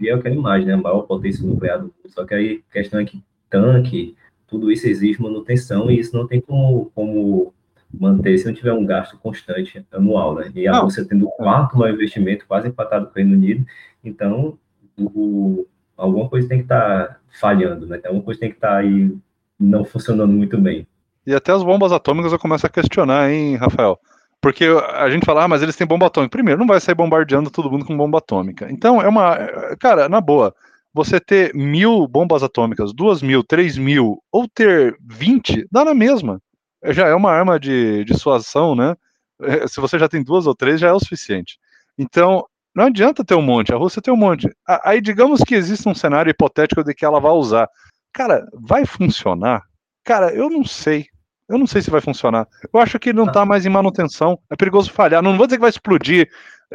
E 0.00 0.08
é 0.08 0.14
aquela 0.14 0.34
imagem, 0.34 0.66
né? 0.66 0.74
A 0.74 0.78
maior 0.78 1.02
potência 1.02 1.46
nuclear 1.46 1.78
do 1.78 1.84
mundo. 1.84 2.08
Só 2.08 2.24
que 2.24 2.34
aí 2.34 2.62
a 2.70 2.72
questão 2.72 3.00
é 3.00 3.04
que 3.04 3.22
tanque, 3.50 4.16
tudo 4.46 4.70
isso 4.70 4.86
exige 4.86 5.20
manutenção 5.20 5.90
e 5.90 5.98
isso 5.98 6.16
não 6.16 6.26
tem 6.26 6.40
como, 6.40 6.90
como 6.94 7.52
manter 7.92 8.38
se 8.38 8.46
não 8.46 8.54
tiver 8.54 8.72
um 8.72 8.84
gasto 8.84 9.18
constante 9.18 9.84
anual, 9.92 10.34
né? 10.34 10.50
E 10.54 10.66
a 10.66 10.72
não. 10.72 10.84
Rússia 10.84 11.04
tendo 11.04 11.26
o 11.26 11.30
quarto 11.32 11.76
maior 11.76 11.94
investimento, 11.94 12.46
quase 12.46 12.68
empatado 12.68 13.06
com 13.06 13.12
o 13.12 13.14
Reino 13.16 13.34
Unido, 13.34 13.66
então 14.02 14.58
o, 14.98 15.66
alguma 15.96 16.28
coisa 16.28 16.48
tem 16.48 16.58
que 16.58 16.64
estar 16.64 17.08
tá 17.08 17.20
falhando, 17.40 17.86
né? 17.86 18.00
Alguma 18.04 18.22
coisa 18.22 18.40
tem 18.40 18.50
que 18.50 18.56
estar 18.56 18.68
tá 18.70 18.76
aí 18.78 19.14
não 19.58 19.84
funcionando 19.84 20.32
muito 20.32 20.58
bem. 20.58 20.86
E 21.26 21.34
até 21.34 21.52
as 21.52 21.62
bombas 21.62 21.92
atômicas 21.92 22.32
eu 22.32 22.38
começo 22.38 22.66
a 22.66 22.70
questionar, 22.70 23.30
hein, 23.30 23.56
Rafael? 23.56 23.98
Porque 24.40 24.64
a 24.64 25.10
gente 25.10 25.24
fala, 25.24 25.44
ah, 25.44 25.48
mas 25.48 25.62
eles 25.62 25.74
têm 25.74 25.86
bomba 25.86 26.06
atômica. 26.06 26.30
Primeiro, 26.30 26.60
não 26.60 26.66
vai 26.66 26.78
sair 26.78 26.94
bombardeando 26.94 27.50
todo 27.50 27.70
mundo 27.70 27.84
com 27.84 27.96
bomba 27.96 28.18
atômica. 28.18 28.70
Então, 28.70 29.02
é 29.02 29.08
uma. 29.08 29.36
Cara, 29.80 30.08
na 30.08 30.20
boa, 30.20 30.54
você 30.94 31.18
ter 31.18 31.52
mil 31.54 32.06
bombas 32.06 32.42
atômicas, 32.42 32.92
duas 32.94 33.22
mil, 33.22 33.42
três 33.42 33.76
mil, 33.76 34.22
ou 34.30 34.46
ter 34.46 34.96
vinte, 35.00 35.66
dá 35.70 35.84
na 35.84 35.94
mesma. 35.94 36.40
Já 36.84 37.08
é 37.08 37.14
uma 37.14 37.32
arma 37.32 37.58
de 37.58 38.04
dissuasão, 38.04 38.76
né? 38.76 38.94
É, 39.42 39.66
se 39.66 39.80
você 39.80 39.98
já 39.98 40.08
tem 40.08 40.22
duas 40.22 40.46
ou 40.46 40.54
três, 40.54 40.80
já 40.80 40.88
é 40.88 40.92
o 40.92 41.00
suficiente. 41.00 41.58
Então, 41.98 42.46
não 42.74 42.84
adianta 42.84 43.24
ter 43.24 43.34
um 43.34 43.42
monte, 43.42 43.72
a 43.72 43.76
Rússia 43.76 44.00
tem 44.00 44.12
um 44.12 44.16
monte. 44.16 44.48
Aí, 44.84 45.00
digamos 45.00 45.42
que 45.42 45.54
existe 45.54 45.88
um 45.88 45.94
cenário 45.94 46.30
hipotético 46.30 46.84
de 46.84 46.94
que 46.94 47.04
ela 47.04 47.18
vai 47.18 47.32
usar. 47.32 47.68
Cara, 48.12 48.46
vai 48.54 48.84
funcionar? 48.86 49.62
Cara, 50.04 50.32
eu 50.32 50.48
não 50.48 50.64
sei. 50.64 51.06
Eu 51.48 51.58
não 51.58 51.66
sei 51.66 51.80
se 51.80 51.90
vai 51.90 52.00
funcionar. 52.00 52.48
Eu 52.72 52.80
acho 52.80 52.98
que 52.98 53.12
não 53.12 53.26
tá 53.26 53.44
mais 53.44 53.64
em 53.64 53.68
manutenção. 53.68 54.38
É 54.50 54.56
perigoso 54.56 54.90
falhar. 54.90 55.22
Não 55.22 55.36
vou 55.36 55.46
dizer 55.46 55.56
que 55.56 55.62
vai 55.62 55.70
explodir 55.70 56.28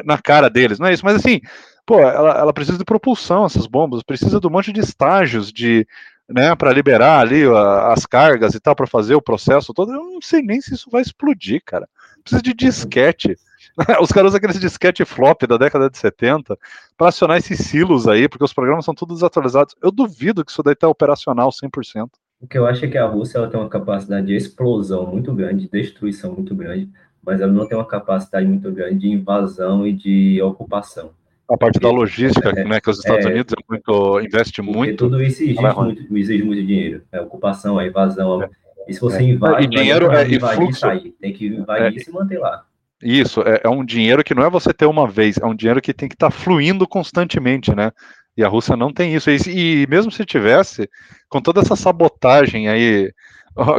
na 0.05 0.17
cara 0.17 0.49
deles, 0.49 0.79
não 0.79 0.87
é 0.87 0.93
isso. 0.93 1.03
Mas 1.03 1.15
assim, 1.15 1.41
pô, 1.85 1.99
ela, 1.99 2.37
ela 2.39 2.53
precisa 2.53 2.77
de 2.77 2.85
propulsão, 2.85 3.45
essas 3.45 3.67
bombas. 3.67 4.03
Precisa 4.03 4.39
de 4.39 4.47
um 4.47 4.49
monte 4.49 4.71
de 4.71 4.79
estágios 4.79 5.51
de, 5.51 5.85
né, 6.29 6.55
para 6.55 6.71
liberar 6.71 7.19
ali 7.19 7.43
as 7.91 8.05
cargas 8.05 8.55
e 8.55 8.59
tal, 8.59 8.75
para 8.75 8.87
fazer 8.87 9.15
o 9.15 9.21
processo 9.21 9.73
todo. 9.73 9.91
Eu 9.91 10.03
não 10.03 10.21
sei 10.21 10.41
nem 10.41 10.61
se 10.61 10.73
isso 10.73 10.89
vai 10.89 11.01
explodir, 11.01 11.61
cara. 11.65 11.87
Precisa 12.23 12.41
de 12.41 12.53
disquete. 12.53 13.37
Os 14.01 14.11
caras 14.11 14.29
usam 14.29 14.37
aqueles 14.37 14.59
disquete 14.59 15.03
flop 15.05 15.43
da 15.43 15.57
década 15.57 15.89
de 15.89 15.97
70 15.97 16.57
para 16.97 17.09
acionar 17.09 17.37
esses 17.37 17.59
silos 17.59 18.07
aí, 18.07 18.27
porque 18.27 18.43
os 18.43 18.53
programas 18.53 18.85
são 18.85 18.93
todos 18.93 19.17
desatualizados. 19.17 19.75
Eu 19.81 19.91
duvido 19.91 20.43
que 20.43 20.51
isso 20.51 20.63
daí 20.63 20.75
tá 20.75 20.87
operacional 20.87 21.49
100%. 21.49 22.09
O 22.41 22.47
que 22.47 22.57
eu 22.57 22.65
acho 22.65 22.83
é 22.83 22.87
que 22.87 22.97
a 22.97 23.05
Rússia 23.05 23.37
ela 23.37 23.47
tem 23.47 23.59
uma 23.59 23.69
capacidade 23.69 24.25
de 24.25 24.35
explosão 24.35 25.05
muito 25.05 25.31
grande, 25.31 25.67
de 25.67 25.69
destruição 25.69 26.33
muito 26.33 26.55
grande, 26.55 26.89
mas 27.23 27.39
ela 27.39 27.51
não 27.51 27.67
tem 27.67 27.77
uma 27.77 27.85
capacidade 27.85 28.47
muito 28.47 28.71
grande 28.71 28.97
de 28.97 29.09
invasão 29.09 29.85
e 29.85 29.93
de 29.93 30.41
ocupação. 30.41 31.11
A 31.47 31.55
parte 31.55 31.79
da 31.79 31.91
logística, 31.91 32.49
é, 32.49 32.63
né, 32.63 32.81
que 32.81 32.89
os 32.89 32.97
Estados 32.97 33.25
é, 33.25 33.29
Unidos 33.29 33.53
é 33.53 33.63
muito, 33.69 34.19
investe 34.21 34.61
muito. 34.61 34.97
tudo 34.97 35.21
isso 35.21 35.43
exige, 35.43 35.61
muito, 35.61 36.17
exige 36.17 36.43
muito 36.43 36.65
dinheiro. 36.65 37.03
A 37.13 37.21
ocupação, 37.21 37.77
a 37.77 37.85
invasão. 37.85 38.41
É. 38.41 38.49
E 38.87 38.93
se 38.93 38.99
você 38.99 39.17
é. 39.17 39.23
invade, 39.23 39.65
e 39.65 39.67
dinheiro 39.67 40.11
é, 40.11 40.27
invadir, 40.27 40.39
fluxo. 40.55 40.79
Sair. 40.79 41.13
Tem 41.21 41.31
que 41.33 41.45
invadir 41.45 41.97
e 41.97 42.03
se 42.03 42.11
manter 42.11 42.39
lá. 42.39 42.63
Isso, 43.03 43.41
é, 43.41 43.61
é, 43.63 43.69
um 43.69 43.83
dinheiro 43.83 44.23
que 44.23 44.33
não 44.33 44.43
é 44.43 44.49
você 44.49 44.73
ter 44.73 44.85
uma 44.85 45.07
vez, 45.07 45.37
é 45.37 45.45
um 45.45 45.55
dinheiro 45.55 45.81
que 45.81 45.93
tem 45.93 46.07
que 46.07 46.15
estar 46.15 46.29
tá 46.29 46.35
fluindo 46.35 46.87
constantemente, 46.87 47.75
né? 47.75 47.91
E 48.37 48.43
a 48.43 48.47
Rússia 48.47 48.75
não 48.75 48.93
tem 48.93 49.13
isso. 49.13 49.29
E, 49.29 49.83
e 49.83 49.87
mesmo 49.87 50.11
se 50.11 50.25
tivesse, 50.25 50.89
com 51.29 51.41
toda 51.41 51.61
essa 51.61 51.75
sabotagem 51.75 52.69
aí, 52.69 53.11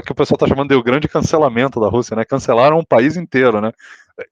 que 0.04 0.12
o 0.12 0.14
pessoal 0.14 0.36
está 0.36 0.46
chamando 0.46 0.68
de 0.68 0.74
o 0.74 0.82
grande 0.82 1.08
cancelamento 1.08 1.80
da 1.80 1.88
Rússia, 1.88 2.14
né? 2.14 2.24
Cancelaram 2.24 2.78
um 2.78 2.84
país 2.84 3.16
inteiro, 3.16 3.60
né? 3.60 3.72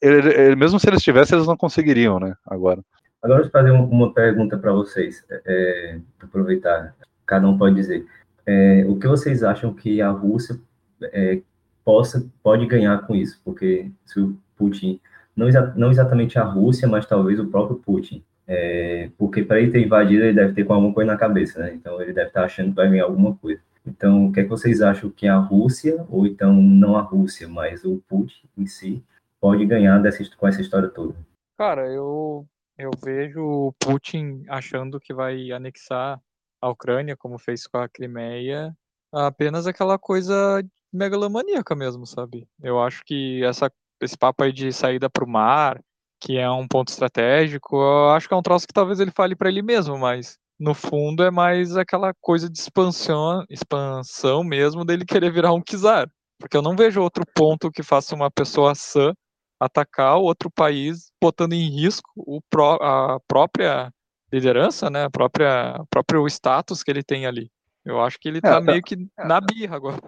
Ele, 0.01 0.29
ele, 0.29 0.57
mesmo 0.57 0.79
se 0.79 0.89
eles 0.89 1.03
tivessem, 1.03 1.37
eles 1.37 1.49
não 1.49 1.57
conseguiriam, 1.57 2.21
né? 2.21 2.35
Agora. 2.47 2.83
Agora, 3.23 3.43
vou 3.43 3.51
fazer 3.51 3.71
uma 3.71 4.13
pergunta 4.13 4.57
para 4.57 4.73
vocês, 4.73 5.25
é, 5.31 5.43
é 5.47 5.99
aproveitar, 6.23 6.95
cada 7.27 7.47
um 7.47 7.57
pode 7.57 7.75
dizer. 7.75 8.07
É, 8.47 8.85
o 8.87 8.99
que 8.99 9.07
vocês 9.07 9.43
acham 9.43 9.75
que 9.75 10.01
a 10.01 10.11
Rússia 10.11 10.59
é, 11.03 11.41
possa, 11.85 12.27
pode 12.43 12.67
ganhar 12.67 13.07
com 13.07 13.15
isso? 13.15 13.41
Porque 13.45 13.91
se 14.07 14.21
o 14.21 14.37
Putin, 14.57 15.01
não, 15.37 15.49
exa 15.49 15.73
não 15.77 15.91
exatamente 15.91 16.39
a 16.39 16.45
Rússia, 16.45 16.89
mas 16.89 17.07
talvez 17.07 17.39
o 17.39 17.47
próprio 17.47 17.77
Putin. 17.77 18.23
É, 18.53 19.09
porque 19.17 19.45
para 19.45 19.61
ele 19.61 19.71
ter 19.71 19.81
invadido, 19.81 20.25
ele 20.25 20.35
deve 20.35 20.55
ter 20.55 20.65
com 20.65 20.75
alguma 20.75 20.93
coisa 20.93 21.13
na 21.13 21.17
cabeça, 21.17 21.61
né? 21.61 21.73
Então 21.73 22.03
ele 22.03 22.13
deve 22.13 22.31
estar 22.31 22.45
achando 22.45 22.71
que 22.71 22.75
vai 22.75 22.89
vir 22.89 22.99
alguma 22.99 23.37
coisa. 23.37 23.63
Então, 23.87 24.27
o 24.27 24.33
que 24.33 24.41
é 24.41 24.43
que 24.43 24.49
vocês 24.49 24.83
acham 24.83 25.09
que 25.09 25.29
a 25.29 25.37
Rússia, 25.37 26.05
ou 26.11 26.27
então 26.27 26.53
não 26.53 26.97
a 26.97 27.01
Rússia, 27.01 27.47
mas 27.49 27.85
o 27.85 28.03
Putin 28.09 28.49
em 28.59 28.67
si, 28.67 29.05
pode 29.41 29.65
ganhar 29.65 30.03
dessa, 30.03 30.25
com 30.37 30.49
essa 30.49 30.61
história 30.61 30.89
toda? 30.89 31.15
Cara, 31.57 31.87
eu, 31.93 32.45
eu 32.77 32.91
vejo 33.01 33.41
o 33.41 33.73
Putin 33.79 34.43
achando 34.49 34.99
que 34.99 35.15
vai 35.15 35.53
anexar 35.53 36.21
a 36.61 36.69
Ucrânia, 36.69 37.17
como 37.17 37.39
fez 37.39 37.69
com 37.69 37.79
a 37.79 37.89
Crimeia, 37.89 38.77
apenas 39.13 39.69
aquela 39.69 39.97
coisa 39.97 40.61
megalomaníaca 40.93 41.77
mesmo, 41.77 42.05
sabe? 42.05 42.49
Eu 42.61 42.83
acho 42.83 43.05
que 43.05 43.45
essa 43.45 43.71
esse 44.01 44.17
papo 44.17 44.43
aí 44.43 44.53
de 44.53 44.73
saída 44.73 45.11
para 45.11 45.25
o 45.25 45.29
mar, 45.29 45.79
que 46.21 46.37
é 46.37 46.51
um 46.51 46.69
ponto 46.69 46.89
estratégico, 46.89 47.77
eu 47.77 48.11
acho 48.11 48.29
que 48.29 48.35
é 48.35 48.37
um 48.37 48.43
troço 48.43 48.67
que 48.67 48.75
talvez 48.75 49.01
ele 49.01 49.11
fale 49.11 49.35
para 49.35 49.49
ele 49.49 49.63
mesmo, 49.63 49.99
mas 49.99 50.39
no 50.59 50.75
fundo 50.75 51.25
é 51.25 51.31
mais 51.31 51.77
aquela 51.77 52.13
coisa 52.21 52.49
de 52.49 52.59
expansão, 52.59 53.45
expansão 53.49 54.45
mesmo 54.45 54.85
dele 54.85 55.07
querer 55.07 55.33
virar 55.33 55.53
um 55.53 55.63
czar. 55.63 56.09
Porque 56.39 56.57
eu 56.57 56.63
não 56.63 56.77
vejo 56.77 57.01
outro 57.03 57.25
ponto 57.35 57.71
que 57.71 57.83
faça 57.83 58.15
uma 58.15 58.31
pessoa 58.31 58.75
sã 58.75 59.15
atacar 59.59 60.17
outro 60.17 60.51
país, 60.51 61.11
botando 61.21 61.53
em 61.53 61.69
risco 61.69 62.11
o 62.17 62.41
pró 62.49 62.79
a 62.81 63.21
própria 63.29 63.93
liderança, 64.33 64.89
né? 64.89 65.05
A 65.05 65.11
própria 65.11 65.83
próprio 65.91 66.27
status 66.27 66.83
que 66.83 66.91
ele 66.91 67.03
tem 67.03 67.27
ali. 67.27 67.51
Eu 67.85 68.01
acho 68.01 68.19
que 68.19 68.29
ele 68.29 68.41
tá 68.41 68.57
é, 68.57 68.61
meio 68.61 68.83
que 68.83 68.95
é, 69.19 69.27
na 69.27 69.41
birra 69.41 69.77
agora. 69.77 69.99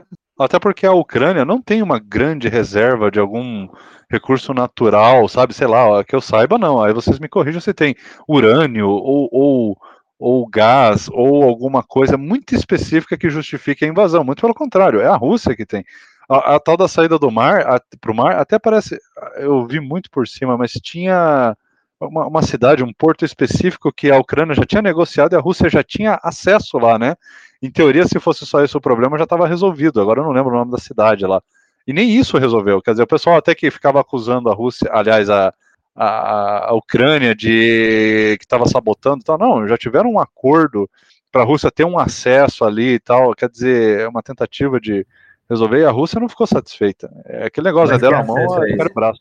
Até 0.43 0.59
porque 0.59 0.87
a 0.87 0.93
Ucrânia 0.93 1.45
não 1.45 1.61
tem 1.61 1.83
uma 1.83 1.99
grande 1.99 2.49
reserva 2.49 3.11
de 3.11 3.19
algum 3.19 3.69
recurso 4.11 4.53
natural, 4.53 5.27
sabe? 5.29 5.55
Sei 5.55 5.67
lá, 5.67 6.05
que 6.05 6.15
eu 6.15 6.21
saiba, 6.21 6.59
não. 6.59 6.83
Aí 6.83 6.93
vocês 6.93 7.19
me 7.19 7.29
corrijam 7.29 7.61
se 7.61 7.73
tem 7.73 7.95
urânio 8.29 8.89
ou, 8.89 9.29
ou, 9.33 9.79
ou 10.19 10.47
gás 10.47 11.09
ou 11.11 11.43
alguma 11.43 11.83
coisa 11.83 12.17
muito 12.17 12.55
específica 12.55 13.17
que 13.17 13.31
justifique 13.31 13.85
a 13.85 13.89
invasão. 13.89 14.23
Muito 14.23 14.41
pelo 14.41 14.55
contrário, 14.55 15.01
é 15.01 15.07
a 15.07 15.17
Rússia 15.17 15.57
que 15.57 15.65
tem. 15.65 15.85
A, 16.29 16.57
a 16.57 16.61
tal 16.61 16.77
da 16.77 16.89
saída 16.89 17.19
do 17.19 17.31
mar 17.31 17.81
para 18.01 18.13
o 18.13 18.15
mar, 18.15 18.37
até 18.37 18.59
parece. 18.59 18.99
Eu 19.37 19.67
vi 19.67 19.81
muito 19.81 20.11
por 20.11 20.29
cima, 20.29 20.59
mas 20.59 20.73
tinha 20.73 21.57
uma, 21.99 22.27
uma, 22.27 22.43
cidade, 22.43 22.83
um 22.83 22.93
porto 22.93 23.25
específico 23.25 23.93
que 23.93 24.11
a 24.11 24.19
Ucrânia 24.19 24.55
já 24.55 24.65
tinha 24.65 24.83
negociado 24.83 25.33
e 25.33 25.37
a 25.37 25.41
Rússia 25.41 25.71
já 25.71 25.83
tinha 25.83 26.19
acesso 26.23 26.79
lá, 26.79 26.99
né? 26.99 27.17
Em 27.63 27.71
teoria, 27.71 28.05
se 28.07 28.19
fosse 28.19 28.45
só 28.45 28.65
esse 28.65 28.77
o 28.77 28.81
problema, 28.81 29.17
já 29.17 29.25
estava 29.25 29.47
resolvido. 29.47 30.01
Agora 30.01 30.21
eu 30.21 30.25
não 30.25 30.33
lembro 30.33 30.51
o 30.53 30.59
nome 30.59 30.73
da 30.73 30.79
cidade 30.79 31.25
lá. 31.25 31.41
E 31.87 31.93
nem 31.93 32.11
isso 32.11 32.37
resolveu. 32.37 32.83
Quer 32.83 32.91
dizer, 32.93 33.05
o 33.05 33.07
pessoal 33.07 33.37
até 33.37 33.55
que 33.55 33.71
ficava 33.71 34.01
acusando 34.01 34.51
a 34.51 34.55
Rússia, 34.55 34.91
aliás, 34.93 35.31
a, 35.31 35.55
a, 35.95 36.71
a 36.71 36.75
Ucrânia 36.75 37.35
de 37.35 38.37
que 38.39 38.45
estava 38.45 38.67
sabotando, 38.67 39.23
tal. 39.23 39.39
Não, 39.39 39.69
já 39.69 39.79
tiveram 39.79 40.11
um 40.11 40.19
acordo 40.19 40.91
para 41.31 41.43
a 41.43 41.45
Rússia 41.45 41.71
ter 41.71 41.85
um 41.85 41.99
acesso 41.99 42.65
ali 42.65 42.95
e 42.95 43.01
tal. 43.01 43.33
Quer 43.35 43.49
dizer, 43.49 44.01
é 44.01 44.09
uma 44.09 44.23
tentativa 44.23 44.81
de 44.81 45.07
resolver. 45.49 45.81
E 45.81 45.85
a 45.85 45.91
Rússia 45.91 46.19
não 46.19 46.29
ficou 46.29 46.49
satisfeita. 46.49 47.13
É 47.27 47.47
aquele 47.47 47.69
negócio, 47.69 47.95
é 47.95 47.99
deram 47.99 48.19
a 48.19 48.25
mão, 48.25 48.65
é 48.65 48.75
o 48.75 48.95
braço. 48.95 49.21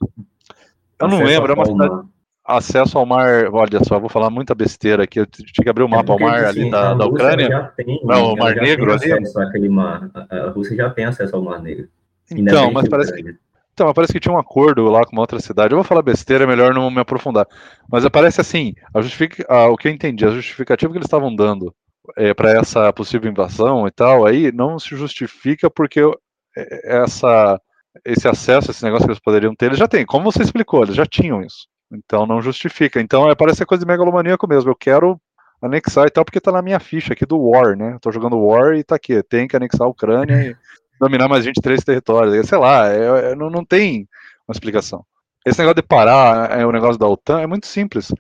Eu 1.00 1.08
não 1.08 1.24
lembro, 1.24 1.52
é 1.52 1.56
uma 1.56 1.66
cidade 1.66 2.08
acesso 2.46 2.98
ao 2.98 3.06
mar, 3.06 3.46
olha 3.52 3.84
só, 3.84 4.00
vou 4.00 4.10
falar 4.10 4.30
muita 4.30 4.56
besteira 4.56 5.04
aqui, 5.04 5.20
eu 5.20 5.26
tinha 5.26 5.64
que 5.64 5.70
abrir 5.70 5.84
o 5.84 5.88
um 5.88 5.90
é 5.90 5.96
mapa 5.98 6.12
é 6.12 6.14
ao 6.14 6.20
mar 6.20 6.46
ali 6.46 6.70
da, 6.70 6.94
da 6.94 7.06
Ucrânia. 7.06 7.72
Tem, 7.78 8.00
não, 8.04 8.34
o 8.34 8.38
Mar 8.38 8.56
Negro 8.56 8.94
ali. 8.94 9.12
Àquele 9.14 9.70
mar. 9.70 10.10
A 10.30 10.50
Rússia 10.50 10.76
já 10.76 10.90
tem 10.90 11.06
acesso 11.06 11.36
ao 11.36 11.42
Mar 11.42 11.62
Negro. 11.62 11.88
Então, 12.30 12.72
mas 12.72 12.88
parece 12.88 13.14
que, 13.14 13.36
então, 13.74 13.94
parece 13.94 14.14
que 14.14 14.20
tinha 14.20 14.34
um 14.34 14.40
acordo 14.40 14.86
lá 14.90 15.04
com 15.06 15.14
uma 15.14 15.22
outra 15.22 15.40
cidade. 15.40 15.74
Eu 15.74 15.78
vou 15.78 15.84
falar 15.84 16.02
besteira, 16.02 16.44
é 16.44 16.48
melhor 16.48 16.74
não 16.74 16.92
me 16.92 17.00
aprofundar. 17.00 17.48
Mas 17.90 18.08
parece 18.10 18.42
assim, 18.42 18.74
a 18.94 19.02
justific... 19.02 19.44
Ah, 19.48 19.70
o 19.70 19.78
que 19.78 19.88
eu 19.88 19.92
entendi, 19.92 20.26
a 20.26 20.30
justificativa 20.30 20.92
que 20.92 20.98
eles 20.98 21.08
estavam 21.08 21.34
dando 21.36 21.74
é, 22.18 22.34
para 22.34 22.52
essa 22.52 22.92
possível 22.92 23.32
invasão 23.32 23.88
e 23.88 23.92
tal, 23.92 24.26
aí 24.26 24.52
não 24.52 24.78
se 24.78 24.96
justifica 24.96 25.70
porque 25.70 26.02
é, 26.56 27.02
essa, 27.02 27.60
esse 28.06 28.28
acesso, 28.28 28.72
esse 28.72 28.84
negócio 28.84 29.06
que 29.06 29.12
eles 29.12 29.22
poderiam 29.22 29.56
ter, 29.56 29.68
eles 29.68 29.80
já 29.80 29.88
têm. 29.88 30.06
Como 30.06 30.32
você 30.32 30.44
explicou, 30.44 30.84
eles 30.84 30.96
já 30.96 31.06
tinham 31.06 31.42
isso. 31.42 31.68
Então 31.92 32.26
não 32.26 32.42
justifica. 32.42 33.02
Então 33.02 33.30
é, 33.30 33.36
parece 33.36 33.66
coisa 33.66 33.84
de 33.84 33.88
megalomaníaco 33.88 34.48
mesmo. 34.48 34.70
Eu 34.72 34.76
quero 34.76 35.20
anexar 35.62 36.08
e 36.08 36.10
tal, 36.10 36.26
porque 36.26 36.40
tá 36.40 36.52
na 36.52 36.62
minha 36.62 36.80
ficha 36.80 37.14
aqui 37.14 37.26
do 37.26 37.40
War, 37.40 37.78
né? 37.78 37.94
Eu 37.94 38.00
tô 38.00 38.12
jogando 38.12 38.40
War 38.40 38.74
e 38.76 38.84
tá 38.84 38.96
aqui. 38.96 39.22
Tem 39.24 39.48
que 39.48 39.56
anexar 39.56 39.86
a 39.86 39.90
Ucrânia 39.90 40.42
e 40.42 40.56
dominar 41.00 41.28
mais 41.28 41.46
23 41.46 41.84
territórios. 41.84 42.48
Sei 42.48 42.58
lá, 42.58 42.90
é, 42.90 43.32
é, 43.32 43.36
não, 43.36 43.50
não 43.50 43.66
tem 43.66 44.08
uma 44.48 44.54
explicação. 44.54 45.06
Esse 45.46 45.60
negócio 45.60 45.82
de 45.82 45.88
parar 45.88 46.52
é 46.58 46.66
o 46.66 46.72
negócio 46.72 47.00
da 47.00 47.08
OTAN 47.08 47.42
é 47.42 47.48
muito 47.48 47.68
simples. 47.68 48.14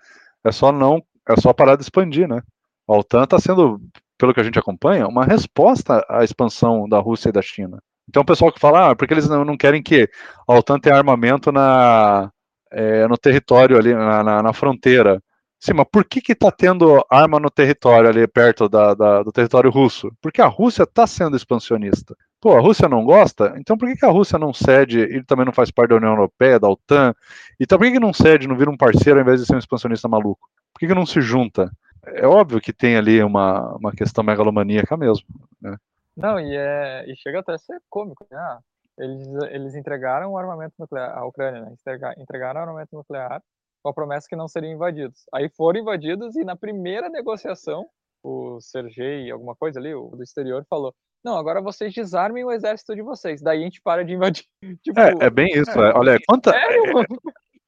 É 0.44 0.52
só 0.52 0.72
não, 0.72 1.04
é 1.30 1.40
só 1.40 1.54
parar 1.54 1.76
de 1.76 1.84
expandir, 1.84 2.28
né? 2.28 2.42
A 2.88 2.98
OTAN 2.98 3.24
está 3.24 3.40
sendo, 3.40 3.80
pelo 4.18 4.34
que 4.34 4.40
a 4.40 4.44
gente 4.44 4.58
acompanha, 4.58 5.08
uma 5.08 5.24
resposta 5.24 6.04
à 6.10 6.24
expansão 6.24 6.90
da 6.90 7.00
Rússia 7.00 7.30
e 7.30 7.32
da 7.32 7.42
China. 7.42 7.80
Então 8.10 8.24
o 8.24 8.26
pessoal 8.26 8.52
que 8.52 8.60
fala, 8.60 8.92
ah, 8.92 8.96
porque 8.96 9.14
eles 9.14 9.30
não, 9.30 9.46
não 9.46 9.56
querem 9.56 9.82
que 9.82 10.10
a 10.48 10.56
OTAN 10.56 10.80
tenha 10.80 10.98
armamento 10.98 11.52
na, 11.52 12.32
é, 12.72 13.08
no 13.08 13.18
território 13.18 13.78
ali, 13.78 13.94
na, 13.94 14.24
na, 14.24 14.44
na, 14.44 14.54
fronteira. 14.54 15.22
Sim, 15.60 15.74
mas 15.74 15.86
por 15.92 16.06
que 16.06 16.22
que 16.22 16.34
tá 16.34 16.52
tendo 16.52 17.06
arma 17.10 17.40
no 17.40 17.50
território 17.50 18.10
ali 18.10 18.26
perto 18.28 18.68
da, 18.68 18.96
da 18.96 19.22
do 19.22 19.32
território 19.32 19.70
russo? 19.70 20.12
Porque 20.20 20.42
a 20.42 20.48
Rússia 20.48 20.84
está 20.84 21.06
sendo 21.06 21.38
expansionista. 21.38 22.16
Pô, 22.40 22.58
a 22.58 22.60
Rússia 22.60 22.90
não 22.90 23.06
gosta? 23.06 23.54
Então 23.58 23.78
por 23.78 23.88
que, 23.88 23.98
que 23.98 24.06
a 24.06 24.10
Rússia 24.10 24.40
não 24.40 24.52
cede, 24.52 25.00
ele 25.00 25.24
também 25.24 25.46
não 25.46 25.54
faz 25.54 25.70
parte 25.70 25.90
da 25.90 25.98
União 25.98 26.12
Europeia, 26.12 26.60
da 26.60 26.68
OTAN? 26.68 27.14
Então 27.60 27.78
por 27.78 27.86
que, 27.86 27.94
que 27.94 28.00
não 28.00 28.12
cede, 28.12 28.48
não 28.48 28.58
vira 28.58 28.72
um 28.72 28.78
parceiro 28.78 29.20
ao 29.20 29.24
invés 29.24 29.40
de 29.40 29.46
ser 29.46 29.56
um 29.56 29.60
expansionista 29.60 30.08
maluco? 30.08 30.50
Por 30.74 30.80
que, 30.80 30.88
que 30.88 30.96
não 30.96 31.06
se 31.06 31.22
junta? 31.22 31.72
É 32.04 32.26
óbvio 32.26 32.60
que 32.60 32.74
tem 32.74 32.98
ali 32.98 33.22
uma, 33.22 33.76
uma 33.76 33.92
questão 33.92 34.24
megalomaníaca 34.24 34.98
mesmo, 34.98 35.28
né? 35.62 35.78
Não, 36.18 36.40
e, 36.40 36.56
é, 36.56 37.06
e 37.08 37.16
chega 37.16 37.40
até 37.40 37.54
a 37.54 37.58
ser 37.58 37.80
cômico, 37.90 38.26
né? 38.30 38.58
Eles, 39.02 39.28
eles 39.50 39.76
entregaram 39.76 40.32
o 40.32 40.38
armamento 40.38 40.76
nuclear, 40.78 41.18
a 41.18 41.26
Ucrânia, 41.26 41.62
né? 41.62 41.74
entregaram 42.18 42.60
o 42.60 42.64
armamento 42.64 42.96
nuclear 42.96 43.42
com 43.82 43.90
a 43.90 43.94
promessa 43.94 44.28
que 44.30 44.36
não 44.36 44.48
seriam 44.48 44.74
invadidos. 44.74 45.24
Aí 45.34 45.50
foram 45.50 45.80
invadidos 45.80 46.36
e 46.36 46.44
na 46.44 46.56
primeira 46.56 47.10
negociação, 47.10 47.88
o 48.24 48.62
Sergei, 48.62 49.32
alguma 49.32 49.56
coisa 49.56 49.80
ali, 49.80 49.94
o 49.94 50.10
do 50.10 50.22
exterior, 50.22 50.64
falou: 50.70 50.94
não, 51.24 51.38
agora 51.38 51.62
vocês 51.62 51.94
desarmem 51.94 52.44
o 52.44 52.52
exército 52.52 52.96
de 52.96 53.02
vocês, 53.02 53.42
daí 53.42 53.62
a 53.62 53.64
gente 53.64 53.82
para 53.82 54.06
de 54.06 54.14
invadir. 54.14 54.46
tipo, 54.84 55.00
é, 55.00 55.14
é 55.20 55.30
bem 55.30 55.48
isso. 55.48 55.72
É, 55.72 55.94
olha, 55.96 56.18
quanta. 56.28 56.52
Sério, 56.52 57.00
é, 57.00 57.06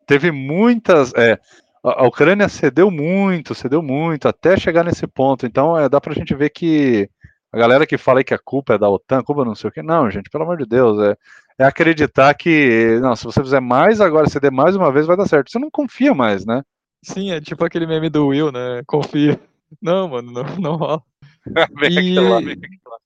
teve 0.05 0.31
muitas. 0.31 1.13
É, 1.15 1.39
a 1.83 2.07
Ucrânia 2.07 2.47
cedeu 2.47 2.89
muito, 2.89 3.53
cedeu 3.53 3.81
muito, 3.81 4.27
até 4.27 4.55
chegar 4.55 4.83
nesse 4.83 5.05
ponto. 5.05 5.45
Então, 5.45 5.77
é, 5.77 5.89
dá 5.89 5.99
pra 5.99 6.13
gente 6.13 6.33
ver 6.33 6.49
que 6.49 7.09
a 7.53 7.57
galera 7.57 7.85
que 7.85 7.99
fala 7.99 8.23
que 8.23 8.33
a 8.33 8.39
culpa 8.39 8.73
é 8.73 8.77
da 8.79 8.89
OTAN, 8.89 9.19
a 9.19 9.23
culpa 9.23 9.45
não 9.45 9.53
sei 9.53 9.69
o 9.69 9.71
que, 9.71 9.83
não, 9.83 10.09
gente, 10.09 10.29
pelo 10.29 10.43
amor 10.43 10.57
de 10.57 10.65
Deus, 10.65 10.99
é, 10.99 11.15
é 11.59 11.63
acreditar 11.63 12.33
que, 12.33 12.99
não, 12.99 13.15
se 13.15 13.23
você 13.23 13.43
fizer 13.43 13.59
mais 13.59 14.01
agora, 14.01 14.27
ceder 14.27 14.51
mais 14.51 14.75
uma 14.75 14.91
vez, 14.91 15.05
vai 15.05 15.15
dar 15.15 15.27
certo. 15.27 15.51
Você 15.51 15.59
não 15.59 15.69
confia 15.69 16.15
mais, 16.15 16.45
né? 16.45 16.63
Sim, 17.03 17.31
é 17.31 17.39
tipo 17.39 17.63
aquele 17.63 17.85
meme 17.85 18.09
do 18.09 18.27
Will, 18.27 18.51
né? 18.51 18.81
Confia. 18.87 19.39
Não, 19.79 20.09
mano, 20.09 20.31
não, 20.31 20.43
não 20.57 20.75
rola. 20.77 21.03
e... 21.91 22.19
Lá, 22.19 22.39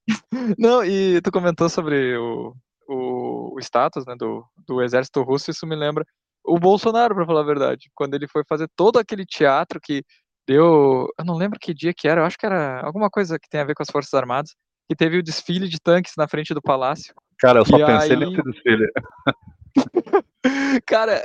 não, 0.58 0.86
e 0.86 1.20
tu 1.22 1.30
comentou 1.30 1.68
sobre 1.68 2.16
o, 2.16 2.56
o, 2.88 3.54
o 3.54 3.60
status 3.60 4.06
né, 4.06 4.16
do, 4.18 4.46
do 4.66 4.82
exército 4.82 5.22
russo, 5.24 5.52
isso 5.52 5.68
me 5.68 5.76
lembra 5.76 6.06
o 6.48 6.58
Bolsonaro, 6.58 7.14
para 7.14 7.26
falar 7.26 7.42
a 7.42 7.46
verdade. 7.46 7.92
Quando 7.94 8.14
ele 8.14 8.28
foi 8.28 8.44
fazer 8.48 8.70
todo 8.78 8.98
aquele 8.98 9.26
teatro 9.26 9.82
que 9.82 10.06
deu. 10.48 11.08
Eu 11.18 11.26
não 11.26 11.36
lembro 11.36 11.60
que 11.60 11.74
dia 11.74 11.94
que 11.94 12.08
era, 12.08 12.22
eu 12.22 12.26
acho 12.26 12.38
que 12.38 12.46
era 12.46 12.82
alguma 12.82 13.10
coisa 13.10 13.38
que 13.38 13.50
tem 13.50 13.60
a 13.60 13.66
ver 13.66 13.76
com 13.76 13.84
as 13.84 13.92
Forças 13.92 14.14
Armadas, 14.14 14.56
que 14.90 14.96
teve 14.96 15.18
o 15.18 15.24
desfile 15.24 15.68
de 15.68 15.80
tanques 15.80 16.14
na 16.18 16.28
frente 16.28 16.54
do 16.54 16.62
palácio. 16.62 17.14
Cara, 17.38 17.60
eu 17.60 17.66
só 17.66 17.78
e 17.78 17.86
pensei 17.86 18.14
aí... 18.14 18.20
nesse 18.20 18.42
desfile. 18.42 18.88
Cara, 20.88 21.22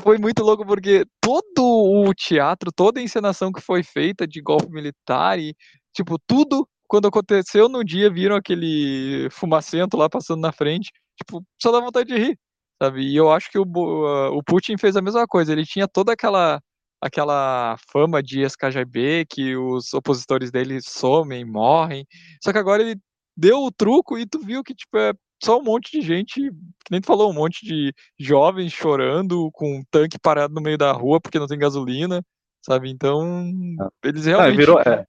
foi 0.00 0.18
muito 0.18 0.42
louco 0.42 0.64
porque 0.66 1.04
todo 1.20 1.62
o 1.62 2.12
teatro, 2.14 2.72
toda 2.74 2.98
a 2.98 3.02
encenação 3.02 3.52
que 3.52 3.60
foi 3.60 3.82
feita 3.82 4.26
de 4.26 4.40
golpe 4.40 4.72
militar 4.72 5.38
e, 5.38 5.54
tipo, 5.94 6.18
tudo 6.26 6.66
quando 6.88 7.08
aconteceu 7.08 7.68
no 7.68 7.84
dia, 7.84 8.10
viram 8.10 8.36
aquele 8.36 9.28
fumacento 9.30 9.96
lá 9.96 10.08
passando 10.08 10.40
na 10.40 10.52
frente, 10.52 10.92
tipo, 11.16 11.44
só 11.60 11.72
dá 11.72 11.80
vontade 11.80 12.08
de 12.08 12.18
rir, 12.18 12.38
sabe? 12.80 13.02
E 13.02 13.16
eu 13.16 13.32
acho 13.32 13.50
que 13.50 13.58
o, 13.58 13.64
o 13.64 14.42
Putin 14.42 14.76
fez 14.76 14.96
a 14.96 15.02
mesma 15.02 15.26
coisa, 15.26 15.52
ele 15.52 15.64
tinha 15.64 15.88
toda 15.88 16.12
aquela 16.12 16.60
aquela 17.04 17.76
fama 17.92 18.22
de 18.22 18.40
ex-KGB, 18.40 19.26
que 19.28 19.54
os 19.54 19.92
opositores 19.92 20.50
dele 20.50 20.80
somem, 20.80 21.44
morrem, 21.44 22.06
só 22.42 22.50
que 22.50 22.58
agora 22.58 22.82
ele 22.82 22.98
deu 23.36 23.62
o 23.62 23.70
truco 23.70 24.18
e 24.18 24.24
tu 24.24 24.38
viu 24.38 24.64
que, 24.64 24.74
tipo, 24.74 24.96
é 24.96 25.12
só 25.42 25.58
um 25.58 25.62
monte 25.62 25.92
de 25.92 26.00
gente, 26.00 26.40
que 26.40 26.90
nem 26.90 27.02
tu 27.02 27.06
falou, 27.06 27.30
um 27.30 27.34
monte 27.34 27.66
de 27.66 27.92
jovens 28.18 28.72
chorando 28.72 29.50
com 29.52 29.80
um 29.80 29.84
tanque 29.90 30.18
parado 30.18 30.54
no 30.54 30.62
meio 30.62 30.78
da 30.78 30.92
rua 30.92 31.20
porque 31.20 31.38
não 31.38 31.46
tem 31.46 31.58
gasolina, 31.58 32.24
sabe? 32.62 32.88
Então, 32.88 33.52
ah. 33.82 33.88
eles 34.02 34.24
realmente... 34.24 34.54
Ah, 34.54 34.56
virou, 34.56 34.80
é, 34.80 35.06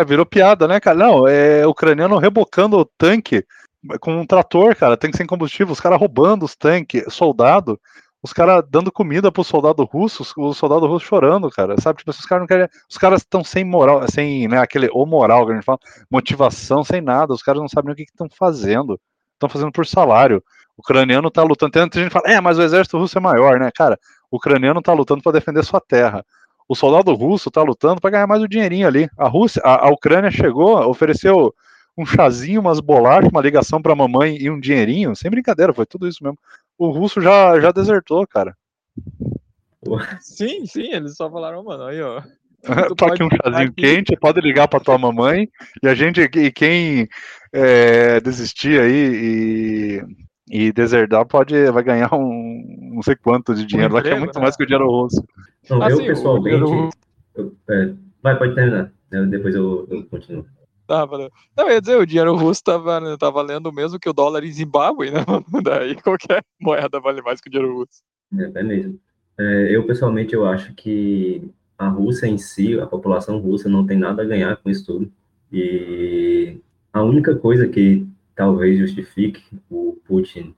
é, 0.00 0.04
virou 0.04 0.26
piada, 0.26 0.66
né, 0.66 0.80
cara? 0.80 0.98
Não, 0.98 1.28
é 1.28 1.64
ucraniano 1.64 2.18
rebocando 2.18 2.76
o 2.76 2.84
tanque 2.84 3.46
com 4.00 4.16
um 4.16 4.26
trator, 4.26 4.74
cara, 4.74 4.96
tanque 4.96 5.16
sem 5.16 5.26
combustível, 5.26 5.72
os 5.72 5.80
caras 5.80 6.00
roubando 6.00 6.44
os 6.44 6.56
tanques, 6.56 7.04
soldado, 7.08 7.80
os 8.22 8.32
caras 8.32 8.64
dando 8.68 8.92
comida 8.92 9.32
pro 9.32 9.42
soldado 9.42 9.84
russo, 9.84 10.24
o 10.36 10.54
soldado 10.54 10.86
russo 10.86 11.06
chorando, 11.06 11.50
cara, 11.50 11.80
sabe? 11.80 11.98
Tipo, 11.98 12.10
os 12.10 12.26
caras 12.26 12.42
não 12.42 12.46
querem. 12.46 12.68
Os 12.88 12.96
caras 12.96 13.20
estão 13.20 13.42
sem 13.42 13.64
moral, 13.64 14.08
sem, 14.08 14.46
né, 14.48 14.58
aquele 14.58 14.88
ou 14.92 15.04
moral 15.06 15.44
que 15.46 15.52
a 15.52 15.54
gente 15.56 15.64
fala, 15.64 15.78
motivação, 16.10 16.84
sem 16.84 17.00
nada, 17.00 17.32
os 17.32 17.42
caras 17.42 17.60
não 17.60 17.68
sabem 17.68 17.92
o 17.92 17.96
que 17.96 18.02
estão 18.02 18.28
fazendo. 18.30 19.00
Estão 19.34 19.48
fazendo 19.48 19.72
por 19.72 19.86
salário. 19.86 20.42
O 20.76 20.82
ucraniano 20.82 21.30
tá 21.30 21.42
lutando. 21.42 21.72
Tem 21.72 21.82
gente 21.82 21.94
que 21.94 22.10
fala, 22.10 22.28
é, 22.28 22.40
mas 22.40 22.58
o 22.58 22.62
exército 22.62 22.98
russo 22.98 23.18
é 23.18 23.20
maior, 23.20 23.58
né? 23.58 23.70
Cara, 23.74 23.98
o 24.30 24.36
ucraniano 24.36 24.80
tá 24.80 24.92
lutando 24.92 25.22
para 25.22 25.32
defender 25.32 25.64
sua 25.64 25.80
terra 25.80 26.24
o 26.72 26.74
soldado 26.74 27.12
russo 27.12 27.48
está 27.48 27.62
lutando 27.62 28.00
para 28.00 28.10
ganhar 28.10 28.26
mais 28.26 28.42
o 28.42 28.48
dinheirinho 28.48 28.86
ali. 28.86 29.08
A 29.18 29.28
Rússia, 29.28 29.60
a, 29.62 29.86
a, 29.86 29.90
Ucrânia 29.90 30.30
chegou, 30.30 30.78
ofereceu 30.88 31.54
um 31.96 32.06
chazinho, 32.06 32.62
umas 32.62 32.80
bolachas, 32.80 33.30
uma 33.30 33.42
ligação 33.42 33.82
para 33.82 33.94
mamãe 33.94 34.38
e 34.40 34.50
um 34.50 34.58
dinheirinho, 34.58 35.14
sem 35.14 35.30
brincadeira, 35.30 35.74
foi 35.74 35.84
tudo 35.84 36.08
isso 36.08 36.24
mesmo. 36.24 36.38
O 36.82 36.90
russo 36.90 37.20
já, 37.20 37.60
já 37.60 37.70
desertou, 37.70 38.26
cara. 38.26 38.56
Sim, 40.20 40.66
sim, 40.66 40.92
eles 40.92 41.14
só 41.14 41.30
falaram, 41.30 41.62
mano, 41.62 41.84
aí, 41.84 42.02
ó. 42.02 42.20
Toque 42.98 43.22
um 43.22 43.28
chazinho 43.30 43.68
aqui. 43.68 43.82
quente, 43.82 44.16
pode 44.16 44.40
ligar 44.40 44.66
para 44.66 44.80
tua 44.80 44.98
mamãe 44.98 45.48
e 45.80 45.86
a 45.86 45.94
gente 45.94 46.20
e 46.20 46.50
quem 46.50 47.08
é, 47.52 48.20
desistir 48.20 48.80
aí 48.80 50.02
e, 50.50 50.66
e 50.66 50.72
deserdar 50.72 51.24
pode 51.24 51.70
vai 51.70 51.84
ganhar 51.84 52.12
um 52.12 52.92
não 52.94 53.02
sei 53.02 53.14
quanto 53.14 53.54
de 53.54 53.64
dinheiro, 53.64 53.92
um 53.92 53.96
lá 53.96 54.02
que 54.02 54.08
é 54.08 54.18
muito 54.18 54.34
né? 54.34 54.42
mais 54.42 54.56
que 54.56 54.64
o 54.64 54.66
dinheiro 54.66 54.90
russo. 54.90 55.24
Então, 55.64 55.88
eu 55.88 55.98
pessoalmente. 55.98 56.96
Eu, 57.36 57.56
é, 57.70 57.94
vai, 58.20 58.36
pode 58.36 58.56
terminar. 58.56 58.92
Depois 59.28 59.54
eu, 59.54 59.86
eu 59.88 60.04
continuo. 60.06 60.44
Tá, 60.92 61.06
valeu. 61.06 61.30
Não, 61.56 61.70
ia 61.70 61.80
dizer, 61.80 61.96
o 61.96 62.04
dinheiro 62.04 62.36
russo 62.36 62.62
tava, 62.62 63.16
tá 63.16 63.30
valendo 63.30 63.68
o 63.68 63.72
mesmo 63.72 63.98
que 63.98 64.10
o 64.10 64.12
dólar 64.12 64.44
em 64.44 64.52
Zimbábue, 64.52 65.10
né? 65.10 65.20
Daí 65.64 65.96
qualquer 66.02 66.44
moeda 66.60 67.00
vale 67.00 67.22
mais 67.22 67.40
que 67.40 67.48
o 67.48 67.50
dinheiro 67.50 67.74
russo. 67.74 68.02
É, 68.38 68.60
é 68.60 68.62
mesmo. 68.62 69.00
É, 69.40 69.74
eu, 69.74 69.86
pessoalmente, 69.86 70.34
eu 70.34 70.44
acho 70.44 70.74
que 70.74 71.50
a 71.78 71.88
Rússia 71.88 72.26
em 72.26 72.36
si, 72.36 72.78
a 72.78 72.86
população 72.86 73.38
russa, 73.38 73.70
não 73.70 73.86
tem 73.86 73.98
nada 73.98 74.20
a 74.20 74.26
ganhar 74.26 74.54
com 74.58 74.68
isso 74.68 74.84
tudo. 74.84 75.10
E 75.50 76.60
a 76.92 77.02
única 77.02 77.34
coisa 77.36 77.66
que 77.66 78.06
talvez 78.36 78.78
justifique 78.78 79.42
o 79.70 79.98
Putin, 80.04 80.54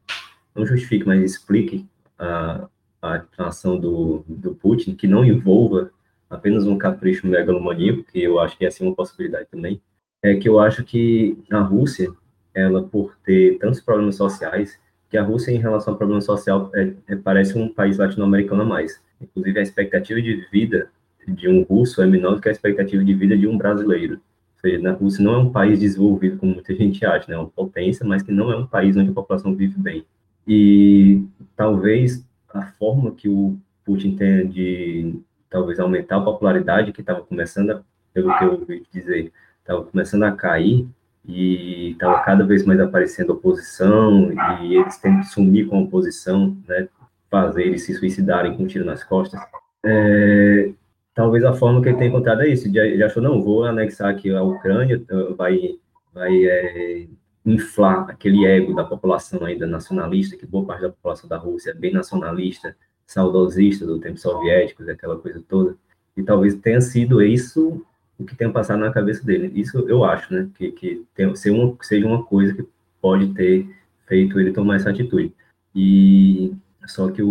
não 0.53 0.67
justifique, 0.67 1.07
mas 1.07 1.23
explique 1.23 1.87
a, 2.19 2.69
a 3.01 3.25
ação 3.39 3.79
do, 3.79 4.25
do 4.27 4.53
Putin, 4.57 4.97
que 4.97 5.07
não 5.07 5.25
envolva 5.25 5.93
apenas 6.29 6.67
um 6.67 6.77
capricho 6.77 7.25
megalomaníaco, 7.25 8.03
que 8.03 8.21
eu 8.21 8.41
acho 8.41 8.59
que 8.59 8.65
é 8.65 8.69
assim 8.69 8.85
uma 8.85 8.97
possibilidade 8.97 9.47
também, 9.49 9.81
é 10.25 10.35
que 10.35 10.49
eu 10.49 10.59
acho 10.59 10.83
que 10.83 11.37
a 11.51 11.61
Rússia, 11.61 12.11
ela 12.55 12.83
por 12.83 13.15
ter 13.23 13.59
tantos 13.59 13.83
problemas 13.83 14.17
sociais, 14.17 14.81
que 15.11 15.19
a 15.19 15.23
Rússia 15.23 15.53
em 15.53 15.59
relação 15.59 15.93
ao 15.93 15.99
problema 15.99 16.23
social 16.23 16.71
é, 16.75 16.95
é, 17.09 17.15
parece 17.15 17.59
um 17.59 17.69
país 17.69 17.99
latino-americano 17.99 18.63
a 18.63 18.65
mais. 18.65 19.03
Inclusive 19.21 19.59
a 19.59 19.63
expectativa 19.63 20.23
de 20.23 20.47
vida 20.51 20.89
de 21.29 21.47
um 21.47 21.63
russo 21.63 22.01
é 22.01 22.07
menor 22.07 22.37
do 22.37 22.41
que 22.41 22.49
a 22.49 22.53
expectativa 22.53 23.05
de 23.05 23.13
vida 23.13 23.37
de 23.37 23.47
um 23.47 23.59
brasileiro. 23.59 24.15
Ou 24.15 24.61
seja, 24.63 24.89
a 24.89 24.95
Rússia 24.95 25.23
não 25.23 25.35
é 25.35 25.39
um 25.39 25.53
país 25.53 25.79
desenvolvido 25.79 26.39
como 26.39 26.55
muita 26.55 26.75
gente 26.75 27.05
acha, 27.05 27.29
né? 27.29 27.35
é 27.35 27.39
uma 27.39 27.51
potência, 27.51 28.07
mas 28.07 28.23
que 28.23 28.33
não 28.33 28.51
é 28.51 28.57
um 28.57 28.67
país 28.67 28.97
onde 28.97 29.11
a 29.11 29.15
população 29.15 29.55
vive 29.55 29.79
bem. 29.79 30.07
E 30.49 31.23
talvez 31.55 32.27
a 32.49 32.63
forma 32.63 33.13
que 33.13 33.29
o 33.29 33.59
Putin 33.85 34.17
tem 34.17 34.49
de 34.49 35.21
talvez 35.51 35.79
aumentar 35.79 36.17
a 36.17 36.23
popularidade 36.23 36.93
que 36.93 37.03
estava 37.03 37.21
começando, 37.21 37.85
pelo 38.15 38.39
que 38.39 38.45
eu 38.45 38.53
ouvi 38.53 38.87
dizer, 38.91 39.31
estava 39.65 39.83
começando 39.83 40.25
a 40.25 40.33
cair 40.33 40.87
e 41.27 41.93
estava 41.93 42.21
cada 42.21 42.45
vez 42.45 42.65
mais 42.67 42.79
aparecendo 42.79 43.31
oposição 43.31 44.31
e 44.63 44.77
eles 44.77 44.99
têm 44.99 45.21
que 45.21 45.27
sumir 45.27 45.67
com 45.67 45.79
a 45.79 45.81
oposição, 45.81 46.57
né, 46.69 46.87
fazer 47.31 47.63
eles 47.63 47.83
se 47.83 47.95
suicidarem 47.95 48.57
com 48.57 48.65
um 48.65 48.67
tiro 48.67 48.85
nas 48.85 49.03
costas. 49.03 49.41
É, 49.83 50.71
talvez 51.15 51.43
a 51.45 51.55
forma 51.55 51.81
que 51.83 51.89
ele 51.89 51.97
tem 51.99 52.09
encontrado 52.09 52.43
é 52.43 52.49
isso, 52.49 52.69
ele 52.69 53.03
achou, 53.03 53.23
não, 53.23 53.43
vou 53.43 53.65
anexar 53.65 54.11
aqui 54.11 54.31
a 54.35 54.43
Ucrânia, 54.43 55.03
vai, 55.37 55.77
vai 56.13 56.45
é, 56.45 57.07
inflar 57.45 58.11
aquele 58.11 58.45
ego 58.45 58.75
da 58.75 58.85
população 58.85 59.45
ainda 59.45 59.67
nacionalista, 59.67 60.37
que 60.37 60.47
boa 60.47 60.67
parte 60.67 60.83
da 60.83 60.91
população 60.91 61.29
da 61.29 61.39
Rússia 61.39 61.71
é 61.71 61.75
bem 61.75 61.93
nacionalista, 61.93 62.77
saudosista 63.07 63.87
do 63.87 63.99
tempo 63.99 64.19
soviético, 64.19 64.83
aquela 64.91 65.19
coisa 65.19 65.43
toda. 65.49 65.75
E 66.17 66.23
talvez 66.23 66.55
tenha 66.55 66.81
sido 66.81 67.23
isso 67.23 67.85
o 68.19 68.25
que 68.25 68.37
tenha 68.37 68.51
passado 68.51 68.81
na 68.81 68.93
cabeça 68.93 69.25
dele. 69.25 69.53
Isso 69.59 69.79
eu 69.89 70.05
acho, 70.05 70.33
né? 70.33 70.49
Que, 70.55 70.71
que 70.73 71.05
tem, 71.15 71.35
ser 71.37 71.51
uma, 71.51 71.77
seja 71.83 72.07
uma 72.07 72.23
coisa 72.25 72.55
que 72.55 72.67
pode 73.01 73.35
ter 73.35 73.69
feito 74.07 74.39
ele 74.39 74.53
tomar 74.53 74.77
essa 74.77 74.91
atitude. 74.91 75.33
E 75.75 76.55
só 76.87 77.11
que 77.11 77.23
o, 77.23 77.29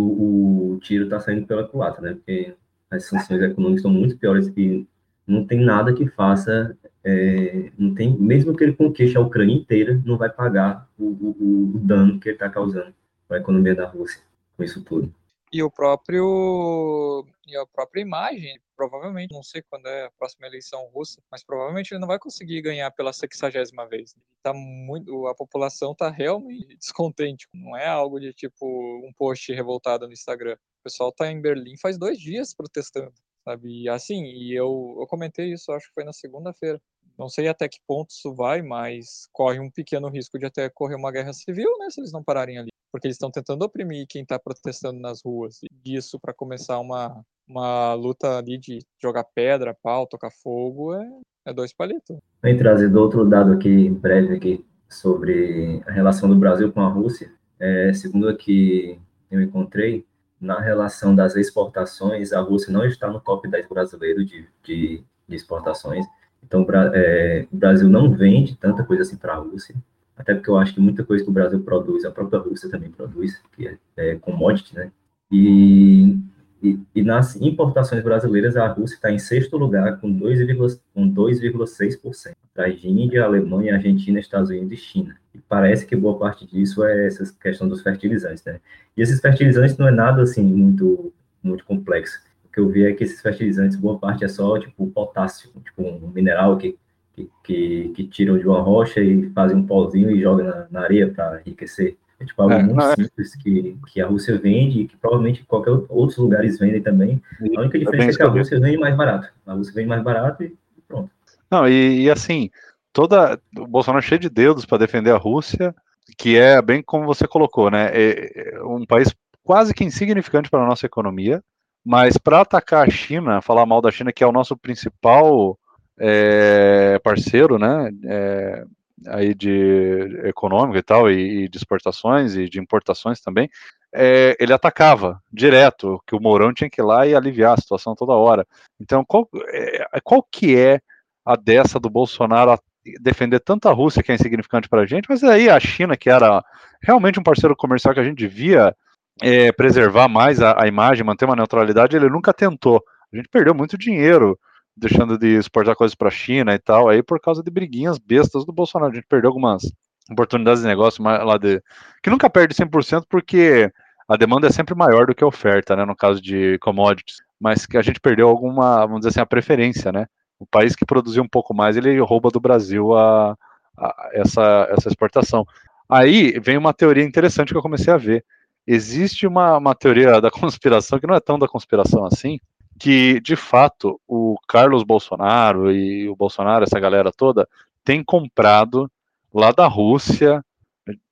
o 0.74 0.78
tiro 0.80 1.04
está 1.04 1.20
saindo 1.20 1.46
pela 1.46 1.66
culatra, 1.66 2.02
né? 2.02 2.14
Porque 2.14 2.54
as 2.90 3.04
sanções 3.04 3.42
econômicas 3.42 3.80
estão 3.80 3.90
muito 3.90 4.16
piores 4.18 4.52
e 4.56 4.86
não 5.26 5.46
tem 5.46 5.60
nada 5.60 5.94
que 5.94 6.06
faça 6.08 6.76
é, 7.04 7.70
não 7.78 7.94
tem, 7.94 8.16
mesmo 8.18 8.56
que 8.56 8.64
ele 8.64 8.72
conquiste 8.72 9.16
a 9.16 9.20
Ucrânia 9.20 9.54
inteira, 9.54 10.00
não 10.06 10.16
vai 10.16 10.30
pagar 10.30 10.88
o, 10.98 11.04
o, 11.04 11.72
o 11.74 11.78
dano 11.78 12.18
que 12.18 12.30
ele 12.30 12.36
está 12.36 12.48
causando 12.48 12.94
para 13.28 13.36
a 13.36 13.40
economia 13.40 13.74
da 13.74 13.86
Rússia 13.86 14.22
com 14.56 14.64
isso 14.64 14.82
tudo. 14.82 15.12
E 15.54 15.62
o 15.62 15.70
próprio 15.70 17.24
e 17.46 17.56
a 17.56 17.64
própria 17.64 18.00
imagem, 18.00 18.60
provavelmente, 18.76 19.32
não 19.32 19.44
sei 19.44 19.62
quando 19.62 19.86
é 19.86 20.06
a 20.06 20.10
próxima 20.10 20.48
eleição 20.48 20.84
russa, 20.92 21.22
mas 21.30 21.44
provavelmente 21.44 21.92
ele 21.92 22.00
não 22.00 22.08
vai 22.08 22.18
conseguir 22.18 22.60
ganhar 22.60 22.90
pela 22.90 23.12
sexagésima 23.12 23.86
vez. 23.86 24.16
Tá 24.42 24.52
muito, 24.52 25.28
a 25.28 25.34
população 25.36 25.92
está 25.92 26.10
realmente 26.10 26.76
descontente. 26.76 27.46
Não 27.54 27.76
é 27.76 27.86
algo 27.86 28.18
de 28.18 28.32
tipo 28.32 28.66
um 28.66 29.12
post 29.16 29.52
revoltado 29.52 30.08
no 30.08 30.12
Instagram. 30.12 30.54
O 30.80 30.82
pessoal 30.82 31.10
está 31.10 31.30
em 31.30 31.40
Berlim 31.40 31.76
faz 31.78 31.96
dois 31.96 32.18
dias 32.18 32.52
protestando 32.52 33.14
sabe? 33.44 33.82
E 33.82 33.88
assim, 33.88 34.24
e 34.24 34.52
eu, 34.54 34.96
eu 34.98 35.06
comentei 35.06 35.52
isso, 35.52 35.70
acho 35.70 35.86
que 35.86 35.94
foi 35.94 36.02
na 36.02 36.12
segunda-feira. 36.12 36.82
Não 37.16 37.28
sei 37.28 37.46
até 37.46 37.68
que 37.68 37.78
ponto 37.86 38.10
isso 38.10 38.34
vai, 38.34 38.60
mas 38.60 39.28
corre 39.32 39.60
um 39.60 39.70
pequeno 39.70 40.08
risco 40.08 40.36
de 40.36 40.46
até 40.46 40.68
correr 40.68 40.96
uma 40.96 41.12
guerra 41.12 41.32
civil, 41.32 41.70
né, 41.78 41.90
se 41.90 42.00
eles 42.00 42.10
não 42.10 42.24
pararem 42.24 42.58
ali. 42.58 42.73
Porque 42.94 43.08
eles 43.08 43.16
estão 43.16 43.28
tentando 43.28 43.64
oprimir 43.64 44.06
quem 44.08 44.22
está 44.22 44.38
protestando 44.38 45.00
nas 45.00 45.20
ruas. 45.20 45.58
E 45.84 45.96
isso 45.96 46.16
para 46.20 46.32
começar 46.32 46.78
uma, 46.78 47.24
uma 47.44 47.92
luta 47.94 48.38
ali 48.38 48.56
de 48.56 48.78
jogar 49.02 49.24
pedra, 49.34 49.76
pau, 49.82 50.06
tocar 50.06 50.30
fogo, 50.30 50.94
é, 50.94 51.04
é 51.44 51.52
dois 51.52 51.72
palitos. 51.72 52.16
Vem 52.40 52.56
trazer 52.56 52.94
outro 52.94 53.28
dado 53.28 53.50
aqui, 53.50 53.90
breve 53.90 54.36
aqui, 54.36 54.64
sobre 54.88 55.82
a 55.88 55.90
relação 55.90 56.28
do 56.28 56.36
Brasil 56.36 56.70
com 56.70 56.82
a 56.82 56.88
Rússia. 56.88 57.32
É, 57.58 57.92
segundo 57.92 58.28
aqui 58.28 58.96
eu 59.28 59.42
encontrei, 59.42 60.06
na 60.40 60.60
relação 60.60 61.16
das 61.16 61.34
exportações, 61.34 62.32
a 62.32 62.40
Rússia 62.42 62.72
não 62.72 62.86
está 62.86 63.10
no 63.10 63.18
top 63.18 63.50
10 63.50 63.66
brasileiro 63.66 64.24
de, 64.24 64.46
de, 64.62 65.02
de 65.26 65.34
exportações. 65.34 66.06
Então, 66.44 66.64
é, 66.94 67.44
o 67.52 67.56
Brasil 67.56 67.88
não 67.88 68.12
vende 68.12 68.54
tanta 68.54 68.84
coisa 68.84 69.02
assim 69.02 69.16
para 69.16 69.32
a 69.32 69.38
Rússia, 69.38 69.74
até 70.16 70.34
porque 70.34 70.50
eu 70.50 70.58
acho 70.58 70.74
que 70.74 70.80
muita 70.80 71.04
coisa 71.04 71.24
que 71.24 71.30
o 71.30 71.32
Brasil 71.32 71.60
produz, 71.60 72.04
a 72.04 72.10
própria 72.10 72.38
Rússia 72.38 72.70
também 72.70 72.90
produz, 72.90 73.40
que 73.56 73.68
é, 73.68 73.78
é 73.96 74.14
commodity, 74.16 74.74
né? 74.74 74.90
E 75.30 76.16
e, 76.64 76.80
e, 76.94 77.02
nas 77.02 77.36
importações 77.36 78.02
brasileiras, 78.02 78.56
a 78.56 78.66
Rússia 78.66 78.94
está 78.94 79.12
em 79.12 79.18
sexto 79.18 79.58
lugar, 79.58 80.00
com 80.00 80.10
2,6%, 80.18 82.32
atrás 82.50 82.80
de 82.80 82.88
Índia, 82.88 83.22
Alemanha, 83.22 83.74
Argentina, 83.74 84.18
Estados 84.18 84.48
Unidos 84.48 84.72
e 84.72 84.76
China. 84.78 85.14
E 85.34 85.38
parece 85.46 85.84
que 85.84 85.94
boa 85.94 86.18
parte 86.18 86.46
disso 86.46 86.82
é 86.82 87.06
essa 87.06 87.30
questão 87.38 87.68
dos 87.68 87.82
fertilizantes, 87.82 88.42
né? 88.44 88.60
E 88.96 89.02
esses 89.02 89.20
fertilizantes 89.20 89.76
não 89.76 89.88
é 89.88 89.90
nada, 89.90 90.22
assim, 90.22 90.42
muito, 90.42 91.12
muito 91.42 91.66
complexo. 91.66 92.18
O 92.46 92.48
que 92.50 92.60
eu 92.60 92.68
vi 92.70 92.84
é 92.84 92.94
que 92.94 93.04
esses 93.04 93.20
fertilizantes, 93.20 93.76
boa 93.76 93.98
parte 93.98 94.24
é 94.24 94.28
só, 94.28 94.58
tipo, 94.58 94.86
potássio, 94.86 95.50
tipo, 95.62 95.82
um 95.82 96.10
mineral 96.14 96.56
que, 96.56 96.78
que, 97.14 97.30
que, 97.42 97.92
que 97.94 98.04
tiram 98.04 98.38
de 98.38 98.46
uma 98.46 98.60
rocha 98.60 99.00
e 99.00 99.30
fazem 99.30 99.56
um 99.56 99.66
pozinho 99.66 100.10
e 100.10 100.20
jogam 100.20 100.46
na, 100.46 100.66
na 100.70 100.80
areia 100.82 101.08
para 101.08 101.40
enriquecer. 101.40 101.96
É 102.18 102.24
tipo 102.24 102.42
algo 102.42 102.54
é, 102.54 102.62
muito 102.62 102.80
é. 102.80 102.94
simples 102.94 103.34
que, 103.36 103.76
que 103.88 104.00
a 104.00 104.06
Rússia 104.06 104.38
vende 104.38 104.80
e 104.80 104.88
que 104.88 104.96
provavelmente 104.96 105.44
qualquer 105.44 105.70
outros 105.88 106.16
lugares 106.18 106.58
vendem 106.58 106.82
também. 106.82 107.20
A 107.56 107.60
única 107.60 107.78
diferença 107.78 108.10
é 108.10 108.16
que 108.16 108.22
a 108.22 108.28
Rússia 108.28 108.60
vende 108.60 108.78
mais 108.78 108.96
barato. 108.96 109.28
A 109.46 109.54
Rússia 109.54 109.74
vende 109.74 109.88
mais 109.88 110.02
barato 110.02 110.42
e 110.42 110.56
pronto. 110.86 111.10
Não, 111.50 111.68
e, 111.68 112.02
e 112.02 112.10
assim, 112.10 112.50
toda 112.92 113.38
o 113.58 113.66
Bolsonaro 113.66 114.04
é 114.04 114.06
cheio 114.06 114.20
de 114.20 114.28
dedos 114.28 114.64
para 114.64 114.78
defender 114.78 115.10
a 115.10 115.18
Rússia, 115.18 115.74
que 116.16 116.36
é 116.36 116.60
bem 116.62 116.82
como 116.82 117.06
você 117.06 117.26
colocou, 117.26 117.70
né? 117.70 117.90
É, 117.92 118.54
é 118.54 118.62
um 118.62 118.86
país 118.86 119.14
quase 119.42 119.74
que 119.74 119.84
insignificante 119.84 120.48
para 120.48 120.62
a 120.62 120.66
nossa 120.66 120.86
economia, 120.86 121.42
mas 121.84 122.16
para 122.16 122.40
atacar 122.40 122.86
a 122.86 122.90
China, 122.90 123.42
falar 123.42 123.66
mal 123.66 123.82
da 123.82 123.90
China, 123.90 124.12
que 124.12 124.24
é 124.24 124.26
o 124.26 124.32
nosso 124.32 124.56
principal 124.56 125.58
é, 125.98 126.98
parceiro, 127.02 127.58
né? 127.58 127.90
É, 128.04 128.64
aí 129.08 129.34
de 129.34 130.20
econômico 130.24 130.78
e 130.78 130.82
tal, 130.82 131.10
e, 131.10 131.44
e, 131.44 131.48
de 131.48 131.58
exportações 131.58 132.36
e 132.36 132.48
de 132.48 132.58
importações 132.60 133.20
também, 133.20 133.50
é, 133.92 134.36
ele 134.40 134.52
atacava 134.52 135.20
direto, 135.32 136.02
que 136.06 136.14
o 136.14 136.20
Mourão 136.20 136.52
tinha 136.52 136.70
que 136.70 136.80
ir 136.80 136.84
lá 136.84 137.06
e 137.06 137.14
aliviar 137.14 137.54
a 137.54 137.60
situação 137.60 137.94
toda 137.94 138.12
hora. 138.12 138.46
Então, 138.80 139.04
qual, 139.04 139.28
é, 139.48 140.00
qual 140.02 140.22
que 140.22 140.56
é 140.56 140.80
a 141.24 141.36
dessa 141.36 141.78
do 141.78 141.90
Bolsonaro 141.90 142.58
defender 143.00 143.40
tanto 143.40 143.68
a 143.68 143.72
Rússia, 143.72 144.02
que 144.02 144.12
é 144.12 144.14
insignificante 144.14 144.68
para 144.68 144.82
a 144.82 144.86
gente, 144.86 145.06
mas 145.08 145.22
aí 145.24 145.48
a 145.48 145.58
China, 145.58 145.96
que 145.96 146.10
era 146.10 146.44
realmente 146.82 147.18
um 147.18 147.22
parceiro 147.22 147.56
comercial 147.56 147.94
que 147.94 148.00
a 148.00 148.04
gente 148.04 148.18
devia 148.18 148.74
é, 149.22 149.50
preservar 149.52 150.08
mais 150.08 150.40
a, 150.40 150.62
a 150.62 150.66
imagem, 150.66 151.04
manter 151.04 151.24
uma 151.24 151.36
neutralidade, 151.36 151.96
ele 151.96 152.10
nunca 152.10 152.32
tentou. 152.32 152.82
A 153.12 153.16
gente 153.16 153.28
perdeu 153.28 153.54
muito 153.54 153.78
dinheiro 153.78 154.38
deixando 154.76 155.18
de 155.18 155.36
exportar 155.36 155.76
coisas 155.76 155.94
para 155.94 156.08
a 156.08 156.12
China 156.12 156.54
e 156.54 156.58
tal, 156.58 156.88
aí 156.88 157.02
por 157.02 157.20
causa 157.20 157.42
de 157.42 157.50
briguinhas 157.50 157.98
bestas 157.98 158.44
do 158.44 158.52
Bolsonaro. 158.52 158.92
A 158.92 158.94
gente 158.94 159.06
perdeu 159.06 159.30
algumas 159.30 159.62
oportunidades 160.10 160.62
de 160.62 160.68
negócio 160.68 161.02
lá 161.02 161.38
de. 161.38 161.62
que 162.02 162.10
nunca 162.10 162.28
perde 162.28 162.54
100% 162.54 163.04
porque 163.08 163.70
a 164.08 164.16
demanda 164.16 164.46
é 164.46 164.50
sempre 164.50 164.74
maior 164.74 165.06
do 165.06 165.14
que 165.14 165.24
a 165.24 165.26
oferta, 165.26 165.74
né, 165.74 165.84
no 165.84 165.96
caso 165.96 166.20
de 166.20 166.58
commodities, 166.58 167.22
mas 167.40 167.64
que 167.66 167.76
a 167.76 167.82
gente 167.82 168.00
perdeu 168.00 168.28
alguma, 168.28 168.80
vamos 168.86 169.00
dizer 169.00 169.10
assim, 169.10 169.20
a 169.20 169.26
preferência, 169.26 169.90
né? 169.90 170.06
O 170.38 170.46
país 170.46 170.76
que 170.76 170.84
produziu 170.84 171.22
um 171.22 171.28
pouco 171.28 171.54
mais, 171.54 171.76
ele 171.76 171.98
rouba 172.00 172.28
do 172.30 172.40
Brasil 172.40 172.94
a, 172.94 173.36
a 173.78 174.10
essa, 174.12 174.68
essa 174.70 174.88
exportação. 174.88 175.46
Aí 175.88 176.38
vem 176.40 176.58
uma 176.58 176.74
teoria 176.74 177.04
interessante 177.04 177.52
que 177.52 177.56
eu 177.56 177.62
comecei 177.62 177.92
a 177.92 177.96
ver. 177.96 178.24
Existe 178.66 179.26
uma, 179.26 179.56
uma 179.58 179.74
teoria 179.74 180.20
da 180.20 180.30
conspiração, 180.30 180.98
que 180.98 181.06
não 181.06 181.14
é 181.14 181.20
tão 181.20 181.38
da 181.38 181.48
conspiração 181.48 182.04
assim, 182.04 182.38
que, 182.78 183.20
de 183.20 183.36
fato, 183.36 184.00
o 184.06 184.36
Carlos 184.48 184.82
Bolsonaro 184.82 185.70
e 185.70 186.08
o 186.08 186.16
Bolsonaro, 186.16 186.64
essa 186.64 186.80
galera 186.80 187.12
toda, 187.12 187.48
tem 187.84 188.02
comprado 188.02 188.90
lá 189.32 189.52
da 189.52 189.66
Rússia, 189.66 190.44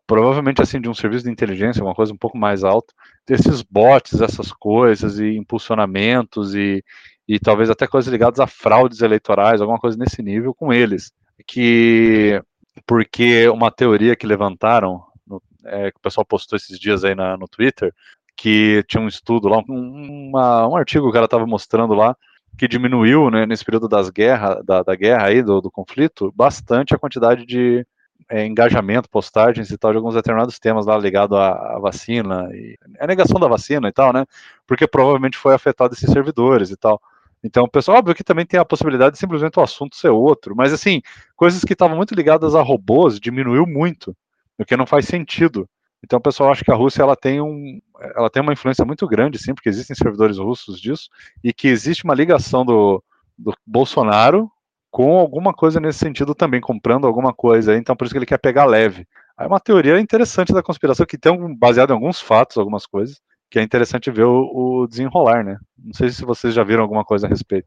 provavelmente 0.07 0.61
assim 0.61 0.81
de 0.81 0.89
um 0.89 0.95
serviço 0.95 1.25
de 1.25 1.31
inteligência, 1.31 1.83
uma 1.83 1.95
coisa 1.95 2.13
um 2.13 2.17
pouco 2.17 2.37
mais 2.37 2.65
alta, 2.65 2.93
desses 3.27 3.63
bots, 3.63 4.21
essas 4.21 4.53
coisas 4.53 5.19
e 5.19 5.37
impulsionamentos 5.37 6.55
e, 6.55 6.85
e 7.27 7.39
talvez 7.39 7.71
até 7.71 7.87
coisas 7.87 8.11
ligadas 8.11 8.41
a 8.41 8.47
fraudes 8.47 9.01
eleitorais, 9.01 9.61
alguma 9.61 9.79
coisa 9.79 9.97
nesse 9.97 10.23
nível 10.23 10.55
com 10.55 10.73
eles. 10.73 11.13
Que 11.47 12.43
porque 12.87 13.49
uma 13.49 13.71
teoria 13.71 14.17
que 14.17 14.27
levantaram, 14.27 15.05
no, 15.27 15.43
é, 15.65 15.91
que 15.91 15.99
o 15.99 16.03
pessoal 16.03 16.25
postou 16.25 16.57
esses 16.57 16.79
dias 16.79 17.05
aí 17.05 17.15
na, 17.15 17.37
no 17.37 17.47
Twitter, 17.47 17.95
que 18.37 18.85
tinha 18.89 19.03
um 19.03 19.09
estudo 19.09 19.49
lá, 19.49 19.59
um, 19.69 20.29
uma, 20.29 20.69
um 20.69 20.77
artigo 20.77 21.05
que 21.05 21.11
o 21.11 21.13
cara 21.13 21.27
estava 21.27 21.47
mostrando 21.47 21.95
lá, 21.95 22.17
que 22.59 22.69
diminuiu, 22.69 23.31
né, 23.31 23.47
nesse 23.47 23.65
período 23.65 23.89
das 23.89 24.11
guerra, 24.11 24.61
da, 24.65 24.83
da 24.83 24.95
guerra 24.95 25.27
aí, 25.27 25.43
do, 25.43 25.61
do 25.61 25.71
conflito, 25.71 26.33
bastante 26.35 26.95
a 26.95 26.99
quantidade 26.99 27.47
de 27.47 27.87
é, 28.29 28.47
engajamento, 28.47 29.09
postagens 29.09 29.71
e 29.71 29.79
tal, 29.79 29.93
de 29.93 29.97
alguns 29.97 30.15
determinados 30.15 30.59
temas 30.59 30.87
lá 30.87 30.97
ligado 30.99 31.37
à, 31.37 31.77
à, 31.77 31.79
vacina, 31.79 32.49
e 32.53 32.77
a 33.01 33.07
negação 33.07 33.39
da 33.41 33.49
vacina 33.49 33.89
e 33.89 33.93
tal, 33.93 34.13
né, 34.13 34.25
porque 34.67 34.87
provavelmente 34.87 35.37
foi 35.37 35.55
afetado 35.55 35.95
esses 35.95 36.11
servidores 36.11 36.71
e 36.71 36.77
tal. 36.77 37.01
Então, 37.45 37.69
pessoal, 37.69 37.99
óbvio 37.99 38.15
que 38.15 38.23
também 38.23 38.47
tem 38.47 38.61
a 38.61 38.65
possibilidade 38.65 39.15
de 39.15 39.19
simplesmente 39.19 39.59
o 39.59 39.63
assunto 39.63 39.97
ser 39.97 40.11
outro, 40.11 40.55
mas 40.55 40.73
assim, 40.73 41.03
coisas 41.35 41.65
que 41.65 41.73
estavam 41.73 41.97
muito 41.97 42.15
ligadas 42.15 42.55
a 42.55 42.63
robôs 42.63 43.19
diminuiu 43.19 43.67
muito, 43.67 44.17
o 44.59 44.65
que 44.65 44.77
não 44.77 44.87
faz 44.87 45.07
sentido. 45.07 45.69
Então 46.05 46.19
o 46.19 46.23
pessoal 46.23 46.51
acha 46.51 46.65
que 46.65 46.71
a 46.71 46.75
Rússia 46.75 47.03
ela 47.03 47.17
tem, 47.17 47.41
um, 47.41 47.81
ela 48.17 48.29
tem 48.29 48.43
uma 48.43 48.53
influência 48.53 48.85
muito 48.85 49.07
grande, 49.07 49.39
sim, 49.39 49.55
porque 49.55 49.69
existem 49.69 49.95
servidores 49.95 50.39
russos 50.39 50.81
disso, 50.81 51.09
e 51.43 51.53
que 51.53 51.69
existe 51.69 52.05
uma 52.05 52.15
ligação 52.15 52.65
do, 52.65 53.03
do 53.39 53.55
Bolsonaro 53.67 54.51
com 54.91 55.19
alguma 55.19 55.55
coisa 55.55 55.81
nesse 55.81 56.01
sentido 56.01 56.35
também, 56.35 56.61
comprando 56.61 57.07
alguma 57.07 57.33
coisa, 57.33 57.77
então 57.77 57.97
por 57.97 58.05
isso 58.05 58.13
que 58.13 58.19
ele 58.19 58.27
quer 58.27 58.39
pegar 58.39 58.67
leve. 58.67 59.07
É 59.41 59.47
uma 59.47 59.59
teoria 59.59 59.99
interessante 59.99 60.53
da 60.53 60.63
conspiração, 60.63 61.07
que 61.07 61.17
tem 61.17 61.33
um, 61.33 61.57
baseado 61.57 61.91
em 61.91 61.95
alguns 61.95 62.21
fatos, 62.21 62.59
algumas 62.59 62.85
coisas, 62.85 63.19
que 63.51 63.59
é 63.59 63.63
interessante 63.63 64.11
ver 64.11 64.25
o, 64.25 64.83
o, 64.83 64.87
desenrolar, 64.87 65.45
né? 65.45 65.59
Não 65.79 65.95
sei 65.95 66.11
se 66.11 66.25
vocês 66.25 66.53
já 66.55 66.63
viram 66.63 66.83
alguma 66.83 67.05
coisa 67.05 67.27
a 67.27 67.31
respeito. 67.31 67.67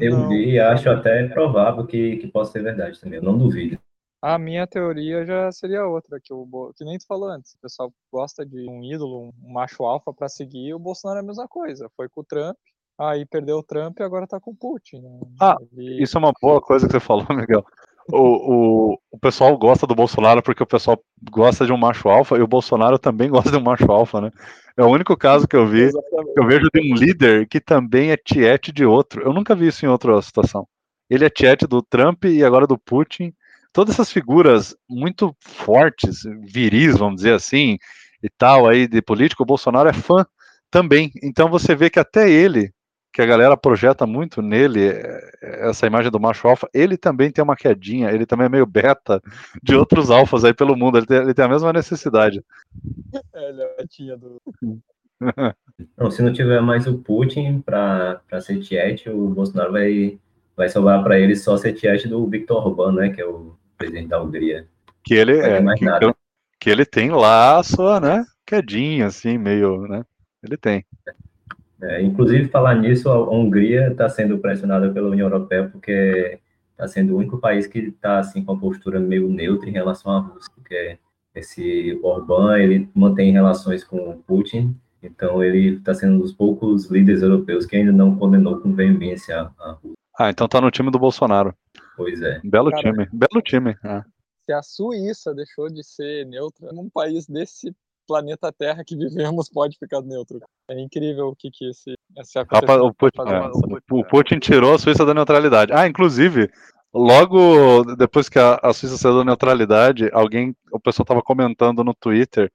Eu 0.00 0.28
vi 0.28 0.52
e 0.52 0.60
acho 0.60 0.88
até 0.88 1.26
provável 1.28 1.86
que, 1.86 2.16
que 2.16 2.28
possa 2.28 2.52
ser 2.52 2.62
verdade 2.62 3.00
também, 3.00 3.18
eu 3.18 3.24
não 3.24 3.36
duvido. 3.36 3.78
A 4.22 4.38
minha 4.38 4.66
teoria 4.66 5.24
já 5.24 5.50
seria 5.50 5.86
outra, 5.86 6.20
que, 6.22 6.32
o, 6.32 6.72
que 6.76 6.84
nem 6.84 6.98
tu 6.98 7.06
falou 7.06 7.30
antes. 7.30 7.54
O 7.54 7.60
pessoal 7.60 7.90
gosta 8.12 8.44
de 8.44 8.68
um 8.68 8.84
ídolo, 8.84 9.32
um 9.42 9.52
macho 9.52 9.82
alfa 9.84 10.12
para 10.12 10.28
seguir, 10.28 10.74
o 10.74 10.78
Bolsonaro 10.78 11.20
é 11.20 11.22
a 11.22 11.26
mesma 11.26 11.48
coisa. 11.48 11.90
Foi 11.96 12.06
com 12.08 12.20
o 12.20 12.24
Trump, 12.24 12.56
aí 12.98 13.24
perdeu 13.24 13.56
o 13.56 13.62
Trump 13.62 13.98
e 13.98 14.02
agora 14.02 14.26
tá 14.26 14.38
com 14.38 14.50
o 14.50 14.56
Putin. 14.56 15.00
Né? 15.00 15.20
Ah, 15.40 15.56
Ele... 15.72 16.02
isso 16.02 16.18
é 16.18 16.20
uma 16.20 16.32
boa 16.40 16.60
coisa 16.60 16.86
que 16.86 16.92
você 16.92 17.00
falou, 17.00 17.24
Miguel. 17.30 17.64
O, 18.12 18.92
o, 18.92 18.98
o 19.12 19.18
pessoal 19.18 19.56
gosta 19.56 19.86
do 19.86 19.94
Bolsonaro 19.94 20.42
porque 20.42 20.62
o 20.62 20.66
pessoal 20.66 21.00
gosta 21.30 21.64
de 21.64 21.72
um 21.72 21.76
macho 21.76 22.08
alfa 22.08 22.36
e 22.36 22.42
o 22.42 22.46
Bolsonaro 22.46 22.98
também 22.98 23.30
gosta 23.30 23.50
de 23.50 23.56
um 23.56 23.62
macho 23.62 23.90
alfa, 23.90 24.20
né? 24.20 24.30
É 24.76 24.82
o 24.82 24.88
único 24.88 25.16
caso 25.16 25.48
que 25.48 25.56
eu 25.56 25.66
vi, 25.66 25.90
que 25.90 26.40
eu 26.40 26.46
vejo 26.46 26.68
de 26.74 26.80
um 26.80 26.94
líder 26.94 27.48
que 27.48 27.60
também 27.60 28.10
é 28.10 28.16
tiete 28.16 28.70
de 28.70 28.84
outro. 28.84 29.22
Eu 29.22 29.32
nunca 29.32 29.54
vi 29.54 29.68
isso 29.68 29.84
em 29.84 29.88
outra 29.88 30.20
situação. 30.20 30.66
Ele 31.08 31.24
é 31.24 31.30
tiete 31.30 31.66
do 31.66 31.82
Trump 31.82 32.24
e 32.24 32.44
agora 32.44 32.66
do 32.66 32.78
Putin 32.78 33.32
todas 33.72 33.94
essas 33.94 34.12
figuras 34.12 34.76
muito 34.88 35.34
fortes, 35.40 36.22
viris, 36.42 36.98
vamos 36.98 37.16
dizer 37.16 37.34
assim, 37.34 37.78
e 38.22 38.28
tal, 38.28 38.68
aí 38.68 38.86
de 38.86 39.00
político, 39.00 39.42
o 39.42 39.46
Bolsonaro 39.46 39.88
é 39.88 39.92
fã 39.92 40.26
também. 40.70 41.10
Então 41.22 41.48
você 41.48 41.74
vê 41.74 41.90
que 41.90 41.98
até 41.98 42.30
ele, 42.30 42.72
que 43.12 43.20
a 43.20 43.26
galera 43.26 43.56
projeta 43.56 44.06
muito 44.06 44.40
nele, 44.40 44.88
é, 44.88 45.68
essa 45.68 45.86
imagem 45.86 46.10
do 46.10 46.20
macho 46.20 46.46
alfa, 46.46 46.68
ele 46.72 46.96
também 46.96 47.30
tem 47.30 47.42
uma 47.42 47.56
quedinha, 47.56 48.10
ele 48.10 48.26
também 48.26 48.46
é 48.46 48.50
meio 48.50 48.66
beta 48.66 49.20
de 49.62 49.74
outros 49.74 50.10
alfas 50.10 50.44
aí 50.44 50.54
pelo 50.54 50.76
mundo, 50.76 50.98
ele 50.98 51.06
tem, 51.06 51.16
ele 51.18 51.34
tem 51.34 51.44
a 51.44 51.48
mesma 51.48 51.72
necessidade. 51.72 52.42
É, 53.34 53.48
ele 53.48 53.62
é 53.62 53.76
betinha 53.76 54.16
do. 54.16 54.40
Não, 55.98 56.10
se 56.10 56.22
não 56.22 56.32
tiver 56.32 56.62
mais 56.62 56.86
o 56.86 56.98
Putin 56.98 57.60
para 57.60 58.20
ser 58.40 58.60
tiete, 58.60 59.10
o 59.10 59.28
Bolsonaro 59.28 59.72
vai, 59.72 60.18
vai 60.56 60.68
sobrar 60.68 61.02
para 61.02 61.18
ele 61.18 61.36
só 61.36 61.56
ser 61.56 61.74
tiete 61.74 62.08
do 62.08 62.26
Victor 62.26 62.66
Orbán, 62.66 62.92
né, 62.92 63.10
que 63.10 63.20
é 63.20 63.26
o 63.26 63.54
presidente 63.80 64.08
da 64.08 64.22
Hungria. 64.22 64.66
Que 65.02 65.14
ele 65.14 65.38
é, 65.38 65.62
que, 65.74 65.86
que, 66.60 66.70
ele 66.70 66.84
tem 66.84 67.10
lá 67.10 67.58
a 67.58 67.62
sua, 67.62 67.98
né, 67.98 68.24
quedinha, 68.46 69.06
assim, 69.06 69.38
meio, 69.38 69.88
né, 69.88 70.04
ele 70.42 70.58
tem. 70.58 70.84
É, 71.82 72.02
inclusive, 72.02 72.48
falar 72.48 72.74
nisso, 72.74 73.08
a 73.08 73.30
Hungria 73.30 73.88
está 73.90 74.06
sendo 74.08 74.38
pressionada 74.38 74.90
pela 74.90 75.08
União 75.08 75.26
Europeia 75.26 75.66
porque 75.66 76.38
está 76.72 76.86
sendo 76.86 77.14
o 77.14 77.16
único 77.16 77.38
país 77.38 77.66
que 77.66 77.78
está, 77.78 78.18
assim, 78.18 78.44
com 78.44 78.52
a 78.52 78.58
postura 78.58 79.00
meio 79.00 79.28
neutra 79.28 79.68
em 79.68 79.72
relação 79.72 80.12
à 80.12 80.18
Rússia, 80.18 80.52
porque 80.54 80.98
esse 81.34 81.98
Orbán, 82.02 82.58
ele 82.58 82.88
mantém 82.94 83.32
relações 83.32 83.82
com 83.82 84.10
o 84.10 84.18
Putin, 84.18 84.76
então 85.02 85.42
ele 85.42 85.76
está 85.76 85.94
sendo 85.94 86.16
um 86.16 86.18
dos 86.18 86.32
poucos 86.32 86.90
líderes 86.90 87.22
europeus 87.22 87.64
que 87.64 87.76
ainda 87.76 87.92
não 87.92 88.14
condenou 88.14 88.60
com 88.60 88.74
veemência 88.74 89.50
a 89.58 89.70
Rússia. 89.72 89.96
Ah, 90.18 90.28
então 90.28 90.46
tá 90.46 90.60
no 90.60 90.70
time 90.70 90.90
do 90.90 90.98
Bolsonaro. 90.98 91.54
Pois 92.00 92.22
é. 92.22 92.40
Belo 92.42 92.70
Cara, 92.70 92.82
time, 92.82 93.08
belo 93.12 93.42
time. 93.42 93.76
É. 93.84 94.02
Se 94.46 94.52
a 94.52 94.62
Suíça 94.62 95.34
deixou 95.34 95.68
de 95.68 95.84
ser 95.84 96.24
neutra, 96.26 96.72
num 96.72 96.88
país 96.88 97.26
desse 97.26 97.74
planeta 98.06 98.50
Terra 98.50 98.82
que 98.84 98.96
vivemos 98.96 99.50
pode 99.50 99.78
ficar 99.78 100.00
neutro. 100.00 100.40
É 100.68 100.80
incrível 100.80 101.28
o 101.28 101.36
que 101.36 101.50
que 101.50 101.68
esse, 101.68 101.94
esse 102.16 102.38
Rapaz, 102.38 102.80
o, 102.80 102.92
Putin, 102.92 103.20
é, 103.20 103.50
o 103.92 104.04
Putin 104.04 104.38
tirou 104.38 104.74
a 104.74 104.78
Suíça 104.78 105.04
da 105.04 105.12
neutralidade. 105.12 105.72
Ah, 105.72 105.86
inclusive, 105.86 106.50
logo 106.92 107.84
depois 107.96 108.28
que 108.28 108.38
a, 108.38 108.58
a 108.62 108.72
Suíça 108.72 108.96
saiu 108.96 109.18
da 109.18 109.24
neutralidade, 109.24 110.08
alguém, 110.12 110.56
o 110.72 110.80
pessoal 110.80 111.04
estava 111.04 111.22
comentando 111.22 111.84
no 111.84 111.94
Twitter 111.94 112.50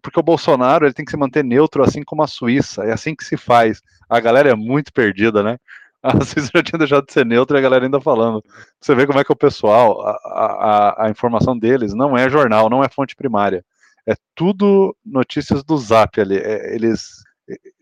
porque 0.00 0.20
o 0.20 0.22
Bolsonaro 0.22 0.86
ele 0.86 0.94
tem 0.94 1.04
que 1.04 1.10
se 1.10 1.16
manter 1.16 1.42
neutro, 1.42 1.82
assim 1.82 2.04
como 2.04 2.22
a 2.22 2.28
Suíça. 2.28 2.84
É 2.84 2.92
assim 2.92 3.16
que 3.16 3.24
se 3.24 3.36
faz. 3.36 3.82
A 4.08 4.20
galera 4.20 4.50
é 4.50 4.54
muito 4.54 4.92
perdida, 4.92 5.42
né? 5.42 5.58
A 6.02 6.24
Suíça 6.24 6.50
já 6.54 6.62
tinha 6.62 6.78
deixado 6.78 7.06
de 7.06 7.12
ser 7.12 7.26
neutra 7.26 7.58
e 7.58 7.60
a 7.60 7.62
galera 7.62 7.84
ainda 7.84 8.00
falando. 8.00 8.42
Você 8.80 8.94
vê 8.94 9.06
como 9.06 9.20
é 9.20 9.24
que 9.24 9.32
o 9.32 9.36
pessoal, 9.36 10.00
a, 10.00 10.12
a, 10.24 11.06
a 11.06 11.10
informação 11.10 11.58
deles 11.58 11.92
não 11.92 12.16
é 12.16 12.28
jornal, 12.30 12.70
não 12.70 12.82
é 12.82 12.88
fonte 12.88 13.14
primária. 13.14 13.64
É 14.06 14.14
tudo 14.34 14.96
notícias 15.04 15.62
do 15.62 15.76
Zap 15.76 16.18
ali. 16.18 16.38
É, 16.38 16.74
eles, 16.74 17.22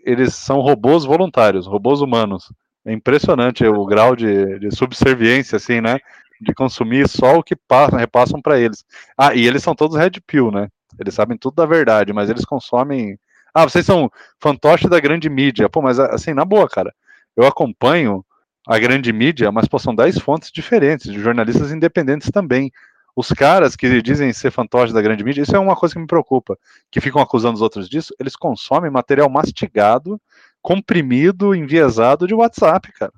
eles 0.04 0.34
são 0.34 0.60
robôs 0.60 1.04
voluntários, 1.04 1.66
robôs 1.66 2.00
humanos. 2.00 2.52
É 2.84 2.92
impressionante 2.92 3.64
o 3.64 3.84
grau 3.86 4.16
de, 4.16 4.58
de 4.58 4.74
subserviência, 4.74 5.56
assim, 5.56 5.80
né? 5.80 5.98
De 6.40 6.52
consumir 6.54 7.08
só 7.08 7.36
o 7.36 7.42
que 7.42 7.54
passam, 7.54 7.98
repassam 7.98 8.40
para 8.40 8.58
eles. 8.58 8.84
Ah, 9.16 9.34
e 9.34 9.46
eles 9.46 9.62
são 9.62 9.74
todos 9.74 9.96
red 9.96 10.12
pill, 10.26 10.50
né? 10.50 10.68
Eles 10.98 11.14
sabem 11.14 11.38
tudo 11.38 11.54
da 11.54 11.66
verdade, 11.66 12.12
mas 12.12 12.28
eles 12.28 12.44
consomem. 12.44 13.16
Ah, 13.54 13.64
vocês 13.64 13.86
são 13.86 14.10
fantoche 14.40 14.88
da 14.88 14.98
grande 14.98 15.28
mídia. 15.28 15.68
Pô, 15.68 15.80
mas 15.82 16.00
assim, 16.00 16.34
na 16.34 16.44
boa, 16.44 16.68
cara, 16.68 16.92
eu 17.38 17.46
acompanho 17.46 18.24
a 18.66 18.78
grande 18.80 19.12
mídia, 19.12 19.52
mas 19.52 19.68
pô, 19.68 19.78
são 19.78 19.94
10 19.94 20.18
fontes 20.18 20.50
diferentes, 20.50 21.10
de 21.10 21.20
jornalistas 21.20 21.70
independentes 21.70 22.30
também. 22.32 22.72
Os 23.14 23.28
caras 23.28 23.76
que 23.76 24.02
dizem 24.02 24.32
ser 24.32 24.50
fantoche 24.50 24.92
da 24.92 25.00
grande 25.00 25.22
mídia, 25.22 25.42
isso 25.42 25.54
é 25.54 25.58
uma 25.58 25.76
coisa 25.76 25.94
que 25.94 26.00
me 26.00 26.06
preocupa, 26.06 26.58
que 26.90 27.00
ficam 27.00 27.22
acusando 27.22 27.54
os 27.54 27.62
outros 27.62 27.88
disso, 27.88 28.12
eles 28.18 28.34
consomem 28.34 28.90
material 28.90 29.30
mastigado 29.30 30.20
comprimido, 30.68 31.54
enviesado 31.54 32.26
de 32.26 32.34
WhatsApp, 32.34 32.92
cara. 32.92 33.10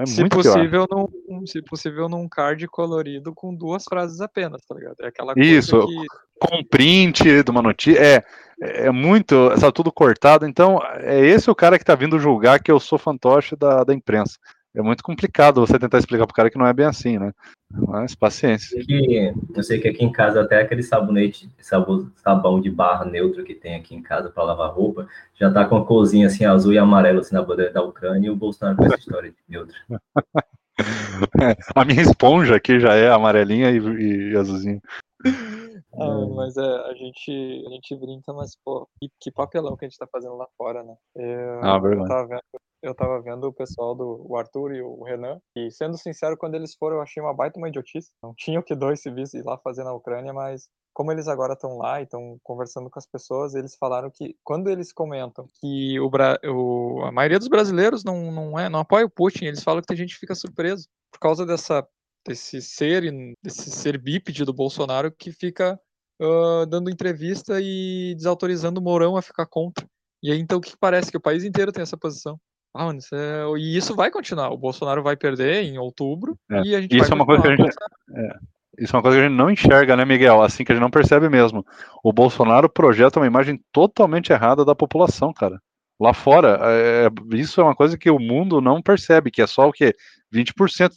É 0.00 0.06
se 0.06 0.28
possível, 0.28 0.86
num, 0.88 1.44
se 1.44 1.60
possível, 1.60 2.08
num 2.08 2.28
card 2.28 2.64
colorido 2.68 3.34
com 3.34 3.52
duas 3.52 3.82
frases 3.82 4.20
apenas, 4.20 4.62
tá 4.62 4.72
ligado? 4.76 4.94
É 5.00 5.08
aquela 5.08 5.34
coisa 5.34 5.50
Isso, 5.50 5.84
que... 5.84 6.06
com 6.38 6.62
print 6.62 7.42
de 7.42 7.50
uma 7.50 7.60
notícia. 7.60 7.98
É, 7.98 8.24
é 8.60 8.90
muito, 8.92 9.34
está 9.52 9.72
tudo 9.72 9.90
cortado. 9.90 10.46
Então, 10.46 10.80
é 11.00 11.18
esse 11.18 11.50
o 11.50 11.56
cara 11.56 11.76
que 11.76 11.84
tá 11.84 11.96
vindo 11.96 12.20
julgar 12.20 12.62
que 12.62 12.70
eu 12.70 12.78
sou 12.78 12.96
fantoche 12.96 13.56
da, 13.56 13.82
da 13.82 13.92
imprensa 13.92 14.38
é 14.74 14.82
muito 14.82 15.02
complicado 15.02 15.60
você 15.60 15.78
tentar 15.78 15.98
explicar 15.98 16.26
pro 16.26 16.34
cara 16.34 16.50
que 16.50 16.58
não 16.58 16.66
é 16.66 16.72
bem 16.72 16.86
assim, 16.86 17.18
né? 17.18 17.32
Mas 17.70 18.14
paciência. 18.14 18.82
Eu 19.54 19.62
sei 19.62 19.78
que 19.78 19.88
aqui 19.88 20.04
em 20.04 20.12
casa 20.12 20.40
até 20.40 20.60
aquele 20.60 20.82
sabonete, 20.82 21.50
sabão, 21.60 22.60
de 22.60 22.70
barra 22.70 23.04
neutro 23.04 23.44
que 23.44 23.54
tem 23.54 23.74
aqui 23.74 23.94
em 23.94 24.02
casa 24.02 24.30
para 24.30 24.44
lavar 24.44 24.72
roupa, 24.72 25.06
já 25.34 25.50
tá 25.50 25.64
com 25.64 25.76
a 25.76 25.84
corzinha 25.84 26.26
assim 26.26 26.44
azul 26.44 26.72
e 26.72 26.78
amarelo 26.78 27.20
assim 27.20 27.34
na 27.34 27.42
bandeira 27.42 27.72
da 27.72 27.82
Ucrânia 27.82 28.28
e 28.28 28.30
o 28.30 28.36
Bolsonaro 28.36 28.76
com 28.76 28.84
essa 28.84 28.98
história 28.98 29.30
de 29.30 29.36
neutro. 29.48 29.74
É, 31.40 31.54
a 31.76 31.84
minha 31.84 32.02
esponja 32.02 32.56
aqui 32.56 32.80
já 32.80 32.94
é 32.94 33.08
amarelinha 33.08 33.70
e, 33.70 34.32
e 34.32 34.36
azulzinha. 34.36 34.80
Ah, 35.94 36.26
mas 36.34 36.56
é, 36.56 36.62
a 36.62 36.94
gente, 36.94 37.64
a 37.66 37.70
gente 37.70 37.94
brinca, 37.94 38.32
mas, 38.32 38.56
pô, 38.64 38.88
que, 38.98 39.10
que, 39.20 39.30
papelão 39.30 39.76
que 39.76 39.84
a 39.84 39.88
gente 39.88 39.98
tá 39.98 40.06
fazendo 40.10 40.34
lá 40.34 40.46
fora, 40.56 40.82
né? 40.82 40.94
Eu, 41.14 41.62
ah, 41.62 41.80
eu, 41.84 42.04
tava 42.06 42.26
vendo, 42.26 42.42
eu 42.82 42.94
tava 42.94 43.20
vendo 43.20 43.44
o 43.44 43.52
pessoal 43.52 43.94
do 43.94 44.26
o 44.28 44.36
Arthur 44.36 44.74
e 44.74 44.82
o 44.82 45.02
Renan, 45.02 45.40
e 45.56 45.70
sendo 45.70 45.96
sincero, 45.96 46.36
quando 46.36 46.54
eles 46.54 46.74
foram, 46.74 46.96
eu 46.96 47.02
achei 47.02 47.22
uma 47.22 47.34
baita 47.34 47.58
uma 47.58 47.68
idiotice. 47.68 48.10
Não 48.22 48.34
tinha 48.36 48.60
o 48.60 48.62
que 48.62 48.74
dois 48.74 49.00
civis 49.00 49.34
ir 49.34 49.44
lá 49.44 49.56
fazer 49.58 49.84
na 49.84 49.92
Ucrânia, 49.92 50.32
mas 50.32 50.68
como 50.92 51.10
eles 51.10 51.28
agora 51.28 51.54
estão 51.54 51.78
lá 51.78 52.00
e 52.00 52.04
estão 52.04 52.38
conversando 52.42 52.90
com 52.90 52.98
as 52.98 53.06
pessoas, 53.06 53.54
eles 53.54 53.76
falaram 53.76 54.10
que 54.10 54.36
quando 54.44 54.68
eles 54.68 54.92
comentam 54.92 55.46
que 55.60 55.98
o, 55.98 56.10
o, 56.50 57.04
a 57.04 57.12
maioria 57.12 57.38
dos 57.38 57.48
brasileiros 57.48 58.04
não, 58.04 58.30
não, 58.30 58.58
é, 58.58 58.68
não 58.68 58.80
apoia 58.80 59.06
o 59.06 59.10
Putin, 59.10 59.46
eles 59.46 59.62
falam 59.62 59.80
que 59.80 59.86
tem 59.86 59.96
gente 59.96 60.14
que 60.14 60.20
fica 60.20 60.34
surpreso 60.34 60.88
por 61.10 61.18
causa 61.18 61.46
dessa 61.46 61.86
desse 62.26 62.62
ser, 62.62 63.02
desse 63.42 63.70
ser 63.70 63.98
bípede 63.98 64.44
do 64.44 64.52
Bolsonaro 64.52 65.10
que 65.10 65.32
fica 65.32 65.78
uh, 66.20 66.66
dando 66.66 66.90
entrevista 66.90 67.60
e 67.60 68.14
desautorizando 68.14 68.80
o 68.80 68.82
Mourão 68.82 69.16
a 69.16 69.22
ficar 69.22 69.46
contra. 69.46 69.86
E 70.22 70.30
aí, 70.30 70.38
então, 70.38 70.58
o 70.58 70.60
que 70.60 70.76
parece? 70.76 71.10
Que 71.10 71.16
o 71.16 71.20
país 71.20 71.42
inteiro 71.42 71.72
tem 71.72 71.82
essa 71.82 71.96
posição. 71.96 72.40
Ah, 72.74 72.86
mano, 72.86 72.98
isso 72.98 73.14
é... 73.14 73.44
E 73.58 73.76
isso 73.76 73.94
vai 73.94 74.10
continuar. 74.10 74.50
O 74.50 74.56
Bolsonaro 74.56 75.02
vai 75.02 75.16
perder 75.16 75.64
em 75.64 75.78
outubro 75.78 76.36
é. 76.50 76.62
e 76.62 76.74
a 76.74 76.80
gente 76.80 76.96
isso 76.96 77.08
vai 77.08 77.12
é 77.12 77.14
uma 77.14 77.26
coisa 77.26 77.42
que 77.42 77.48
a 77.48 77.56
gente... 77.56 77.74
É. 78.16 78.34
Isso 78.78 78.96
é 78.96 78.96
uma 78.96 79.02
coisa 79.02 79.18
que 79.18 79.24
a 79.24 79.28
gente 79.28 79.36
não 79.36 79.50
enxerga, 79.50 79.96
né, 79.96 80.04
Miguel? 80.04 80.42
Assim 80.42 80.64
que 80.64 80.72
a 80.72 80.74
gente 80.74 80.82
não 80.82 80.90
percebe 80.90 81.28
mesmo. 81.28 81.64
O 82.02 82.12
Bolsonaro 82.12 82.70
projeta 82.70 83.20
uma 83.20 83.26
imagem 83.26 83.60
totalmente 83.70 84.32
errada 84.32 84.64
da 84.64 84.74
população, 84.74 85.32
cara. 85.32 85.60
Lá 86.00 86.14
fora, 86.14 86.58
é, 86.62 87.08
isso 87.34 87.60
é 87.60 87.64
uma 87.64 87.76
coisa 87.76 87.98
que 87.98 88.10
o 88.10 88.18
mundo 88.18 88.60
não 88.60 88.80
percebe, 88.82 89.30
que 89.30 89.42
é 89.42 89.46
só 89.46 89.68
o 89.68 89.72
quê? 89.72 89.94
20%, 90.34 90.54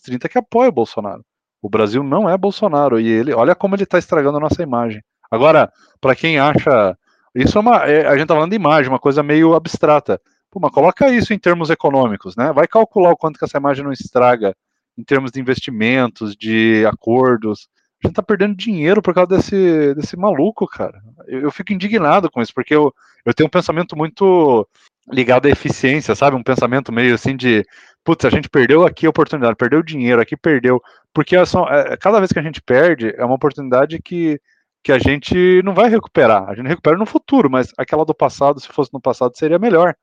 30% 0.07 0.29
que 0.29 0.37
apoia 0.37 0.69
o 0.69 0.73
Bolsonaro. 0.73 1.23
O 1.61 1.69
Brasil 1.69 2.01
não 2.01 2.29
é 2.29 2.37
Bolsonaro 2.37 2.99
e 2.99 3.07
ele, 3.07 3.33
olha 3.33 3.53
como 3.53 3.75
ele 3.75 3.83
está 3.83 3.99
estragando 3.99 4.37
a 4.37 4.39
nossa 4.41 4.63
imagem. 4.63 5.03
Agora, 5.29 5.71
para 5.99 6.15
quem 6.15 6.39
acha, 6.39 6.97
isso 7.35 7.57
é 7.57 7.61
uma, 7.61 7.77
é, 7.85 8.07
a 8.07 8.13
gente 8.13 8.23
está 8.23 8.35
falando 8.35 8.51
de 8.51 8.55
imagem, 8.55 8.89
uma 8.89 8.99
coisa 8.99 9.21
meio 9.21 9.53
abstrata. 9.53 10.21
Pô, 10.55 10.59
mas 10.61 10.71
coloca 10.71 11.09
isso 11.09 11.33
em 11.33 11.37
termos 11.37 11.69
econômicos, 11.69 12.33
né? 12.37 12.53
Vai 12.53 12.65
calcular 12.65 13.11
o 13.11 13.17
quanto 13.17 13.37
que 13.37 13.43
essa 13.43 13.57
imagem 13.57 13.83
não 13.83 13.91
estraga 13.91 14.55
em 14.97 15.03
termos 15.03 15.29
de 15.29 15.41
investimentos, 15.41 16.33
de 16.33 16.85
acordos. 16.85 17.67
A 18.01 18.07
gente 18.07 18.13
está 18.13 18.23
perdendo 18.23 18.55
dinheiro 18.55 19.01
por 19.01 19.13
causa 19.13 19.35
desse, 19.35 19.93
desse 19.95 20.15
maluco, 20.15 20.65
cara. 20.65 20.97
Eu, 21.27 21.41
eu 21.41 21.51
fico 21.51 21.73
indignado 21.73 22.31
com 22.31 22.41
isso, 22.41 22.53
porque 22.53 22.73
eu, 22.73 22.93
eu 23.25 23.33
tenho 23.33 23.47
um 23.47 23.49
pensamento 23.49 23.97
muito 23.97 24.65
ligado 25.11 25.45
à 25.47 25.49
eficiência, 25.49 26.15
sabe? 26.15 26.37
Um 26.37 26.43
pensamento 26.43 26.89
meio 26.89 27.15
assim 27.15 27.35
de, 27.35 27.65
putz, 28.01 28.23
a 28.23 28.29
gente 28.29 28.47
perdeu 28.49 28.85
aqui 28.85 29.05
a 29.05 29.09
oportunidade, 29.09 29.57
perdeu 29.57 29.83
dinheiro, 29.83 30.21
aqui 30.21 30.37
perdeu. 30.37 30.81
Porque 31.13 31.45
são, 31.45 31.67
é, 31.67 31.97
cada 31.97 32.19
vez 32.19 32.31
que 32.31 32.39
a 32.39 32.43
gente 32.43 32.61
perde, 32.61 33.13
é 33.17 33.25
uma 33.25 33.35
oportunidade 33.35 34.01
que, 34.01 34.39
que 34.81 34.93
a 34.93 34.99
gente 34.99 35.61
não 35.65 35.73
vai 35.73 35.89
recuperar. 35.89 36.47
A 36.47 36.55
gente 36.55 36.67
recupera 36.67 36.95
no 36.95 37.05
futuro, 37.05 37.49
mas 37.49 37.73
aquela 37.77 38.05
do 38.05 38.15
passado, 38.15 38.57
se 38.61 38.69
fosse 38.69 38.93
no 38.93 39.01
passado, 39.01 39.35
seria 39.35 39.59
melhor 39.59 39.93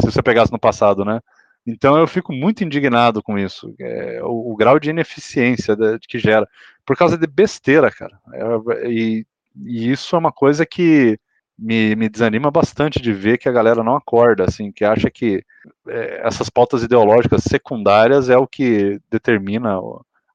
se 0.00 0.06
você 0.10 0.22
pegasse 0.22 0.52
no 0.52 0.58
passado, 0.58 1.04
né? 1.04 1.20
Então 1.66 1.96
eu 1.96 2.06
fico 2.06 2.32
muito 2.32 2.64
indignado 2.64 3.22
com 3.22 3.38
isso, 3.38 3.74
é, 3.80 4.20
o, 4.22 4.52
o, 4.52 4.56
grau 4.56 4.80
de 4.80 4.90
ineficiência 4.90 5.76
que 6.08 6.18
gera, 6.18 6.48
por 6.84 6.96
causa 6.96 7.16
de 7.16 7.26
besteira, 7.26 7.90
cara. 7.90 8.18
É, 8.32 8.90
e, 8.90 9.26
e, 9.64 9.90
isso 9.90 10.16
é 10.16 10.18
uma 10.18 10.32
coisa 10.32 10.66
que 10.66 11.18
me, 11.56 11.94
me, 11.94 12.08
desanima 12.08 12.50
bastante 12.50 13.00
de 13.00 13.12
ver 13.12 13.38
que 13.38 13.48
a 13.48 13.52
galera 13.52 13.84
não 13.84 13.94
acorda, 13.94 14.44
assim, 14.44 14.72
que 14.72 14.84
acha 14.84 15.08
que 15.08 15.44
é, 15.88 16.26
essas 16.26 16.50
pautas 16.50 16.82
ideológicas 16.82 17.44
secundárias 17.44 18.28
é 18.28 18.36
o 18.36 18.46
que 18.46 19.00
determina 19.08 19.78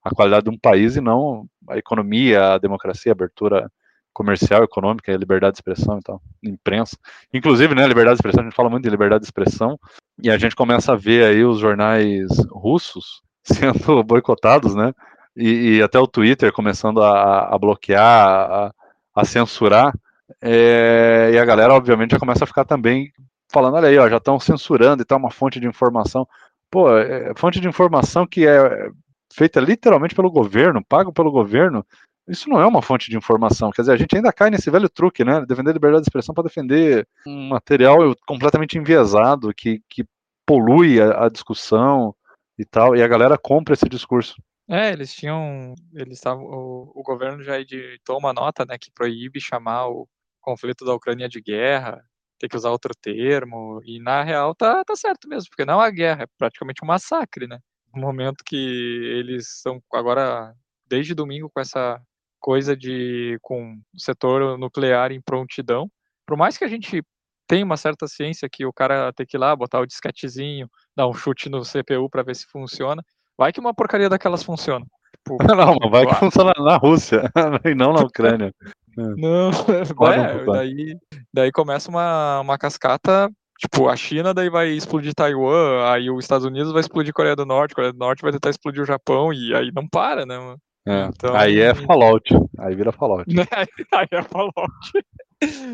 a 0.03 0.15
qualidade 0.15 0.45
de 0.45 0.49
um 0.49 0.57
país 0.57 0.95
e 0.95 1.01
não 1.01 1.45
a 1.67 1.77
economia, 1.77 2.53
a 2.53 2.57
democracia, 2.57 3.11
a 3.11 3.15
abertura 3.15 3.69
comercial, 4.17 4.63
econômica, 4.63 5.15
liberdade 5.15 5.53
de 5.53 5.57
expressão 5.59 5.99
e 5.99 6.01
tal, 6.01 6.19
imprensa. 6.43 6.97
Inclusive, 7.31 7.75
né, 7.75 7.87
liberdade 7.87 8.15
de 8.15 8.21
expressão, 8.21 8.41
a 8.41 8.45
gente 8.45 8.55
fala 8.55 8.69
muito 8.69 8.83
de 8.83 8.89
liberdade 8.89 9.21
de 9.21 9.27
expressão, 9.27 9.79
e 10.23 10.31
a 10.31 10.37
gente 10.39 10.55
começa 10.55 10.93
a 10.93 10.95
ver 10.95 11.23
aí 11.23 11.45
os 11.45 11.59
jornais 11.59 12.27
russos 12.49 13.21
sendo 13.45 14.03
boicotados, 14.03 14.73
né, 14.73 14.91
e, 15.35 15.77
e 15.77 15.83
até 15.83 15.99
o 15.99 16.07
Twitter 16.07 16.51
começando 16.51 17.03
a, 17.03 17.53
a 17.53 17.57
bloquear, 17.59 18.01
a, 18.01 18.73
a 19.13 19.23
censurar, 19.23 19.93
é, 20.41 21.29
e 21.33 21.37
a 21.37 21.45
galera, 21.45 21.75
obviamente, 21.75 22.11
já 22.11 22.19
começa 22.19 22.43
a 22.43 22.47
ficar 22.47 22.65
também 22.65 23.13
falando, 23.47 23.75
olha 23.75 23.87
aí, 23.87 23.99
ó, 23.99 24.09
já 24.09 24.17
estão 24.17 24.39
censurando 24.39 25.03
e 25.03 25.05
tal, 25.05 25.19
uma 25.19 25.31
fonte 25.31 25.59
de 25.59 25.67
informação. 25.67 26.27
Pô, 26.71 26.97
é, 26.97 27.33
fonte 27.37 27.61
de 27.61 27.67
informação 27.67 28.25
que 28.25 28.47
é 28.47 28.89
feita 29.31 29.59
literalmente 29.59 30.15
pelo 30.15 30.31
governo, 30.31 30.83
pago 30.83 31.13
pelo 31.13 31.31
governo, 31.31 31.85
isso 32.27 32.49
não 32.49 32.59
é 32.59 32.65
uma 32.65 32.81
fonte 32.81 33.09
de 33.09 33.17
informação. 33.17 33.71
Quer 33.71 33.83
dizer, 33.83 33.93
a 33.93 33.97
gente 33.97 34.15
ainda 34.15 34.33
cai 34.33 34.49
nesse 34.49 34.69
velho 34.69 34.89
truque, 34.89 35.23
né? 35.23 35.45
Defender 35.45 35.71
a 35.71 35.73
liberdade 35.73 36.03
de 36.03 36.09
expressão 36.09 36.35
para 36.35 36.43
defender 36.43 37.07
um 37.25 37.49
material 37.49 38.15
completamente 38.25 38.77
enviesado, 38.77 39.53
que, 39.53 39.81
que 39.89 40.05
polui 40.45 41.01
a, 41.01 41.25
a, 41.25 41.29
discussão 41.29 42.13
e 42.57 42.65
tal, 42.65 42.95
e 42.95 43.01
a 43.01 43.07
galera 43.07 43.37
compra 43.37 43.73
esse 43.73 43.87
discurso. 43.87 44.35
É, 44.69 44.91
eles 44.91 45.13
tinham. 45.13 45.73
Eles 45.93 46.17
estavam. 46.17 46.43
O, 46.43 46.91
o 46.95 47.03
governo 47.03 47.41
já 47.43 47.59
editou 47.59 48.17
uma 48.17 48.33
nota, 48.33 48.65
né, 48.65 48.77
que 48.77 48.91
proíbe 48.91 49.39
chamar 49.39 49.87
o 49.87 50.07
conflito 50.41 50.83
da 50.83 50.93
Ucrânia 50.93 51.29
de 51.29 51.41
guerra, 51.41 52.03
tem 52.39 52.49
que 52.49 52.55
usar 52.55 52.71
outro 52.71 52.93
termo, 53.01 53.81
e 53.85 53.99
na 53.99 54.23
real 54.23 54.53
tá, 54.55 54.83
tá 54.83 54.95
certo 54.95 55.27
mesmo, 55.27 55.49
porque 55.49 55.65
não 55.65 55.75
é 55.75 55.77
uma 55.77 55.91
guerra, 55.91 56.23
é 56.23 56.27
praticamente 56.37 56.83
um 56.83 56.87
massacre, 56.87 57.47
né? 57.47 57.59
No 57.93 58.01
momento 58.01 58.43
que 58.45 58.55
eles 58.55 59.55
estão 59.57 59.81
agora, 59.93 60.53
desde 60.85 61.15
domingo, 61.15 61.49
com 61.49 61.59
essa 61.59 62.01
coisa 62.39 62.75
de 62.75 63.37
com 63.41 63.73
o 63.93 63.99
setor 63.99 64.57
nuclear 64.57 65.11
em 65.11 65.21
prontidão. 65.21 65.89
Por 66.25 66.37
mais 66.37 66.57
que 66.57 66.63
a 66.63 66.67
gente 66.67 67.03
tenha 67.47 67.65
uma 67.65 67.77
certa 67.77 68.07
ciência 68.07 68.49
que 68.51 68.65
o 68.65 68.73
cara 68.73 69.11
tem 69.13 69.25
que 69.25 69.37
ir 69.37 69.39
lá 69.39 69.55
botar 69.55 69.79
o 69.79 69.85
disquetezinho, 69.85 70.69
dar 70.95 71.07
um 71.07 71.13
chute 71.13 71.49
no 71.49 71.61
CPU 71.61 72.09
para 72.09 72.23
ver 72.23 72.35
se 72.35 72.45
funciona, 72.47 73.01
vai 73.37 73.53
que 73.53 73.59
uma 73.59 73.73
porcaria 73.73 74.09
daquelas 74.09 74.43
funciona. 74.43 74.85
Tipo, 75.15 75.37
não, 75.55 75.89
vai 75.89 76.05
que 76.05 76.15
funciona 76.15 76.53
na 76.57 76.77
Rússia 76.77 77.31
e 77.65 77.73
não 77.73 77.93
na 77.93 78.01
Ucrânia. 78.01 78.53
Não, 78.97 79.51
é, 79.51 80.43
daí, 80.43 80.97
daí 81.31 81.51
começa 81.51 81.87
uma, 81.87 82.39
uma 82.39 82.57
cascata 82.57 83.29
tipo, 83.59 83.87
a 83.87 83.95
China 83.95 84.33
daí 84.33 84.49
vai 84.49 84.69
explodir 84.69 85.13
Taiwan, 85.13 85.91
aí 85.91 86.09
os 86.09 86.23
Estados 86.23 86.45
Unidos 86.45 86.71
vai 86.71 86.81
explodir 86.81 87.13
Coreia 87.13 87.35
do 87.35 87.45
Norte, 87.45 87.75
Coreia 87.75 87.91
do 87.91 87.99
Norte 87.99 88.21
vai 88.21 88.31
tentar 88.31 88.49
explodir 88.49 88.81
o 88.81 88.85
Japão, 88.85 89.33
e 89.33 89.53
aí 89.53 89.71
não 89.73 89.87
para, 89.87 90.25
né, 90.25 90.37
mano? 90.37 90.57
É, 90.87 91.05
então... 91.07 91.35
Aí 91.35 91.59
é 91.59 91.75
Fallout. 91.75 92.33
Aí 92.57 92.73
vira 92.73 92.93
Fallout. 92.93 93.25
aí 93.93 94.07
é 94.09 94.23
Fallout. 94.23 94.55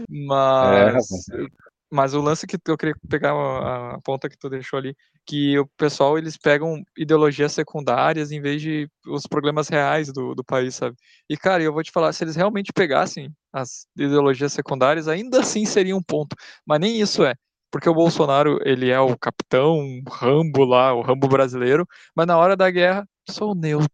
Mas, 0.10 1.10
é, 1.30 1.46
mas 1.92 2.16
o 2.16 2.22
lance 2.22 2.48
que 2.48 2.58
eu 2.66 2.76
queria 2.76 2.96
pegar 3.08 3.32
a, 3.32 4.00
ponta 4.04 4.28
que 4.28 4.38
tu 4.38 4.50
deixou 4.50 4.80
ali, 4.80 4.96
que 5.26 5.58
o 5.60 5.68
pessoal 5.78 6.18
eles 6.18 6.36
pegam 6.36 6.82
ideologias 6.98 7.54
secundárias 7.54 8.32
em 8.32 8.42
vez 8.42 8.60
de 8.60 8.90
os 9.08 9.28
problemas 9.28 9.70
reais 9.70 10.12
do, 10.12 10.34
do 10.34 10.44
país, 10.44 10.74
sabe? 10.74 10.96
E 11.30 11.38
cara, 11.38 11.62
eu 11.62 11.72
vou 11.72 11.84
te 11.84 11.92
falar, 11.92 12.12
se 12.12 12.24
eles 12.24 12.36
realmente 12.36 12.74
pegassem 12.74 13.32
as 13.54 13.86
ideologias 13.96 14.52
secundárias, 14.52 15.08
ainda 15.08 15.42
assim 15.42 15.64
seria 15.66 15.96
um 15.96 16.02
ponto. 16.02 16.36
Mas 16.66 16.80
nem 16.80 17.00
isso 17.00 17.24
é. 17.24 17.36
Porque 17.72 17.88
o 17.90 17.94
Bolsonaro, 17.94 18.60
ele 18.66 18.90
é 18.90 19.00
o 19.00 19.18
capitão 19.18 20.02
Rambo 20.10 20.66
lá, 20.66 20.94
o 20.94 21.02
Rambo 21.02 21.28
brasileiro, 21.28 21.88
mas 22.16 22.26
na 22.26 22.38
hora 22.38 22.58
da 22.58 22.70
guerra, 22.72 23.08
sou 23.30 23.56
neutro. 23.56 23.90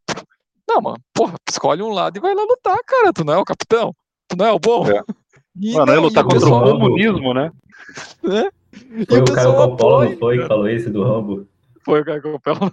Não, 0.69 0.81
mano, 0.81 0.97
porra, 1.15 1.33
escolhe 1.49 1.81
um 1.81 1.89
lado 1.89 2.17
e 2.17 2.21
vai 2.21 2.35
lá 2.35 2.43
lutar, 2.43 2.77
cara. 2.85 3.11
Tu 3.11 3.23
não 3.23 3.33
é 3.33 3.37
o 3.37 3.43
capitão? 3.43 3.91
Tu 4.27 4.37
não 4.37 4.45
é 4.45 4.51
o 4.51 4.59
bom? 4.59 4.87
É. 4.87 5.01
E, 5.61 5.73
Mano, 5.73 5.93
não, 5.93 6.03
lutar 6.03 6.23
contra 6.23 6.47
o 6.47 6.61
comunismo, 6.61 7.33
né? 7.33 7.51
É? 8.23 8.49
Foi 9.09 9.19
o 9.19 9.25
Caio 9.25 9.55
Coppola, 9.55 10.05
não 10.05 10.17
foi, 10.17 10.37
que 10.37 10.47
falou 10.47 10.69
isso 10.69 10.89
do 10.89 11.03
Rambo? 11.03 11.47
Foi 11.83 11.99
o 11.99 12.05
Caio 12.05 12.21
Coppola. 12.21 12.71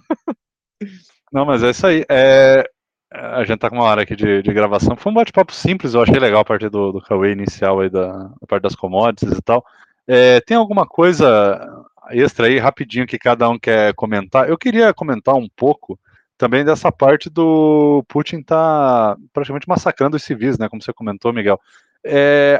Não, 1.33 1.43
mas 1.43 1.63
é 1.63 1.71
isso 1.71 1.85
aí. 1.85 2.05
É... 2.07 2.63
A 3.11 3.43
gente 3.43 3.59
tá 3.59 3.69
com 3.69 3.75
uma 3.75 3.85
hora 3.85 4.03
aqui 4.03 4.15
de, 4.15 4.41
de 4.41 4.53
gravação. 4.53 4.95
Foi 4.95 5.11
um 5.11 5.15
bate-papo 5.15 5.53
simples, 5.53 5.95
eu 5.95 6.01
achei 6.01 6.17
legal 6.17 6.41
a 6.41 6.45
parte 6.45 6.69
do, 6.69 6.93
do 6.93 7.01
Cauê 7.01 7.33
inicial 7.33 7.81
aí, 7.81 7.89
da, 7.89 8.13
da 8.13 8.47
parte 8.47 8.63
das 8.63 8.75
commodities 8.75 9.37
e 9.37 9.41
tal. 9.41 9.65
É, 10.07 10.39
tem 10.39 10.55
alguma 10.55 10.85
coisa 10.85 11.83
extra 12.11 12.47
aí, 12.47 12.57
rapidinho, 12.57 13.07
que 13.07 13.17
cada 13.17 13.49
um 13.49 13.59
quer 13.59 13.93
comentar? 13.95 14.47
Eu 14.47 14.57
queria 14.57 14.93
comentar 14.93 15.35
um 15.35 15.49
pouco 15.57 15.99
também 16.37 16.63
dessa 16.63 16.91
parte 16.91 17.29
do 17.29 18.03
Putin 18.07 18.41
tá 18.41 19.17
praticamente 19.33 19.67
massacrando 19.67 20.15
os 20.15 20.23
civis, 20.23 20.57
né? 20.57 20.69
Como 20.69 20.81
você 20.81 20.93
comentou, 20.93 21.33
Miguel. 21.33 21.59
É, 22.05 22.59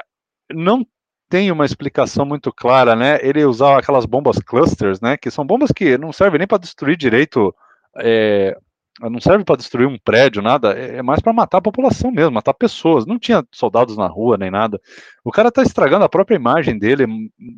não 0.52 0.86
tem 1.30 1.52
uma 1.52 1.66
explicação 1.66 2.26
muito 2.26 2.52
clara, 2.52 2.96
né? 2.96 3.20
Ele 3.22 3.44
usava 3.46 3.80
aquelas 3.80 4.06
bombas 4.06 4.40
clusters, 4.40 5.00
né? 5.02 5.18
Que 5.18 5.30
são 5.30 5.46
bombas 5.46 5.72
que 5.72 5.98
não 5.98 6.12
servem 6.12 6.40
nem 6.40 6.48
para 6.48 6.58
destruir 6.58 6.98
direito, 6.98 7.54
é, 7.98 8.58
não 9.02 9.20
serve 9.20 9.44
para 9.44 9.58
destruir 9.58 9.88
um 9.88 9.98
prédio, 10.00 10.42
nada. 10.42 10.74
É, 10.78 10.98
é 10.98 11.02
mais 11.04 11.22
para 11.22 11.34
matar 11.34 11.60
a 11.60 11.62
população 11.62 12.12
mesmo, 12.12 12.32
matar 12.32 12.54
pessoas. 12.54 13.06
Não 13.06 13.20
tinha 13.20 13.46
soldados 13.52 13.96
na 13.96 14.08
rua 14.08 14.38
nem 14.38 14.50
nada. 14.50 14.82
O 15.24 15.32
cara 15.32 15.50
está 15.50 15.62
estragando 15.62 16.06
a 16.06 16.10
própria 16.10 16.36
imagem 16.36 16.80
dele, 16.80 17.06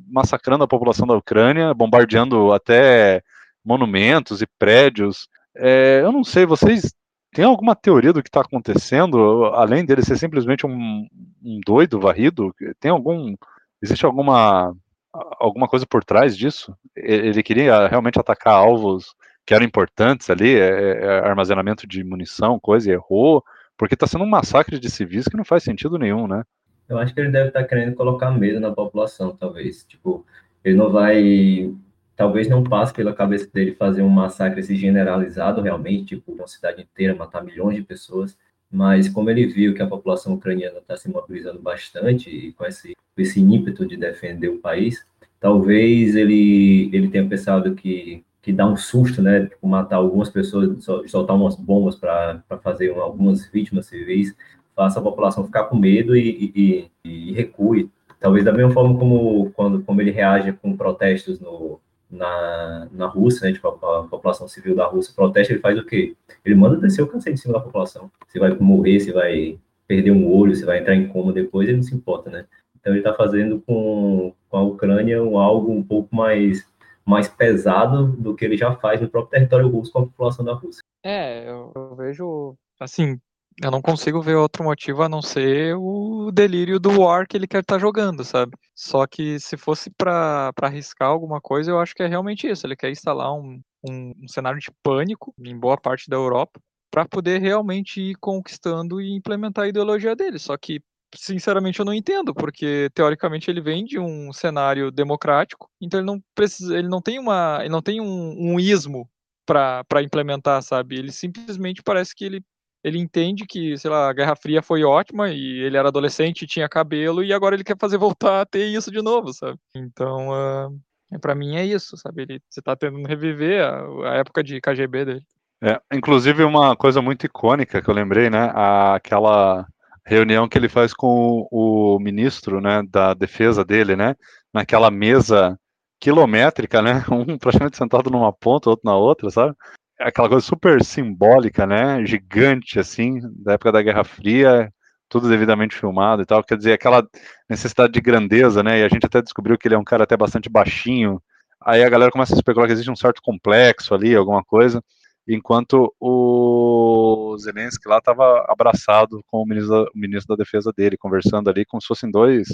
massacrando 0.07 0.63
a 0.63 0.67
população 0.67 1.07
da 1.07 1.15
Ucrânia, 1.15 1.73
bombardeando 1.73 2.51
até 2.51 3.21
monumentos 3.63 4.41
e 4.41 4.47
prédios. 4.57 5.29
É, 5.59 6.01
eu 6.01 6.11
não 6.11 6.23
sei, 6.23 6.45
vocês 6.45 6.93
têm 7.33 7.45
alguma 7.45 7.75
teoria 7.75 8.13
do 8.13 8.23
que 8.23 8.29
está 8.29 8.41
acontecendo, 8.41 9.45
além 9.53 9.85
dele 9.85 10.03
ser 10.03 10.17
simplesmente 10.17 10.65
um, 10.65 11.05
um, 11.43 11.59
doido 11.65 11.99
varrido? 11.99 12.53
Tem 12.79 12.89
algum. 12.89 13.35
Existe 13.81 14.05
alguma, 14.05 14.73
alguma 15.13 15.67
coisa 15.67 15.85
por 15.85 16.03
trás 16.03 16.35
disso? 16.35 16.75
Ele 16.95 17.43
queria 17.43 17.87
realmente 17.87 18.19
atacar 18.19 18.53
alvos 18.53 19.13
que 19.45 19.53
eram 19.53 19.65
importantes 19.65 20.29
ali, 20.29 20.55
é, 20.55 20.69
é, 20.69 21.05
é 21.05 21.19
armazenamento 21.27 21.87
de 21.87 22.03
munição, 22.03 22.59
coisa, 22.59 22.89
e 22.89 22.93
errou, 22.93 23.43
porque 23.77 23.95
está 23.95 24.05
sendo 24.05 24.23
um 24.23 24.29
massacre 24.29 24.79
de 24.79 24.89
civis 24.89 25.27
que 25.27 25.37
não 25.37 25.43
faz 25.45 25.63
sentido 25.63 25.97
nenhum, 25.97 26.27
né? 26.27 26.43
Eu 26.87 26.97
acho 26.97 27.13
que 27.13 27.19
ele 27.19 27.31
deve 27.31 27.49
estar 27.49 27.61
tá 27.61 27.67
querendo 27.67 27.95
colocar 27.95 28.31
medo 28.31 28.59
na 28.59 28.71
população, 28.71 29.35
talvez. 29.35 29.83
Tipo, 29.83 30.25
ele 30.63 30.75
não 30.75 30.91
vai 30.91 31.71
talvez 32.19 32.49
não 32.49 32.61
passe 32.61 32.93
pela 32.93 33.13
cabeça 33.13 33.49
dele 33.49 33.73
fazer 33.75 34.01
um 34.01 34.09
massacre 34.09 34.59
esse 34.59 34.75
generalizado 34.75 35.61
realmente, 35.61 36.17
tipo, 36.17 36.33
uma 36.33 36.47
cidade 36.47 36.81
inteira, 36.81 37.15
matar 37.15 37.41
milhões 37.41 37.77
de 37.77 37.81
pessoas, 37.81 38.37
mas 38.69 39.07
como 39.07 39.29
ele 39.29 39.47
viu 39.47 39.73
que 39.73 39.81
a 39.81 39.87
população 39.87 40.33
ucraniana 40.33 40.79
está 40.79 40.97
se 40.97 41.09
mobilizando 41.09 41.61
bastante 41.61 42.29
e 42.29 42.51
com 42.51 42.65
esse, 42.65 42.91
esse 43.17 43.39
ímpeto 43.39 43.87
de 43.87 43.95
defender 43.95 44.49
o 44.49 44.59
país, 44.59 45.07
talvez 45.39 46.13
ele, 46.13 46.89
ele 46.91 47.07
tenha 47.07 47.25
pensado 47.25 47.73
que, 47.73 48.21
que 48.41 48.51
dá 48.51 48.67
um 48.67 48.75
susto, 48.75 49.21
né, 49.21 49.45
tipo, 49.45 49.65
matar 49.65 49.95
algumas 49.95 50.29
pessoas, 50.29 50.83
soltar 51.07 51.37
umas 51.37 51.55
bombas 51.55 51.95
para 51.95 52.43
fazer 52.61 52.91
algumas 52.97 53.49
vítimas 53.49 53.85
civis, 53.85 54.35
faça 54.75 54.99
a 54.99 55.03
população 55.03 55.45
ficar 55.45 55.63
com 55.63 55.77
medo 55.77 56.17
e, 56.17 56.51
e, 56.53 56.91
e 57.09 57.31
recue. 57.31 57.89
Talvez 58.19 58.43
da 58.43 58.51
mesma 58.51 58.73
forma 58.73 58.99
como, 58.99 59.51
quando, 59.51 59.81
como 59.83 60.01
ele 60.01 60.11
reage 60.11 60.51
com 60.51 60.75
protestos 60.75 61.39
no, 61.39 61.79
na, 62.09 62.87
na 62.91 63.05
Rússia, 63.05 63.47
né, 63.47 63.53
tipo, 63.53 63.67
a, 63.67 63.99
a, 63.99 64.03
população 64.03 64.47
civil 64.47 64.75
da 64.75 64.87
Rússia 64.87 65.13
protesta, 65.15 65.53
ele 65.53 65.61
faz 65.61 65.77
o 65.77 65.85
quê? 65.85 66.15
Ele 66.43 66.55
manda 66.55 66.77
descer 66.77 67.01
o 67.01 67.07
cacete 67.07 67.33
em 67.33 67.37
cima 67.37 67.53
da 67.53 67.59
população. 67.59 68.11
Você 68.27 68.39
vai 68.39 68.49
morrer, 68.57 68.99
você 68.99 69.11
vai 69.11 69.59
perder 69.87 70.11
um 70.11 70.31
olho, 70.31 70.55
você 70.55 70.65
vai 70.65 70.79
entrar 70.79 70.95
em 70.95 71.07
coma 71.07 71.31
depois, 71.31 71.67
ele 71.67 71.77
não 71.77 71.83
se 71.83 71.95
importa, 71.95 72.29
né? 72.29 72.45
Então 72.79 72.93
ele 72.93 72.99
está 72.99 73.13
fazendo 73.13 73.61
com, 73.61 74.33
com 74.49 74.57
a 74.57 74.63
Ucrânia 74.63 75.21
um, 75.21 75.37
algo 75.37 75.71
um 75.71 75.83
pouco 75.83 76.15
mais, 76.15 76.65
mais 77.05 77.27
pesado 77.27 78.07
do 78.07 78.35
que 78.35 78.45
ele 78.45 78.57
já 78.57 78.75
faz 78.75 79.01
no 79.01 79.09
próprio 79.09 79.31
território 79.31 79.67
russo 79.67 79.91
com 79.91 79.99
a 79.99 80.05
população 80.05 80.45
da 80.45 80.53
Rússia. 80.53 80.81
É, 81.03 81.49
eu, 81.49 81.71
eu 81.75 81.95
vejo, 81.95 82.55
assim, 82.79 83.19
eu 83.61 83.71
não 83.71 83.81
consigo 83.81 84.21
ver 84.21 84.35
outro 84.35 84.63
motivo 84.63 85.03
a 85.03 85.09
não 85.09 85.21
ser 85.21 85.75
o 85.75 86.31
delírio 86.31 86.79
do 86.79 87.01
War 87.01 87.27
que 87.27 87.35
ele 87.35 87.47
quer 87.47 87.59
estar 87.59 87.75
tá 87.75 87.79
jogando, 87.79 88.23
sabe? 88.23 88.53
Só 88.73 89.05
que 89.05 89.39
se 89.39 89.57
fosse 89.57 89.89
para 89.89 90.51
arriscar 90.61 91.09
alguma 91.09 91.41
coisa, 91.41 91.71
eu 91.71 91.79
acho 91.79 91.93
que 91.93 92.03
é 92.03 92.07
realmente 92.07 92.47
isso. 92.47 92.65
Ele 92.65 92.75
quer 92.75 92.89
instalar 92.89 93.33
um, 93.33 93.61
um, 93.83 94.13
um 94.23 94.27
cenário 94.27 94.59
de 94.59 94.71
pânico 94.81 95.33
em 95.37 95.57
boa 95.57 95.77
parte 95.77 96.09
da 96.09 96.15
Europa 96.15 96.59
para 96.89 97.05
poder 97.05 97.41
realmente 97.41 98.01
ir 98.01 98.15
conquistando 98.15 99.01
e 99.01 99.13
implementar 99.13 99.65
a 99.65 99.67
ideologia 99.67 100.15
dele. 100.15 100.39
Só 100.39 100.57
que, 100.57 100.81
sinceramente, 101.15 101.79
eu 101.79 101.85
não 101.85 101.93
entendo, 101.93 102.33
porque 102.33 102.89
teoricamente 102.93 103.51
ele 103.51 103.61
vem 103.61 103.83
de 103.83 103.99
um 103.99 104.31
cenário 104.31 104.89
democrático, 104.89 105.69
então 105.81 105.99
ele 105.99 106.07
não 106.07 106.21
precisa, 106.33 106.77
ele 106.77 106.87
não 106.87 107.01
tem 107.01 107.19
uma, 107.19 107.59
ele 107.59 107.69
não 107.69 107.81
tem 107.81 107.99
um, 107.99 108.53
um 108.53 108.59
ismo 108.59 109.09
para 109.45 110.03
implementar, 110.03 110.61
sabe? 110.61 110.97
Ele 110.97 111.11
simplesmente 111.11 111.81
parece 111.83 112.15
que 112.15 112.23
ele 112.23 112.43
ele 112.83 112.97
entende 112.97 113.45
que, 113.45 113.77
sei 113.77 113.91
lá, 113.91 114.09
a 114.09 114.13
Guerra 114.13 114.35
Fria 114.35 114.61
foi 114.61 114.83
ótima 114.83 115.29
e 115.29 115.59
ele 115.59 115.77
era 115.77 115.89
adolescente 115.89 116.47
tinha 116.47 116.69
cabelo 116.69 117.23
e 117.23 117.33
agora 117.33 117.55
ele 117.55 117.63
quer 117.63 117.77
fazer 117.77 117.97
voltar 117.99 118.41
a 118.41 118.45
ter 118.45 118.65
isso 118.67 118.91
de 118.91 119.01
novo, 119.01 119.33
sabe? 119.33 119.57
Então, 119.75 120.29
uh, 120.29 120.79
ah, 121.11 121.19
para 121.19 121.35
mim 121.35 121.55
é 121.55 121.65
isso, 121.65 121.97
sabe? 121.97 122.23
Ele, 122.23 122.41
você 122.49 122.61
tá 122.61 122.75
tentando 122.75 123.07
reviver 123.07 123.63
a, 123.63 124.11
a 124.11 124.15
época 124.15 124.43
de 124.43 124.61
KGB 124.61 125.05
dele. 125.05 125.23
É, 125.61 125.79
inclusive 125.93 126.43
uma 126.43 126.75
coisa 126.75 127.01
muito 127.01 127.25
icônica 127.25 127.81
que 127.81 127.89
eu 127.89 127.93
lembrei, 127.93 128.29
né? 128.29 128.51
Aquela 128.55 129.67
reunião 130.05 130.47
que 130.47 130.57
ele 130.57 130.69
faz 130.69 130.93
com 130.93 131.47
o, 131.51 131.95
o 131.95 131.99
ministro, 131.99 132.61
né, 132.61 132.81
da 132.89 133.13
defesa 133.13 133.63
dele, 133.63 133.95
né? 133.95 134.15
Naquela 134.53 134.89
mesa 134.89 135.59
quilométrica, 135.99 136.81
né? 136.81 137.03
Um 137.11 137.37
praticamente 137.37 137.77
sentado 137.77 138.09
numa 138.09 138.31
ponta, 138.31 138.69
outro 138.69 138.89
na 138.89 138.95
outra, 138.95 139.29
sabe? 139.29 139.55
Aquela 139.99 140.29
coisa 140.29 140.45
super 140.45 140.83
simbólica, 140.83 141.67
né? 141.67 142.05
Gigante, 142.05 142.79
assim, 142.79 143.19
da 143.43 143.53
época 143.53 143.71
da 143.71 143.81
Guerra 143.81 144.03
Fria, 144.03 144.73
tudo 145.09 145.27
devidamente 145.29 145.75
filmado 145.75 146.21
e 146.21 146.25
tal. 146.25 146.43
Quer 146.43 146.57
dizer, 146.57 146.73
aquela 146.73 147.05
necessidade 147.49 147.93
de 147.93 148.01
grandeza, 148.01 148.63
né? 148.63 148.79
E 148.79 148.83
a 148.83 148.89
gente 148.89 149.05
até 149.05 149.21
descobriu 149.21 149.57
que 149.57 149.67
ele 149.67 149.75
é 149.75 149.77
um 149.79 149.83
cara 149.83 150.03
até 150.03 150.15
bastante 150.15 150.49
baixinho. 150.49 151.21
Aí 151.61 151.83
a 151.83 151.89
galera 151.89 152.11
começa 152.11 152.33
a 152.33 152.37
especular 152.37 152.67
que 152.67 152.73
existe 152.73 152.91
um 152.91 152.95
certo 152.95 153.21
complexo 153.21 153.93
ali, 153.93 154.15
alguma 154.15 154.43
coisa. 154.43 154.81
Enquanto 155.27 155.93
o 155.99 157.35
Zelensky 157.37 157.87
lá 157.87 157.97
estava 157.99 158.45
abraçado 158.49 159.21
com 159.27 159.43
o 159.43 159.45
ministro, 159.45 159.83
da, 159.83 159.91
o 159.93 159.97
ministro 159.97 160.35
da 160.35 160.43
Defesa 160.43 160.71
dele, 160.75 160.97
conversando 160.97 161.49
ali 161.49 161.65
como 161.65 161.81
se 161.81 161.87
fossem 161.87 162.09
dois 162.09 162.47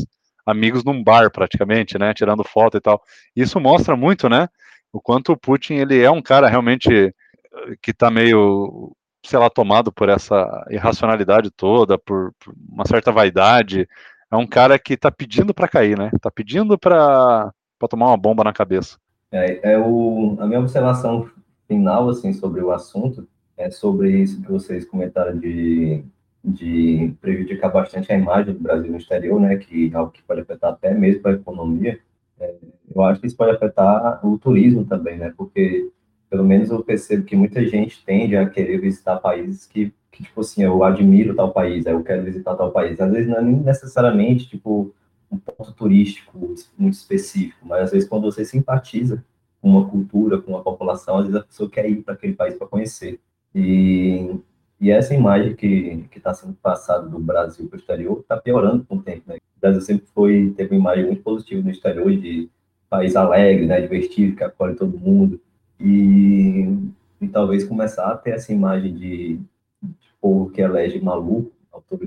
amigos 0.46 0.84
num 0.84 1.04
bar, 1.04 1.32
praticamente, 1.32 1.98
né? 1.98 2.14
Tirando 2.14 2.44
foto 2.44 2.78
e 2.78 2.82
tal. 2.82 3.02
Isso 3.36 3.60
mostra 3.60 3.96
muito, 3.96 4.28
né? 4.28 4.50
O 4.92 5.02
quanto 5.02 5.34
o 5.34 5.38
Putin 5.38 5.76
ele 5.76 6.02
é 6.02 6.10
um 6.10 6.22
cara 6.22 6.48
realmente 6.48 7.14
que 7.82 7.92
está 7.92 8.10
meio, 8.12 8.96
sei 9.26 9.40
lá, 9.40 9.50
tomado 9.50 9.92
por 9.92 10.10
essa 10.10 10.66
irracionalidade 10.70 11.50
toda, 11.52 11.98
por, 11.98 12.34
por 12.40 12.54
uma 12.70 12.86
certa 12.86 13.12
vaidade. 13.12 13.88
É 14.32 14.36
um 14.36 14.48
cara 14.48 14.78
que 14.78 14.94
está 14.94 15.12
pedindo 15.12 15.54
para 15.54 15.68
cair, 15.68 15.98
né? 15.98 16.10
Está 16.14 16.32
pedindo 16.32 16.78
para 16.78 17.52
tomar 17.90 18.08
uma 18.08 18.18
bomba 18.18 18.44
na 18.44 18.54
cabeça. 18.54 18.98
É, 19.32 19.74
é 19.74 19.80
o, 19.80 20.38
a 20.40 20.46
minha 20.48 20.60
observação 20.60 21.30
final, 21.68 22.10
assim, 22.10 22.34
sobre 22.34 22.62
o 22.62 22.72
assunto, 22.72 23.28
é 23.58 23.70
sobre 23.70 24.12
isso 24.12 24.42
que 24.42 24.52
vocês 24.52 24.86
comentaram 24.86 25.38
de, 25.38 26.04
de 26.44 27.14
prejudicar 27.22 27.72
bastante 27.72 28.12
a 28.12 28.18
imagem 28.18 28.54
do 28.54 28.60
Brasil 28.60 28.92
no 28.92 28.98
exterior, 28.98 29.40
né? 29.40 29.56
Que 29.58 29.92
é 29.94 29.96
algo 29.96 30.12
que 30.12 30.24
pode 30.24 30.42
afetar 30.42 30.72
até 30.72 30.94
mesmo 30.94 31.28
a 31.28 31.32
economia. 31.32 32.00
É, 32.40 32.56
eu 32.94 33.02
acho 33.04 33.22
que 33.22 33.28
isso 33.28 33.38
pode 33.38 33.52
afetar 33.56 34.26
o 34.26 34.38
turismo 34.38 34.86
também, 34.86 35.18
né? 35.18 35.34
Porque 35.38 35.90
pelo 36.30 36.44
menos 36.44 36.70
eu 36.70 36.84
percebo 36.84 37.24
que 37.24 37.36
muita 37.36 37.66
gente 37.66 38.04
tende 38.04 38.36
a 38.36 38.50
querer 38.50 38.80
visitar 38.80 39.18
países 39.18 39.66
que, 39.66 39.94
que 40.12 40.24
tipo 40.24 40.42
assim, 40.42 40.64
eu 40.64 40.84
admiro 40.84 41.36
tal 41.36 41.52
país, 41.52 41.86
eu 41.86 42.04
quero 42.04 42.24
visitar 42.24 42.56
tal 42.56 42.72
país. 42.72 43.00
Às 43.00 43.12
vezes 43.12 43.30
não 43.30 43.38
é 43.38 43.42
necessariamente, 43.42 44.48
tipo, 44.48 44.94
um 45.32 45.38
ponto 45.38 45.72
turístico 45.74 46.38
muito 46.78 46.94
específico, 46.94 47.66
mas 47.66 47.84
às 47.84 47.92
vezes 47.92 48.08
quando 48.08 48.24
você 48.24 48.46
simpatiza 48.46 49.24
com 49.62 49.70
uma 49.70 49.90
cultura, 49.90 50.42
com 50.42 50.52
uma 50.52 50.64
população, 50.64 51.18
às 51.18 51.26
vezes 51.26 51.42
a 51.42 51.44
pessoa 51.44 51.70
quer 51.70 51.90
ir 51.90 52.04
para 52.04 52.14
aquele 52.14 52.34
país 52.34 52.56
para 52.56 52.68
conhecer. 52.68 53.20
E, 53.54 54.36
e 54.80 54.92
essa 54.92 55.14
imagem 55.14 55.56
que 55.56 56.08
está 56.16 56.34
sendo 56.34 56.54
passada 56.54 57.08
do 57.08 57.20
Brasil 57.20 57.68
para 57.68 57.78
o 57.78 57.80
exterior 57.80 58.20
está 58.20 58.38
piorando 58.38 58.86
com 58.86 58.98
o 58.98 59.02
tempo, 59.02 59.24
né? 59.28 59.38
Brasil 59.66 59.82
sempre 59.82 60.08
foi, 60.14 60.54
teve 60.56 60.76
uma 60.76 60.80
imagem 60.80 61.06
muito 61.06 61.24
positiva 61.24 61.62
no 61.62 61.72
exterior 61.72 62.12
de 62.12 62.50
país 62.90 63.16
alegre, 63.16 63.66
né, 63.66 63.82
divertido, 63.82 64.36
que 64.36 64.44
acolhe 64.44 64.76
todo 64.76 64.98
mundo. 64.98 65.42
E, 65.80 66.78
e 67.22 67.28
talvez 67.28 67.64
começar 67.64 68.12
a 68.12 68.18
ter 68.18 68.32
essa 68.32 68.54
imagem 68.54 68.94
de, 68.94 69.40
de 69.82 70.10
povo 70.22 70.50
que 70.50 70.62
elege 70.62 71.02
maluco, 71.02 71.52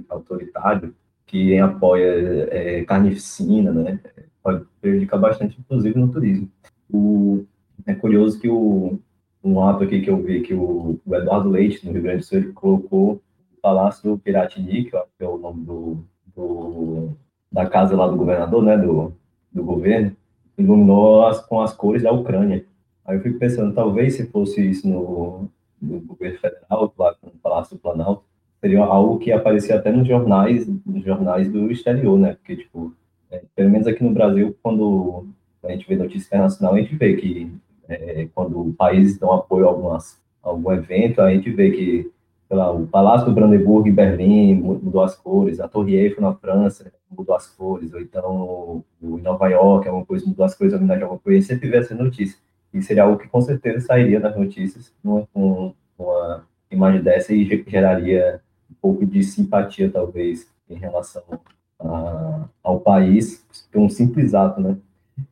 autoritário, 0.09 0.95
que 1.27 1.59
apoia 1.59 2.49
é, 2.51 2.85
carnificina, 2.85 3.71
né, 3.71 4.01
pode 4.43 4.65
prejudicar 4.81 5.19
bastante, 5.19 5.59
inclusive, 5.61 5.99
no 5.99 6.11
turismo. 6.11 6.51
O, 6.91 7.45
é 7.87 7.95
curioso 7.95 8.41
que 8.41 8.49
o, 8.49 8.99
um 9.45 9.63
ato 9.63 9.85
aqui 9.85 10.01
que 10.01 10.11
eu 10.11 10.23
vi 10.23 10.41
que 10.41 10.55
o, 10.55 10.99
o 11.05 11.15
Eduardo 11.15 11.51
Leite, 11.51 11.85
no 11.85 11.93
Rio 11.93 12.03
Grande 12.03 12.19
do 12.19 12.25
Sul, 12.25 12.39
ele 12.39 12.53
colocou 12.53 13.13
o 13.13 13.61
Palácio 13.61 14.11
do 14.11 14.19
Piratini, 14.19 14.85
que 14.85 14.97
é 14.97 15.27
o 15.27 15.37
nome 15.37 15.65
do, 15.65 15.99
do, 16.35 17.11
da 17.53 17.67
casa 17.67 17.95
lá 17.95 18.09
do 18.09 18.17
governador, 18.17 18.63
né, 18.63 18.77
do, 18.79 19.13
do 19.53 19.63
governo, 19.63 20.17
iluminou 20.57 21.27
as, 21.27 21.41
com 21.45 21.61
as 21.61 21.75
cores 21.75 22.03
da 22.03 22.13
Ucrânia. 22.13 22.65
Aí 23.09 23.17
eu 23.17 23.23
fico 23.23 23.39
pensando, 23.39 23.75
talvez 23.75 24.17
se 24.17 24.27
fosse 24.27 24.61
isso 24.61 24.87
no, 24.87 25.49
no 25.81 26.01
governo 26.01 26.39
federal, 26.39 26.93
lá 26.99 27.17
no 27.25 27.31
Palácio 27.43 27.75
do 27.75 27.81
Planalto, 27.81 28.23
seria 28.61 28.85
algo 28.85 29.19
que 29.19 29.33
aparecia 29.33 29.77
até 29.77 29.91
nos 29.91 30.07
jornais, 30.07 30.69
nos 30.85 31.03
jornais 31.03 31.51
do 31.51 31.73
exterior, 31.73 32.19
né? 32.19 32.35
Porque, 32.35 32.57
tipo, 32.57 32.93
é, 33.31 33.41
pelo 33.57 33.71
menos 33.71 33.87
aqui 33.87 34.05
no 34.05 34.13
Brasil, 34.13 34.55
quando 34.63 35.27
a 35.65 35.71
gente 35.73 35.89
vê 35.89 35.97
notícia 35.97 36.27
internacional, 36.27 36.75
a 36.75 36.79
gente 36.79 36.95
vê 36.97 37.17
que 37.17 37.51
é, 37.89 38.29
quando 38.35 38.75
países 38.77 39.19
dão 39.19 39.33
apoio 39.33 39.65
a, 39.65 39.71
algumas, 39.71 40.21
a 40.45 40.51
algum 40.51 40.71
evento, 40.71 41.23
a 41.23 41.33
gente 41.33 41.51
vê 41.51 41.71
que 41.71 42.11
lá, 42.51 42.71
o 42.71 42.87
Palácio 42.87 43.27
do 43.27 43.33
Brandeburgo 43.33 43.89
em 43.89 43.95
Berlim 43.95 44.55
mudou 44.55 45.03
as 45.03 45.17
cores, 45.17 45.61
a 45.61 45.69
Torre 45.69 45.97
Eiffel 45.97 46.21
na 46.21 46.35
França 46.35 46.93
mudou 47.11 47.35
as 47.35 47.47
cores, 47.47 47.91
ou 47.95 48.03
então 48.03 48.85
o, 49.01 49.19
em 49.19 49.23
Nova 49.23 49.49
York, 49.49 49.89
alguma 49.89 50.05
coisa 50.05 50.27
mudou 50.27 50.45
as 50.45 50.55
cores, 50.55 50.75
a 50.75 50.77
homenagem 50.77 51.05
a 51.05 51.07
alguma 51.07 51.21
coisa, 51.21 51.47
sempre 51.47 51.71
vê 51.71 51.79
essa 51.79 51.95
notícia. 51.95 52.39
E 52.79 52.83
seria 52.83 53.03
algo 53.03 53.19
que 53.19 53.29
com 53.29 53.41
certeza 53.41 53.87
sairia 53.87 54.21
das 54.21 54.37
notícias 54.37 54.93
numa, 55.03 55.75
uma 55.99 56.45
imagem 56.71 57.03
dessa 57.03 57.35
e 57.35 57.45
geraria 57.67 58.41
um 58.71 58.75
pouco 58.81 59.05
de 59.05 59.23
simpatia, 59.23 59.91
talvez, 59.91 60.49
em 60.71 60.77
relação 60.77 61.23
a, 61.81 62.45
ao 62.63 62.79
país, 62.81 63.45
um 63.75 63.89
simples 63.89 64.35
ato, 64.35 64.61
né? 64.61 64.77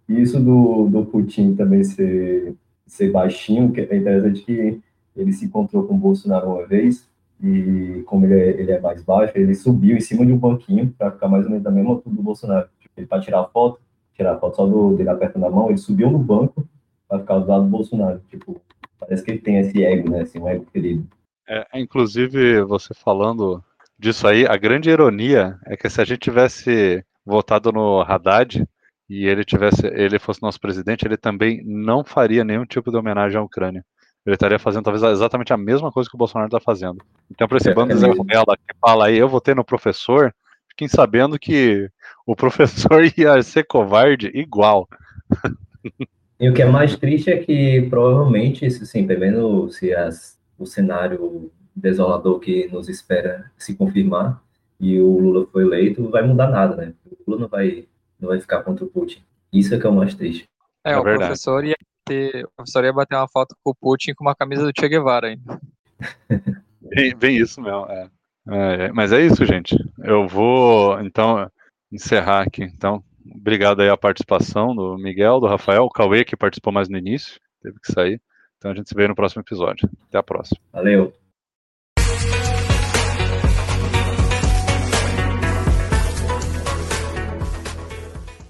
Isso 0.08 0.40
do, 0.40 0.88
do 0.88 1.04
Putin 1.04 1.54
também 1.54 1.84
ser, 1.84 2.56
ser 2.86 3.12
baixinho, 3.12 3.70
que 3.70 3.80
é 3.80 3.96
interessante 3.96 4.42
que 4.42 4.80
ele 5.14 5.32
se 5.32 5.44
encontrou 5.44 5.84
com 5.84 5.94
o 5.94 5.98
Bolsonaro 5.98 6.48
uma 6.48 6.66
vez, 6.66 7.08
e 7.40 8.02
como 8.06 8.24
ele 8.24 8.34
é, 8.34 8.48
ele 8.60 8.72
é 8.72 8.80
mais 8.80 9.02
baixo, 9.02 9.32
ele 9.36 9.54
subiu 9.54 9.96
em 9.96 10.00
cima 10.00 10.26
de 10.26 10.32
um 10.32 10.38
banquinho 10.38 10.92
para 10.98 11.12
ficar 11.12 11.28
mais 11.28 11.44
ou 11.44 11.50
menos 11.50 11.62
da 11.62 11.70
mesma 11.70 11.90
altura 11.90 12.16
do 12.16 12.22
Bolsonaro. 12.22 12.68
Tipo, 12.80 13.06
para 13.06 13.20
tirar 13.20 13.40
a 13.40 13.44
foto, 13.44 13.78
tirar 14.14 14.34
a 14.34 14.38
foto 14.38 14.56
só 14.56 14.66
do, 14.66 14.96
dele 14.96 15.10
apertando 15.10 15.44
a 15.44 15.50
mão, 15.50 15.68
ele 15.68 15.78
subiu 15.78 16.10
no 16.10 16.18
banco 16.18 16.66
para 17.08 17.20
ficar 17.20 17.38
do 17.38 17.46
lado 17.48 17.64
do 17.64 17.70
Bolsonaro. 17.70 18.20
Tipo, 18.30 18.60
parece 18.98 19.22
que 19.22 19.30
ele 19.30 19.40
tem 19.40 19.58
esse 19.58 19.84
ego, 19.84 20.10
né? 20.10 20.22
Assim, 20.22 20.38
um 20.38 20.48
ego 20.48 20.66
querido. 20.72 21.06
É, 21.48 21.66
inclusive, 21.74 22.62
você 22.62 22.92
falando 22.94 23.62
disso 23.98 24.26
aí, 24.26 24.46
a 24.46 24.56
grande 24.56 24.90
ironia 24.90 25.58
é 25.66 25.76
que 25.76 25.88
se 25.88 26.00
a 26.00 26.04
gente 26.04 26.20
tivesse 26.20 27.04
votado 27.24 27.72
no 27.72 28.00
Haddad, 28.00 28.66
e 29.08 29.26
ele 29.26 29.44
tivesse, 29.44 29.86
ele 29.86 30.18
fosse 30.18 30.42
nosso 30.42 30.60
presidente, 30.60 31.06
ele 31.06 31.16
também 31.16 31.62
não 31.64 32.04
faria 32.04 32.44
nenhum 32.44 32.64
tipo 32.64 32.90
de 32.90 32.96
homenagem 32.96 33.38
à 33.38 33.42
Ucrânia. 33.42 33.84
Ele 34.24 34.34
estaria 34.34 34.58
fazendo 34.58 34.82
talvez 34.84 35.04
exatamente 35.04 35.52
a 35.52 35.56
mesma 35.56 35.92
coisa 35.92 36.10
que 36.10 36.16
o 36.16 36.18
Bolsonaro 36.18 36.48
está 36.48 36.58
fazendo. 36.58 36.98
Então, 37.30 37.46
para 37.46 37.58
esse 37.58 37.70
é, 37.70 37.74
bando 37.74 37.94
de 37.94 38.00
Zé 38.00 38.08
Ruela 38.08 38.56
que 38.56 38.74
fala 38.80 39.06
aí, 39.06 39.16
eu 39.16 39.28
votei 39.28 39.54
no 39.54 39.64
professor, 39.64 40.34
fiquem 40.68 40.88
sabendo 40.88 41.38
que 41.38 41.88
o 42.26 42.34
professor 42.34 43.04
ia 43.16 43.40
ser 43.42 43.64
covarde 43.64 44.30
igual. 44.34 44.88
E 46.38 46.48
o 46.48 46.54
que 46.54 46.62
é 46.62 46.66
mais 46.66 46.96
triste 46.96 47.30
é 47.30 47.38
que 47.38 47.86
provavelmente, 47.88 48.66
assim, 48.66 49.06
vendo 49.06 49.70
se 49.70 49.94
as, 49.94 50.38
o 50.58 50.66
cenário 50.66 51.50
desolador 51.74 52.38
que 52.40 52.68
nos 52.68 52.88
espera 52.88 53.50
se 53.56 53.74
confirmar 53.74 54.42
e 54.78 55.00
o 55.00 55.18
Lula 55.18 55.46
foi 55.50 55.62
eleito, 55.62 56.10
vai 56.10 56.22
mudar 56.22 56.48
nada, 56.48 56.76
né? 56.76 56.92
O 57.06 57.30
Lula 57.30 57.42
não 57.42 57.48
vai 57.48 57.86
não 58.18 58.28
vai 58.28 58.40
ficar 58.40 58.62
contra 58.62 58.84
o 58.84 58.88
Putin. 58.88 59.22
Isso 59.52 59.74
é 59.74 59.78
que 59.78 59.86
é 59.86 59.90
o 59.90 59.94
mais 59.94 60.14
triste. 60.14 60.48
É, 60.84 60.92
é 60.92 60.98
o 60.98 61.02
verdade. 61.02 61.26
professor 61.26 61.64
ia 61.64 61.76
ter, 62.04 62.44
o 62.44 62.50
professor 62.56 62.84
ia 62.84 62.92
bater 62.92 63.16
uma 63.16 63.28
foto 63.28 63.54
com 63.62 63.70
o 63.70 63.74
Putin 63.74 64.14
com 64.14 64.24
uma 64.24 64.34
camisa 64.34 64.64
do 64.64 64.72
Che 64.78 64.88
Guevara 64.88 65.28
ainda. 65.28 65.60
bem, 66.80 67.14
bem, 67.16 67.36
isso 67.36 67.60
mesmo, 67.60 67.86
é. 67.90 68.08
É, 68.48 68.92
mas 68.92 69.12
é 69.12 69.20
isso, 69.20 69.44
gente. 69.44 69.76
Eu 69.98 70.28
vou, 70.28 71.00
então, 71.00 71.50
encerrar 71.90 72.42
aqui. 72.42 72.62
Então, 72.62 73.02
obrigado 73.34 73.80
aí 73.80 73.88
a 73.88 73.96
participação 73.96 74.74
do 74.74 74.96
Miguel, 74.96 75.40
do 75.40 75.46
Rafael, 75.46 75.84
o 75.84 75.90
Cauê, 75.90 76.24
que 76.24 76.36
participou 76.36 76.72
mais 76.72 76.88
no 76.88 76.98
início, 76.98 77.40
teve 77.62 77.78
que 77.80 77.92
sair. 77.92 78.20
Então 78.58 78.70
a 78.70 78.74
gente 78.74 78.88
se 78.88 78.94
vê 78.94 79.06
no 79.06 79.14
próximo 79.14 79.42
episódio. 79.42 79.88
Até 80.08 80.18
a 80.18 80.22
próxima. 80.22 80.60
Valeu. 80.72 81.12